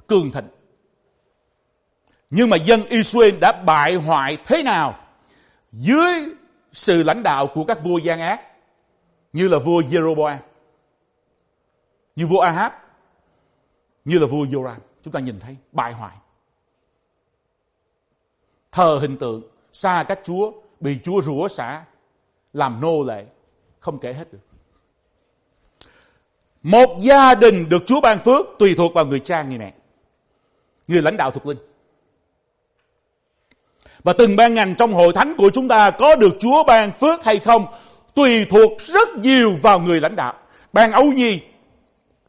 cường 0.08 0.32
thịnh. 0.32 0.48
Nhưng 2.30 2.50
mà 2.50 2.58
dân 2.58 2.84
Israel 2.86 3.38
đã 3.40 3.52
bại 3.52 3.96
hoại 3.96 4.38
thế 4.46 4.64
nào 4.64 5.00
dưới 5.72 6.39
sự 6.80 7.04
lãnh 7.04 7.24
đạo 7.24 7.48
của 7.48 7.64
các 7.64 7.84
vua 7.84 7.98
gian 7.98 8.20
ác 8.20 8.42
như 9.34 9.48
là 9.48 9.60
vua 9.60 9.82
Jeroboam, 9.82 10.38
như 12.16 12.28
vua 12.28 12.40
Ahab, 12.40 12.72
như 14.06 14.20
là 14.20 14.28
vua 14.28 14.46
Joram. 14.46 14.80
Chúng 15.02 15.14
ta 15.14 15.20
nhìn 15.20 15.40
thấy 15.40 15.56
bại 15.72 15.94
hoại. 15.94 16.16
Thờ 18.72 19.00
hình 19.02 19.18
tượng, 19.18 19.42
xa 19.72 20.06
cách 20.08 20.20
Chúa, 20.24 20.52
bị 20.80 21.00
Chúa 21.04 21.22
rủa 21.22 21.48
xả, 21.48 21.86
làm 22.54 22.82
nô 22.82 23.04
lệ, 23.04 23.26
không 23.80 24.00
kể 24.00 24.14
hết 24.14 24.34
được. 24.34 24.40
Một 26.64 26.98
gia 27.00 27.36
đình 27.36 27.70
được 27.70 27.84
Chúa 27.86 28.02
ban 28.02 28.20
phước 28.20 28.46
tùy 28.60 28.76
thuộc 28.78 28.94
vào 28.94 29.06
người 29.06 29.20
cha 29.20 29.44
người 29.44 29.58
mẹ, 29.58 29.74
người 30.88 31.02
lãnh 31.02 31.18
đạo 31.18 31.32
thuộc 31.32 31.46
linh. 31.46 31.69
Và 34.04 34.14
từng 34.14 34.36
ban 34.36 34.54
ngành 34.54 34.76
trong 34.76 34.94
hội 34.94 35.14
thánh 35.14 35.34
của 35.38 35.50
chúng 35.50 35.68
ta 35.68 35.92
có 35.92 36.16
được 36.16 36.38
Chúa 36.40 36.64
ban 36.64 36.92
phước 36.92 37.26
hay 37.26 37.40
không, 37.40 37.66
tùy 38.14 38.46
thuộc 38.46 38.72
rất 38.80 39.10
nhiều 39.18 39.56
vào 39.62 39.80
người 39.80 40.02
lãnh 40.02 40.16
đạo. 40.16 40.34
Ban 40.74 40.92
ấu 40.92 41.06
nhi 41.06 41.42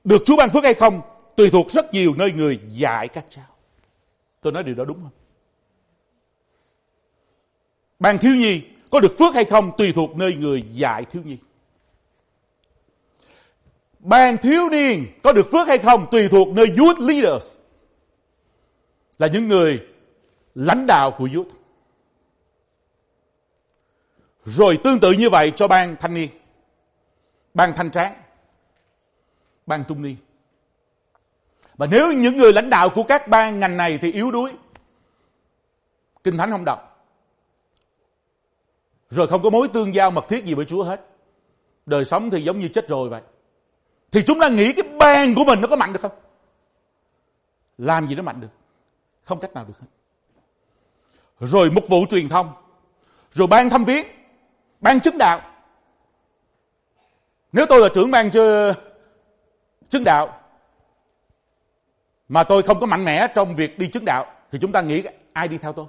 được 0.04 0.22
Chúa 0.26 0.36
ban 0.36 0.50
phước 0.50 0.64
hay 0.64 0.74
không, 0.74 1.00
tùy 1.36 1.50
thuộc 1.50 1.70
rất 1.70 1.94
nhiều 1.94 2.14
nơi 2.16 2.32
người 2.32 2.60
dạy 2.72 3.08
các 3.08 3.24
cháu. 3.30 3.44
Tôi 4.40 4.52
nói 4.52 4.62
điều 4.62 4.74
đó 4.74 4.84
đúng 4.84 4.96
không? 5.02 5.12
Ban 7.98 8.18
thiếu 8.18 8.34
nhi 8.34 8.62
có 8.90 9.00
được 9.00 9.18
phước 9.18 9.34
hay 9.34 9.44
không, 9.44 9.72
tùy 9.78 9.92
thuộc 9.92 10.16
nơi 10.16 10.34
người 10.34 10.64
dạy 10.72 11.04
thiếu 11.04 11.22
nhi. 11.24 11.36
Ban 13.98 14.36
thiếu 14.36 14.68
niên 14.70 15.06
có 15.22 15.32
được 15.32 15.50
phước 15.52 15.68
hay 15.68 15.78
không, 15.78 16.06
tùy 16.10 16.28
thuộc 16.28 16.48
nơi 16.48 16.66
youth 16.78 16.98
leaders. 17.00 17.52
Là 19.18 19.26
những 19.26 19.48
người 19.48 19.80
lãnh 20.54 20.86
đạo 20.86 21.10
của 21.10 21.28
youth. 21.34 21.59
Rồi 24.50 24.78
tương 24.84 25.00
tự 25.00 25.12
như 25.12 25.30
vậy 25.30 25.52
cho 25.56 25.68
ban 25.68 25.96
thanh 25.96 26.14
niên, 26.14 26.30
ban 27.54 27.72
thanh 27.76 27.90
tráng, 27.90 28.22
ban 29.66 29.84
trung 29.88 30.02
niên. 30.02 30.16
Và 31.76 31.86
nếu 31.86 32.12
những 32.12 32.36
người 32.36 32.52
lãnh 32.52 32.70
đạo 32.70 32.88
của 32.90 33.02
các 33.02 33.28
ban 33.28 33.60
ngành 33.60 33.76
này 33.76 33.98
thì 33.98 34.12
yếu 34.12 34.30
đuối, 34.30 34.52
kinh 36.24 36.38
thánh 36.38 36.50
không 36.50 36.64
đọc, 36.64 37.06
rồi 39.10 39.26
không 39.26 39.42
có 39.42 39.50
mối 39.50 39.68
tương 39.68 39.94
giao 39.94 40.10
mật 40.10 40.28
thiết 40.28 40.44
gì 40.44 40.54
với 40.54 40.64
Chúa 40.64 40.82
hết. 40.82 41.06
Đời 41.86 42.04
sống 42.04 42.30
thì 42.30 42.42
giống 42.42 42.58
như 42.58 42.68
chết 42.68 42.88
rồi 42.88 43.08
vậy. 43.08 43.22
Thì 44.10 44.22
chúng 44.26 44.40
ta 44.40 44.48
nghĩ 44.48 44.72
cái 44.72 44.84
ban 44.98 45.34
của 45.34 45.44
mình 45.44 45.60
nó 45.60 45.68
có 45.68 45.76
mạnh 45.76 45.92
được 45.92 46.02
không? 46.02 46.12
làm 47.78 48.08
gì 48.08 48.14
nó 48.14 48.22
mạnh 48.22 48.40
được. 48.40 48.48
Không 49.22 49.40
cách 49.40 49.54
nào 49.54 49.64
được 49.64 49.74
hết. 49.80 49.86
Rồi 51.40 51.70
mục 51.70 51.84
vụ 51.88 52.04
truyền 52.10 52.28
thông. 52.28 52.52
Rồi 53.32 53.46
ban 53.46 53.70
thăm 53.70 53.84
viếng. 53.84 54.06
Ban 54.80 55.00
chứng 55.00 55.18
đạo. 55.18 55.40
Nếu 57.52 57.66
tôi 57.68 57.80
là 57.80 57.88
trưởng 57.94 58.10
ban 58.10 58.30
chứng 59.90 60.04
đạo, 60.04 60.40
mà 62.28 62.44
tôi 62.44 62.62
không 62.62 62.80
có 62.80 62.86
mạnh 62.86 63.04
mẽ 63.04 63.26
trong 63.34 63.56
việc 63.56 63.78
đi 63.78 63.88
chứng 63.88 64.04
đạo, 64.04 64.32
thì 64.50 64.58
chúng 64.62 64.72
ta 64.72 64.82
nghĩ 64.82 65.02
ai 65.32 65.48
đi 65.48 65.58
theo 65.58 65.72
tôi? 65.72 65.86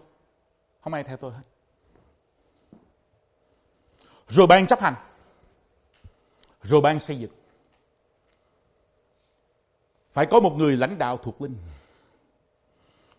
Không 0.82 0.94
ai 0.94 1.04
theo 1.04 1.18
tôi 1.18 1.32
hết. 1.32 1.42
Rồi 4.28 4.48
ban 4.48 4.68
chấp 4.68 4.82
hành. 4.82 4.96
Rồi 6.62 6.82
ban 6.82 7.00
xây 7.00 7.20
dựng. 7.20 7.32
Phải 10.12 10.26
có 10.26 10.39
một 10.39 10.54
người 10.58 10.78
lãnh 10.78 10.98
đạo 10.98 11.18
thuộc 11.18 11.42
linh. 11.42 11.58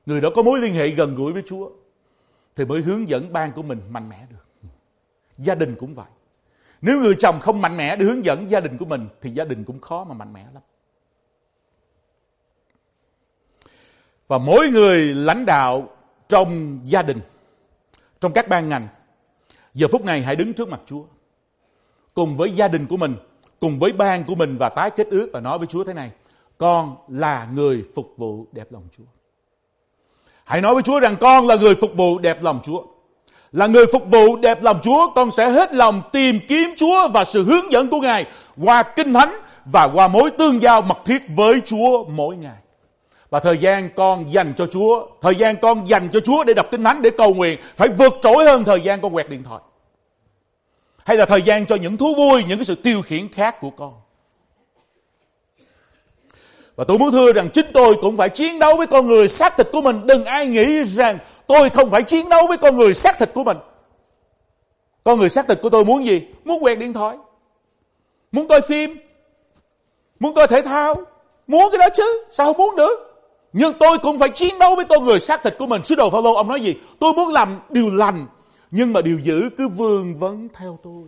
Người 0.07 0.21
đó 0.21 0.29
có 0.35 0.43
mối 0.43 0.61
liên 0.61 0.75
hệ 0.75 0.89
gần 0.89 1.15
gũi 1.15 1.33
với 1.33 1.43
Chúa, 1.47 1.71
thì 2.57 2.65
mới 2.65 2.81
hướng 2.81 3.09
dẫn 3.09 3.33
ban 3.33 3.53
của 3.53 3.63
mình 3.63 3.81
mạnh 3.91 4.09
mẽ 4.09 4.27
được. 4.31 4.45
Gia 5.43 5.55
đình 5.55 5.77
cũng 5.79 5.95
vậy. 5.95 6.07
Nếu 6.81 7.01
người 7.01 7.15
chồng 7.19 7.41
không 7.41 7.61
mạnh 7.61 7.77
mẽ 7.77 7.97
để 7.97 8.05
hướng 8.05 8.25
dẫn 8.25 8.51
gia 8.51 8.61
đình 8.61 8.79
của 8.79 8.85
mình 8.85 9.09
thì 9.21 9.31
gia 9.31 9.45
đình 9.45 9.65
cũng 9.65 9.81
khó 9.81 10.05
mà 10.05 10.15
mạnh 10.15 10.33
mẽ 10.33 10.47
lắm. 10.55 10.63
Và 14.29 14.39
mỗi 14.39 14.69
người 14.69 15.15
lãnh 15.15 15.47
đạo 15.47 15.89
trong 16.29 16.81
gia 16.85 17.03
đình, 17.03 17.21
trong 18.21 18.33
các 18.33 18.49
ban 18.49 18.69
ngành, 18.69 18.89
giờ 19.75 19.87
phút 19.93 20.05
này 20.05 20.23
hãy 20.23 20.37
đứng 20.37 20.53
trước 20.55 20.69
mặt 20.69 20.81
Chúa. 20.87 21.05
Cùng 22.15 22.37
với 22.37 22.51
gia 22.51 22.69
đình 22.69 22.87
của 22.87 22.97
mình, 22.97 23.17
cùng 23.61 23.79
với 23.79 23.93
ban 23.93 24.25
của 24.25 24.35
mình 24.35 24.57
và 24.59 24.69
tái 24.69 24.91
kết 24.91 25.07
ước 25.07 25.31
và 25.33 25.41
nói 25.41 25.59
với 25.59 25.67
Chúa 25.67 25.85
thế 25.85 25.95
này. 25.95 26.11
Con 26.59 26.97
là 27.09 27.49
người 27.55 27.85
phục 27.95 28.07
vụ 28.17 28.47
đẹp 28.53 28.73
lòng 28.73 28.89
Chúa. 28.97 29.05
Hãy 30.45 30.61
nói 30.61 30.75
với 30.75 30.83
Chúa 30.83 31.01
rằng 31.01 31.17
con 31.21 31.47
là 31.47 31.57
người 31.57 31.75
phục 31.81 31.91
vụ 31.97 32.19
đẹp 32.19 32.43
lòng 32.43 32.61
Chúa. 32.65 32.83
Là 33.53 33.67
người 33.67 33.87
phục 33.93 34.07
vụ 34.07 34.37
đẹp 34.37 34.63
lòng 34.63 34.81
Chúa, 34.83 35.11
con 35.15 35.31
sẽ 35.31 35.51
hết 35.51 35.75
lòng 35.75 36.03
tìm 36.13 36.41
kiếm 36.49 36.71
Chúa 36.77 37.09
và 37.09 37.25
sự 37.25 37.45
hướng 37.45 37.73
dẫn 37.73 37.91
của 37.91 38.01
Ngài 38.01 38.27
qua 38.63 38.83
kinh 38.83 39.13
thánh 39.13 39.33
và 39.65 39.85
qua 39.85 40.09
mối 40.09 40.31
tương 40.31 40.63
giao 40.63 40.83
mật 40.83 40.99
thiết 41.05 41.23
với 41.37 41.61
Chúa 41.65 42.05
mỗi 42.05 42.37
ngày. 42.37 42.57
Và 43.31 43.41
thời 43.41 43.59
gian 43.59 43.91
con 43.97 44.33
dành 44.33 44.53
cho 44.57 44.67
Chúa, 44.67 45.07
thời 45.23 45.35
gian 45.35 45.57
con 45.63 45.89
dành 45.89 46.09
cho 46.13 46.21
Chúa 46.21 46.45
để 46.45 46.55
đọc 46.55 46.67
kinh 46.71 46.85
thánh, 46.85 47.03
để 47.03 47.11
cầu 47.11 47.35
nguyện, 47.35 47.59
phải 47.77 47.89
vượt 47.89 48.15
trội 48.23 48.45
hơn 48.45 48.65
thời 48.65 48.81
gian 48.81 49.01
con 49.01 49.13
quẹt 49.13 49.29
điện 49.29 49.43
thoại. 49.43 49.61
Hay 51.05 51.17
là 51.17 51.27
thời 51.27 51.43
gian 51.43 51.67
cho 51.67 51.77
những 51.77 51.97
thú 51.97 52.15
vui, 52.17 52.45
những 52.49 52.59
cái 52.59 52.65
sự 52.65 52.75
tiêu 52.75 53.03
khiển 53.03 53.29
khác 53.29 53.61
của 53.61 53.71
con. 53.71 53.93
Và 56.77 56.85
tôi 56.89 56.99
muốn 56.99 57.13
thưa 57.13 57.33
rằng 57.33 57.49
chính 57.51 57.67
tôi 57.75 57.95
cũng 58.01 58.17
phải 58.17 58.29
chiến 58.29 58.59
đấu 58.59 58.77
với 58.77 58.87
con 58.87 59.07
người 59.07 59.29
xác 59.29 59.57
thịt 59.57 59.69
của 59.73 59.83
mình. 59.83 60.07
Đừng 60.07 60.25
ai 60.25 60.47
nghĩ 60.47 60.85
rằng 60.85 61.19
tôi 61.53 61.71
không 61.71 61.91
phải 61.91 62.03
chiến 62.03 62.29
đấu 62.29 62.47
với 62.47 62.59
con 62.59 62.77
người 62.77 62.95
xác 62.95 63.19
thịt 63.19 63.31
của 63.35 63.45
mình. 63.45 63.57
Con 65.05 65.19
người 65.19 65.29
xác 65.29 65.49
thịt 65.49 65.59
của 65.63 65.69
tôi 65.71 65.85
muốn 65.85 66.05
gì? 66.05 66.23
Muốn 66.45 66.63
quẹt 66.63 66.79
điện 66.79 66.93
thoại. 66.93 67.17
Muốn 68.33 68.49
coi 68.49 68.61
phim. 68.61 68.99
Muốn 70.21 70.35
coi 70.35 70.47
thể 70.47 70.63
thao. 70.63 70.95
Muốn 71.47 71.71
cái 71.73 71.79
đó 71.79 71.89
chứ. 71.95 72.25
Sao 72.31 72.47
không 72.47 72.57
muốn 72.57 72.77
được? 72.77 73.27
Nhưng 73.53 73.73
tôi 73.81 73.99
cũng 73.99 74.19
phải 74.19 74.29
chiến 74.29 74.59
đấu 74.59 74.77
với 74.77 74.85
con 74.85 75.05
người 75.05 75.21
xác 75.21 75.43
thịt 75.43 75.55
của 75.59 75.67
mình. 75.67 75.85
Sứ 75.85 75.95
đồ 75.95 76.11
Phaolô, 76.11 76.35
ông 76.35 76.49
nói 76.49 76.61
gì? 76.61 76.75
Tôi 76.99 77.13
muốn 77.13 77.29
làm 77.29 77.61
điều 77.71 77.95
lành. 77.95 78.27
Nhưng 78.71 78.93
mà 78.93 79.01
điều 79.01 79.19
dữ 79.19 79.51
cứ 79.57 79.69
vương 79.69 80.19
vấn 80.19 80.49
theo 80.55 80.79
tôi. 80.83 81.05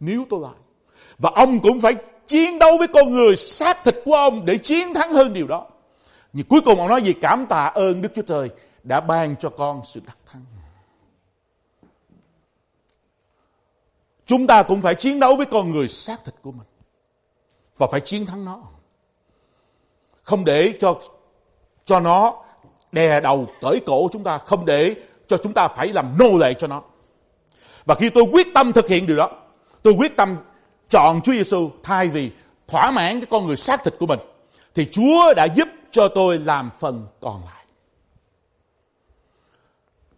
Nếu 0.00 0.24
tôi 0.30 0.40
lại. 0.42 0.60
Và 1.18 1.30
ông 1.34 1.60
cũng 1.60 1.80
phải 1.80 1.94
chiến 2.26 2.58
đấu 2.58 2.78
với 2.78 2.88
con 2.88 3.12
người 3.12 3.36
xác 3.36 3.84
thịt 3.84 3.96
của 4.04 4.14
ông 4.14 4.44
để 4.44 4.58
chiến 4.58 4.94
thắng 4.94 5.12
hơn 5.12 5.32
điều 5.32 5.46
đó. 5.46 5.66
Nhưng 6.32 6.46
cuối 6.46 6.60
cùng 6.64 6.78
ông 6.78 6.88
nói 6.88 7.02
gì? 7.02 7.12
Cảm 7.12 7.46
tạ 7.46 7.64
ơn 7.64 8.02
Đức 8.02 8.08
Chúa 8.14 8.22
Trời 8.22 8.50
đã 8.82 9.00
ban 9.00 9.36
cho 9.36 9.48
con 9.48 9.84
sự 9.84 10.00
đắc 10.06 10.18
thắng. 10.26 10.44
Chúng 14.26 14.46
ta 14.46 14.62
cũng 14.62 14.82
phải 14.82 14.94
chiến 14.94 15.20
đấu 15.20 15.36
với 15.36 15.46
con 15.46 15.72
người 15.72 15.88
xác 15.88 16.24
thịt 16.24 16.34
của 16.42 16.52
mình. 16.52 16.66
Và 17.78 17.86
phải 17.90 18.00
chiến 18.00 18.26
thắng 18.26 18.44
nó. 18.44 18.62
Không 20.22 20.44
để 20.44 20.74
cho 20.80 21.00
cho 21.84 22.00
nó 22.00 22.44
đè 22.92 23.20
đầu 23.20 23.46
cởi 23.60 23.80
cổ 23.86 24.08
chúng 24.12 24.24
ta. 24.24 24.38
Không 24.38 24.66
để 24.66 24.94
cho 25.26 25.36
chúng 25.36 25.54
ta 25.54 25.68
phải 25.68 25.88
làm 25.88 26.18
nô 26.18 26.38
lệ 26.38 26.54
cho 26.54 26.66
nó. 26.66 26.82
Và 27.84 27.94
khi 27.94 28.10
tôi 28.10 28.24
quyết 28.32 28.46
tâm 28.54 28.72
thực 28.72 28.88
hiện 28.88 29.06
điều 29.06 29.16
đó, 29.16 29.30
tôi 29.82 29.94
quyết 29.98 30.16
tâm 30.16 30.36
chọn 30.88 31.20
Chúa 31.24 31.32
Giêsu 31.32 31.70
thay 31.82 32.08
vì 32.08 32.30
thỏa 32.68 32.90
mãn 32.90 33.20
cái 33.20 33.26
con 33.30 33.46
người 33.46 33.56
xác 33.56 33.84
thịt 33.84 33.94
của 33.98 34.06
mình, 34.06 34.18
thì 34.74 34.88
Chúa 34.90 35.34
đã 35.36 35.44
giúp 35.44 35.68
cho 35.90 36.08
tôi 36.08 36.38
làm 36.38 36.70
phần 36.78 37.06
còn 37.20 37.42
lại. 37.44 37.61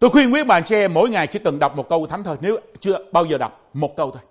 Tôi 0.04 0.10
khuyên 0.10 0.34
quý 0.34 0.44
bạn 0.44 0.64
chị 0.64 0.74
em 0.74 0.94
mỗi 0.94 1.10
ngày 1.10 1.26
chỉ 1.26 1.38
cần 1.38 1.58
đọc 1.58 1.76
một 1.76 1.88
câu 1.88 2.06
thánh 2.06 2.24
thôi. 2.24 2.36
Nếu 2.40 2.58
chưa 2.80 2.98
bao 3.12 3.24
giờ 3.24 3.38
đọc, 3.38 3.70
một 3.72 3.96
câu 3.96 4.10
thôi. 4.10 4.22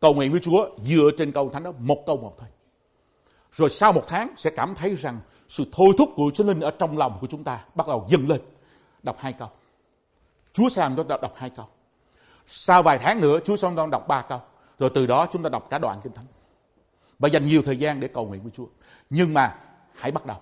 Cầu 0.00 0.14
nguyện 0.14 0.30
với 0.30 0.40
Chúa 0.40 0.68
dựa 0.82 1.10
trên 1.18 1.32
câu 1.32 1.50
thánh 1.50 1.62
đó, 1.62 1.72
một 1.78 2.02
câu 2.06 2.16
một 2.16 2.34
thôi. 2.38 2.48
Rồi 3.52 3.70
sau 3.70 3.92
một 3.92 4.02
tháng 4.08 4.32
sẽ 4.36 4.50
cảm 4.50 4.74
thấy 4.74 4.94
rằng 4.94 5.20
sự 5.48 5.64
thôi 5.72 5.88
thúc 5.98 6.10
của 6.16 6.30
Chúa 6.34 6.44
Linh 6.44 6.60
ở 6.60 6.70
trong 6.70 6.98
lòng 6.98 7.18
của 7.20 7.26
chúng 7.26 7.44
ta 7.44 7.64
bắt 7.74 7.88
đầu 7.88 8.06
dâng 8.08 8.28
lên. 8.28 8.40
Đọc 9.02 9.16
hai 9.20 9.32
câu. 9.32 9.48
Chúa 10.52 10.68
sẽ 10.68 10.82
làm 10.82 10.96
cho 10.96 11.02
ta 11.02 11.16
đọc 11.22 11.32
hai 11.36 11.50
câu. 11.50 11.66
Sau 12.46 12.82
vài 12.82 12.98
tháng 12.98 13.20
nữa 13.20 13.38
Chúa 13.44 13.56
sẽ 13.56 13.68
cho 13.76 13.86
đọc 13.86 14.08
ba 14.08 14.22
câu. 14.22 14.40
Rồi 14.78 14.90
từ 14.94 15.06
đó 15.06 15.26
chúng 15.32 15.42
ta 15.42 15.48
đọc 15.48 15.66
cả 15.70 15.78
đoạn 15.78 16.00
Kinh 16.04 16.12
Thánh. 16.12 16.26
Và 17.18 17.28
dành 17.28 17.46
nhiều 17.46 17.62
thời 17.62 17.76
gian 17.76 18.00
để 18.00 18.08
cầu 18.08 18.26
nguyện 18.26 18.42
với 18.42 18.52
Chúa. 18.56 18.66
Nhưng 19.10 19.34
mà 19.34 19.58
hãy 19.94 20.12
bắt 20.12 20.26
đầu. 20.26 20.36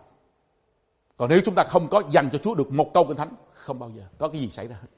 Còn 1.19 1.31
nếu 1.31 1.41
chúng 1.45 1.55
ta 1.55 1.65
không 1.65 1.89
có 1.89 2.03
dành 2.11 2.31
cho 2.33 2.39
Chúa 2.39 2.55
được 2.55 2.73
một 2.73 2.95
câu 2.95 3.05
Kinh 3.05 3.17
Thánh, 3.17 3.29
không 3.55 3.79
bao 3.79 3.91
giờ 3.97 4.03
có 4.19 4.29
cái 4.29 4.41
gì 4.41 4.51
xảy 4.51 4.69
ra 4.69 4.77
hết. 4.81 4.89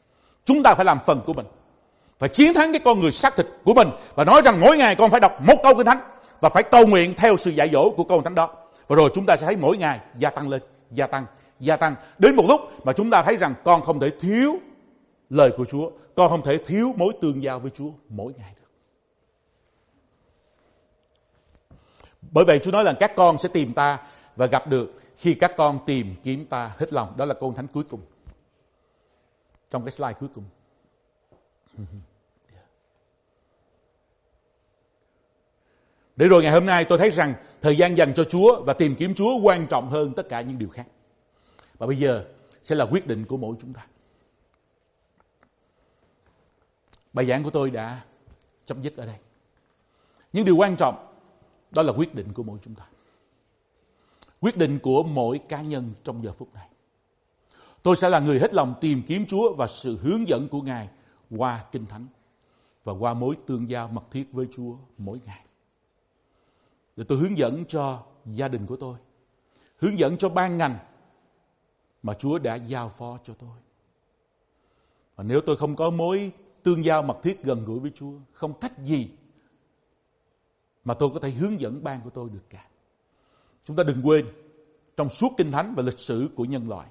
Chúng 0.44 0.62
ta 0.62 0.74
phải 0.74 0.84
làm 0.84 0.98
phần 1.06 1.20
của 1.26 1.32
mình. 1.32 1.46
Phải 2.18 2.28
chiến 2.28 2.54
thắng 2.54 2.72
cái 2.72 2.80
con 2.84 3.00
người 3.00 3.12
xác 3.12 3.36
thịt 3.36 3.46
của 3.64 3.74
mình. 3.74 3.88
Và 4.14 4.24
nói 4.24 4.42
rằng 4.42 4.60
mỗi 4.60 4.76
ngày 4.76 4.94
con 4.94 5.10
phải 5.10 5.20
đọc 5.20 5.32
một 5.40 5.54
câu 5.62 5.74
Kinh 5.74 5.86
Thánh. 5.86 6.00
Và 6.40 6.48
phải 6.48 6.62
cầu 6.62 6.86
nguyện 6.86 7.14
theo 7.16 7.36
sự 7.36 7.50
dạy 7.50 7.68
dỗ 7.72 7.90
của 7.90 8.04
câu 8.04 8.18
Kinh 8.18 8.24
Thánh 8.24 8.34
đó. 8.34 8.54
Và 8.88 8.96
rồi 8.96 9.10
chúng 9.14 9.26
ta 9.26 9.36
sẽ 9.36 9.46
thấy 9.46 9.56
mỗi 9.56 9.76
ngày 9.76 10.00
gia 10.18 10.30
tăng 10.30 10.48
lên, 10.48 10.62
gia 10.90 11.06
tăng, 11.06 11.26
gia 11.60 11.76
tăng. 11.76 11.94
Đến 12.18 12.36
một 12.36 12.44
lúc 12.48 12.60
mà 12.86 12.92
chúng 12.92 13.10
ta 13.10 13.22
thấy 13.22 13.36
rằng 13.36 13.54
con 13.64 13.82
không 13.82 14.00
thể 14.00 14.10
thiếu 14.20 14.56
lời 15.30 15.50
của 15.56 15.64
Chúa. 15.64 15.90
Con 16.16 16.28
không 16.28 16.42
thể 16.42 16.58
thiếu 16.66 16.92
mối 16.96 17.12
tương 17.20 17.42
giao 17.42 17.58
với 17.58 17.70
Chúa 17.70 17.90
mỗi 18.08 18.32
ngày 18.38 18.54
được. 18.56 18.70
Bởi 22.30 22.44
vậy 22.44 22.58
Chúa 22.58 22.70
nói 22.70 22.84
là 22.84 22.92
các 22.92 23.12
con 23.16 23.38
sẽ 23.38 23.48
tìm 23.48 23.72
ta 23.72 23.98
và 24.36 24.46
gặp 24.46 24.66
được 24.66 24.99
khi 25.20 25.34
các 25.34 25.52
con 25.56 25.78
tìm 25.86 26.14
kiếm 26.22 26.46
ta 26.46 26.74
hết 26.78 26.92
lòng. 26.92 27.16
Đó 27.16 27.24
là 27.24 27.34
câu 27.34 27.52
thánh 27.56 27.66
cuối 27.66 27.84
cùng. 27.90 28.00
Trong 29.70 29.84
cái 29.84 29.90
slide 29.90 30.12
cuối 30.12 30.28
cùng. 30.34 30.44
Để 36.16 36.28
rồi 36.28 36.42
ngày 36.42 36.52
hôm 36.52 36.66
nay 36.66 36.84
tôi 36.84 36.98
thấy 36.98 37.10
rằng 37.10 37.34
thời 37.60 37.76
gian 37.76 37.96
dành 37.96 38.14
cho 38.14 38.24
Chúa 38.24 38.62
và 38.62 38.72
tìm 38.72 38.94
kiếm 38.98 39.14
Chúa 39.14 39.40
quan 39.42 39.66
trọng 39.66 39.90
hơn 39.90 40.12
tất 40.16 40.28
cả 40.28 40.40
những 40.40 40.58
điều 40.58 40.68
khác. 40.68 40.86
Và 41.78 41.86
bây 41.86 41.96
giờ 41.96 42.26
sẽ 42.62 42.74
là 42.74 42.86
quyết 42.90 43.06
định 43.06 43.24
của 43.24 43.36
mỗi 43.36 43.56
chúng 43.60 43.72
ta. 43.72 43.86
Bài 47.12 47.26
giảng 47.26 47.42
của 47.42 47.50
tôi 47.50 47.70
đã 47.70 48.04
chấm 48.64 48.82
dứt 48.82 48.96
ở 48.96 49.06
đây. 49.06 49.16
Nhưng 50.32 50.44
điều 50.44 50.56
quan 50.56 50.76
trọng, 50.76 51.14
đó 51.70 51.82
là 51.82 51.92
quyết 51.92 52.14
định 52.14 52.32
của 52.34 52.42
mỗi 52.42 52.58
chúng 52.62 52.74
ta. 52.74 52.89
Quyết 54.40 54.56
định 54.56 54.78
của 54.78 55.02
mỗi 55.02 55.40
cá 55.48 55.62
nhân 55.62 55.92
trong 56.04 56.24
giờ 56.24 56.32
phút 56.32 56.54
này. 56.54 56.68
Tôi 57.82 57.96
sẽ 57.96 58.08
là 58.08 58.18
người 58.20 58.38
hết 58.38 58.54
lòng 58.54 58.74
tìm 58.80 59.02
kiếm 59.06 59.26
Chúa 59.26 59.54
và 59.54 59.66
sự 59.66 59.98
hướng 59.98 60.28
dẫn 60.28 60.48
của 60.48 60.62
Ngài 60.62 60.88
qua 61.30 61.64
Kinh 61.72 61.86
Thánh 61.86 62.06
và 62.84 62.92
qua 62.92 63.14
mối 63.14 63.36
tương 63.46 63.70
giao 63.70 63.88
mật 63.88 64.04
thiết 64.10 64.32
với 64.32 64.46
Chúa 64.56 64.74
mỗi 64.98 65.20
ngày. 65.24 65.44
Để 66.96 67.04
tôi 67.08 67.18
hướng 67.18 67.38
dẫn 67.38 67.64
cho 67.64 68.02
gia 68.26 68.48
đình 68.48 68.66
của 68.66 68.76
tôi, 68.76 68.96
hướng 69.76 69.98
dẫn 69.98 70.16
cho 70.16 70.28
ban 70.28 70.58
ngành 70.58 70.78
mà 72.02 72.14
Chúa 72.14 72.38
đã 72.38 72.54
giao 72.54 72.88
phó 72.88 73.18
cho 73.24 73.34
tôi. 73.34 73.58
Và 75.16 75.24
nếu 75.24 75.40
tôi 75.40 75.56
không 75.56 75.76
có 75.76 75.90
mối 75.90 76.32
tương 76.62 76.84
giao 76.84 77.02
mật 77.02 77.16
thiết 77.22 77.42
gần 77.42 77.64
gũi 77.64 77.78
với 77.78 77.90
Chúa, 77.94 78.12
không 78.32 78.60
cách 78.60 78.78
gì 78.78 79.10
mà 80.84 80.94
tôi 80.94 81.10
có 81.14 81.20
thể 81.20 81.30
hướng 81.30 81.60
dẫn 81.60 81.84
ban 81.84 82.00
của 82.04 82.10
tôi 82.10 82.28
được 82.28 82.44
cả. 82.50 82.69
Chúng 83.64 83.76
ta 83.76 83.82
đừng 83.82 84.02
quên, 84.04 84.26
trong 84.96 85.08
suốt 85.08 85.32
kinh 85.36 85.52
thánh 85.52 85.74
và 85.74 85.82
lịch 85.82 85.98
sử 85.98 86.28
của 86.34 86.44
nhân 86.44 86.68
loại, 86.68 86.88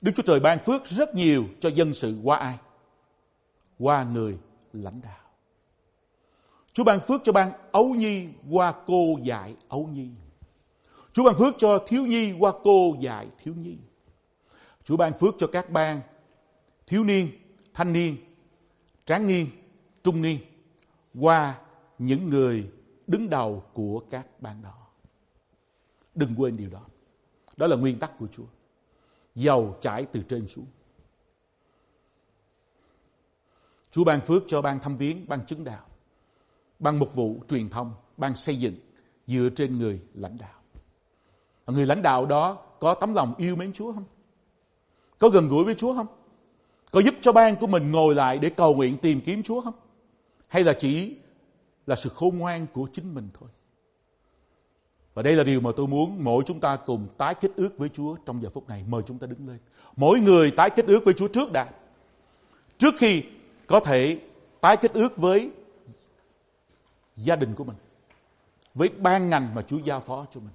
Đức 0.00 0.12
Chúa 0.16 0.22
Trời 0.22 0.40
ban 0.40 0.58
phước 0.58 0.86
rất 0.86 1.14
nhiều 1.14 1.44
cho 1.60 1.70
dân 1.70 1.94
sự 1.94 2.16
qua 2.22 2.36
ai? 2.36 2.58
Qua 3.78 4.04
người 4.04 4.38
lãnh 4.72 5.00
đạo. 5.00 5.18
Chúa 6.72 6.84
ban 6.84 7.00
phước 7.00 7.20
cho 7.24 7.32
ban 7.32 7.52
ấu 7.72 7.88
nhi 7.88 8.28
qua 8.50 8.74
cô 8.86 9.18
dạy 9.22 9.56
ấu 9.68 9.86
nhi. 9.86 10.08
Chúa 11.12 11.24
ban 11.24 11.34
phước 11.34 11.54
cho 11.58 11.84
thiếu 11.86 12.06
nhi 12.06 12.32
qua 12.38 12.52
cô 12.64 12.96
dạy 13.00 13.28
thiếu 13.42 13.54
nhi. 13.54 13.76
Chúa 14.84 14.96
ban 14.96 15.12
phước 15.18 15.34
cho 15.38 15.46
các 15.46 15.70
ban 15.70 16.00
thiếu 16.86 17.04
niên, 17.04 17.28
thanh 17.74 17.92
niên, 17.92 18.16
tráng 19.04 19.26
niên, 19.26 19.46
trung 20.02 20.22
niên 20.22 20.38
qua 21.20 21.58
những 21.98 22.30
người 22.30 22.70
đứng 23.06 23.30
đầu 23.30 23.62
của 23.72 24.02
các 24.10 24.26
ban 24.40 24.62
đó. 24.62 24.81
Đừng 26.14 26.34
quên 26.36 26.56
điều 26.56 26.70
đó. 26.70 26.86
Đó 27.56 27.66
là 27.66 27.76
nguyên 27.76 27.98
tắc 27.98 28.18
của 28.18 28.26
Chúa. 28.26 28.46
Dầu 29.34 29.76
chảy 29.80 30.04
từ 30.04 30.22
trên 30.28 30.48
xuống. 30.48 30.66
Chúa 33.90 34.04
ban 34.04 34.20
phước 34.20 34.42
cho 34.46 34.62
ban 34.62 34.80
thăm 34.80 34.96
viếng, 34.96 35.28
ban 35.28 35.46
chứng 35.46 35.64
đạo, 35.64 35.86
ban 36.78 36.98
mục 36.98 37.14
vụ, 37.14 37.42
truyền 37.48 37.68
thông, 37.68 37.94
ban 38.16 38.36
xây 38.36 38.56
dựng 38.56 38.74
dựa 39.26 39.48
trên 39.56 39.78
người 39.78 40.00
lãnh 40.14 40.38
đạo. 40.38 40.60
Người 41.66 41.86
lãnh 41.86 42.02
đạo 42.02 42.26
đó 42.26 42.58
có 42.80 42.94
tấm 42.94 43.14
lòng 43.14 43.34
yêu 43.38 43.56
mến 43.56 43.72
Chúa 43.72 43.92
không? 43.92 44.04
Có 45.18 45.28
gần 45.28 45.48
gũi 45.48 45.64
với 45.64 45.74
Chúa 45.74 45.94
không? 45.94 46.06
Có 46.90 47.00
giúp 47.00 47.14
cho 47.20 47.32
ban 47.32 47.56
của 47.56 47.66
mình 47.66 47.92
ngồi 47.92 48.14
lại 48.14 48.38
để 48.38 48.50
cầu 48.50 48.74
nguyện 48.74 48.98
tìm 48.98 49.20
kiếm 49.20 49.42
Chúa 49.42 49.60
không? 49.60 49.74
Hay 50.48 50.64
là 50.64 50.72
chỉ 50.78 51.16
là 51.86 51.96
sự 51.96 52.10
khôn 52.14 52.38
ngoan 52.38 52.66
của 52.72 52.88
chính 52.92 53.14
mình 53.14 53.28
thôi? 53.40 53.48
Và 55.14 55.22
đây 55.22 55.36
là 55.36 55.44
điều 55.44 55.60
mà 55.60 55.70
tôi 55.76 55.86
muốn 55.86 56.24
mỗi 56.24 56.42
chúng 56.46 56.60
ta 56.60 56.76
cùng 56.76 57.08
tái 57.18 57.34
kết 57.34 57.50
ước 57.56 57.78
với 57.78 57.88
Chúa 57.88 58.16
trong 58.26 58.42
giờ 58.42 58.48
phút 58.48 58.68
này. 58.68 58.84
Mời 58.88 59.02
chúng 59.06 59.18
ta 59.18 59.26
đứng 59.26 59.48
lên. 59.48 59.58
Mỗi 59.96 60.20
người 60.20 60.50
tái 60.50 60.70
kết 60.70 60.86
ước 60.86 61.04
với 61.04 61.14
Chúa 61.14 61.28
trước 61.28 61.52
đã. 61.52 61.70
Trước 62.78 62.94
khi 62.98 63.22
có 63.66 63.80
thể 63.80 64.20
tái 64.60 64.76
kết 64.76 64.92
ước 64.92 65.16
với 65.16 65.50
gia 67.16 67.36
đình 67.36 67.54
của 67.54 67.64
mình. 67.64 67.76
Với 68.74 68.88
ban 68.88 69.30
ngành 69.30 69.54
mà 69.54 69.62
Chúa 69.62 69.78
giao 69.78 70.00
phó 70.00 70.26
cho 70.30 70.40
mình. 70.40 70.52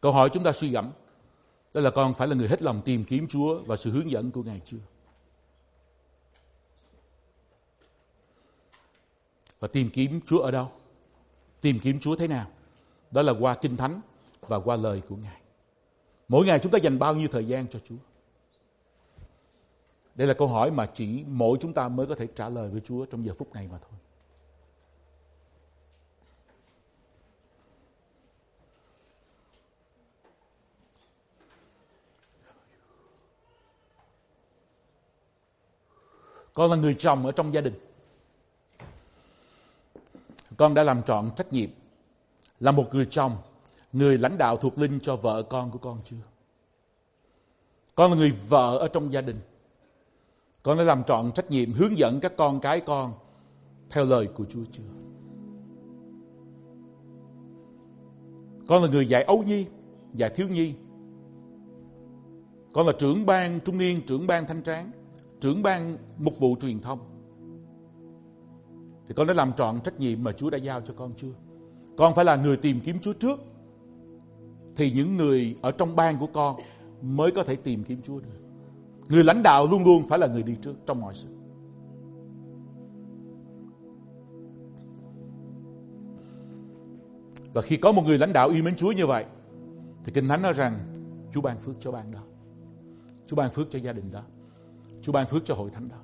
Câu 0.00 0.12
hỏi 0.12 0.28
chúng 0.32 0.44
ta 0.44 0.52
suy 0.52 0.70
gẫm 0.70 0.90
đó 1.74 1.80
là 1.80 1.90
con 1.90 2.14
phải 2.14 2.28
là 2.28 2.34
người 2.34 2.48
hết 2.48 2.62
lòng 2.62 2.82
tìm 2.84 3.04
kiếm 3.04 3.28
Chúa 3.28 3.62
và 3.62 3.76
sự 3.76 3.90
hướng 3.90 4.10
dẫn 4.10 4.30
của 4.30 4.42
Ngài 4.42 4.60
chưa? 4.64 4.78
Và 9.60 9.68
tìm 9.68 9.90
kiếm 9.90 10.20
Chúa 10.26 10.38
ở 10.38 10.50
đâu? 10.50 10.70
Tìm 11.60 11.78
kiếm 11.78 12.00
Chúa 12.00 12.16
thế 12.16 12.26
nào? 12.26 12.50
Đó 13.10 13.22
là 13.22 13.32
qua 13.40 13.54
Kinh 13.54 13.76
Thánh 13.76 14.00
và 14.40 14.60
qua 14.60 14.76
lời 14.76 15.02
của 15.08 15.16
Ngài. 15.16 15.40
Mỗi 16.28 16.46
ngày 16.46 16.58
chúng 16.58 16.72
ta 16.72 16.78
dành 16.78 16.98
bao 16.98 17.14
nhiêu 17.14 17.28
thời 17.32 17.46
gian 17.46 17.68
cho 17.68 17.78
Chúa? 17.88 17.96
Đây 20.14 20.28
là 20.28 20.34
câu 20.34 20.48
hỏi 20.48 20.70
mà 20.70 20.86
chỉ 20.86 21.24
mỗi 21.26 21.58
chúng 21.60 21.72
ta 21.72 21.88
mới 21.88 22.06
có 22.06 22.14
thể 22.14 22.26
trả 22.26 22.48
lời 22.48 22.70
với 22.70 22.80
Chúa 22.80 23.04
trong 23.04 23.26
giờ 23.26 23.32
phút 23.38 23.52
này 23.52 23.68
mà 23.72 23.78
thôi. 23.78 23.98
Con 36.54 36.70
là 36.70 36.76
người 36.76 36.94
chồng 36.94 37.26
ở 37.26 37.32
trong 37.32 37.54
gia 37.54 37.60
đình. 37.60 37.74
Con 40.56 40.74
đã 40.74 40.82
làm 40.82 41.02
trọn 41.02 41.30
trách 41.36 41.52
nhiệm 41.52 41.70
là 42.60 42.72
một 42.72 42.88
người 42.92 43.06
chồng, 43.06 43.36
người 43.92 44.18
lãnh 44.18 44.38
đạo 44.38 44.56
thuộc 44.56 44.78
linh 44.78 45.00
cho 45.00 45.16
vợ 45.16 45.42
con 45.42 45.70
của 45.70 45.78
con 45.78 45.98
chưa? 46.04 46.16
Con 47.94 48.10
là 48.10 48.16
người 48.16 48.30
vợ 48.48 48.78
ở 48.78 48.88
trong 48.88 49.12
gia 49.12 49.20
đình. 49.20 49.40
Con 50.62 50.78
đã 50.78 50.84
làm 50.84 51.04
trọn 51.04 51.32
trách 51.32 51.50
nhiệm 51.50 51.72
hướng 51.72 51.98
dẫn 51.98 52.20
các 52.20 52.32
con 52.36 52.60
cái 52.60 52.80
con 52.80 53.12
theo 53.90 54.04
lời 54.04 54.26
của 54.26 54.44
Chúa 54.44 54.64
chưa? 54.72 54.82
Con 58.68 58.82
là 58.82 58.88
người 58.88 59.08
dạy 59.08 59.22
ấu 59.22 59.42
nhi, 59.42 59.66
dạy 60.12 60.30
thiếu 60.30 60.48
nhi. 60.48 60.74
Con 62.72 62.86
là 62.86 62.92
trưởng 62.98 63.26
ban 63.26 63.60
trung 63.60 63.78
niên, 63.78 64.06
trưởng 64.06 64.26
ban 64.26 64.46
thanh 64.46 64.62
tráng 64.62 64.90
trưởng 65.44 65.62
ban 65.62 65.98
mục 66.18 66.38
vụ 66.38 66.56
truyền 66.60 66.80
thông 66.80 66.98
thì 69.06 69.14
con 69.16 69.26
đã 69.26 69.34
làm 69.34 69.52
trọn 69.52 69.80
trách 69.80 70.00
nhiệm 70.00 70.24
mà 70.24 70.32
Chúa 70.32 70.50
đã 70.50 70.58
giao 70.58 70.80
cho 70.80 70.94
con 70.96 71.12
chưa? 71.16 71.32
Con 71.96 72.14
phải 72.14 72.24
là 72.24 72.36
người 72.36 72.56
tìm 72.56 72.80
kiếm 72.80 72.98
Chúa 72.98 73.12
trước 73.12 73.40
thì 74.76 74.90
những 74.90 75.16
người 75.16 75.56
ở 75.62 75.72
trong 75.72 75.96
ban 75.96 76.18
của 76.18 76.26
con 76.26 76.56
mới 77.02 77.30
có 77.30 77.44
thể 77.44 77.56
tìm 77.56 77.84
kiếm 77.84 78.02
Chúa 78.02 78.20
được. 78.20 78.38
Người 79.08 79.24
lãnh 79.24 79.42
đạo 79.42 79.66
luôn 79.70 79.84
luôn 79.84 80.02
phải 80.08 80.18
là 80.18 80.26
người 80.26 80.42
đi 80.42 80.56
trước 80.62 80.74
trong 80.86 81.00
mọi 81.00 81.14
sự. 81.14 81.28
Và 87.52 87.62
khi 87.62 87.76
có 87.76 87.92
một 87.92 88.02
người 88.06 88.18
lãnh 88.18 88.32
đạo 88.32 88.48
yêu 88.48 88.62
mến 88.64 88.76
Chúa 88.76 88.92
như 88.92 89.06
vậy, 89.06 89.24
thì 90.04 90.12
Kinh 90.12 90.28
Thánh 90.28 90.42
nói 90.42 90.52
rằng, 90.52 90.94
Chúa 91.32 91.40
ban 91.40 91.58
phước 91.58 91.76
cho 91.80 91.92
ban 91.92 92.10
đó. 92.10 92.22
Chúa 93.26 93.36
ban 93.36 93.50
phước 93.50 93.70
cho 93.70 93.78
gia 93.78 93.92
đình 93.92 94.12
đó. 94.12 94.22
Chúa 95.04 95.12
ban 95.12 95.26
phước 95.26 95.44
cho 95.44 95.54
hội 95.54 95.70
thánh 95.70 95.88
đó. 95.88 95.96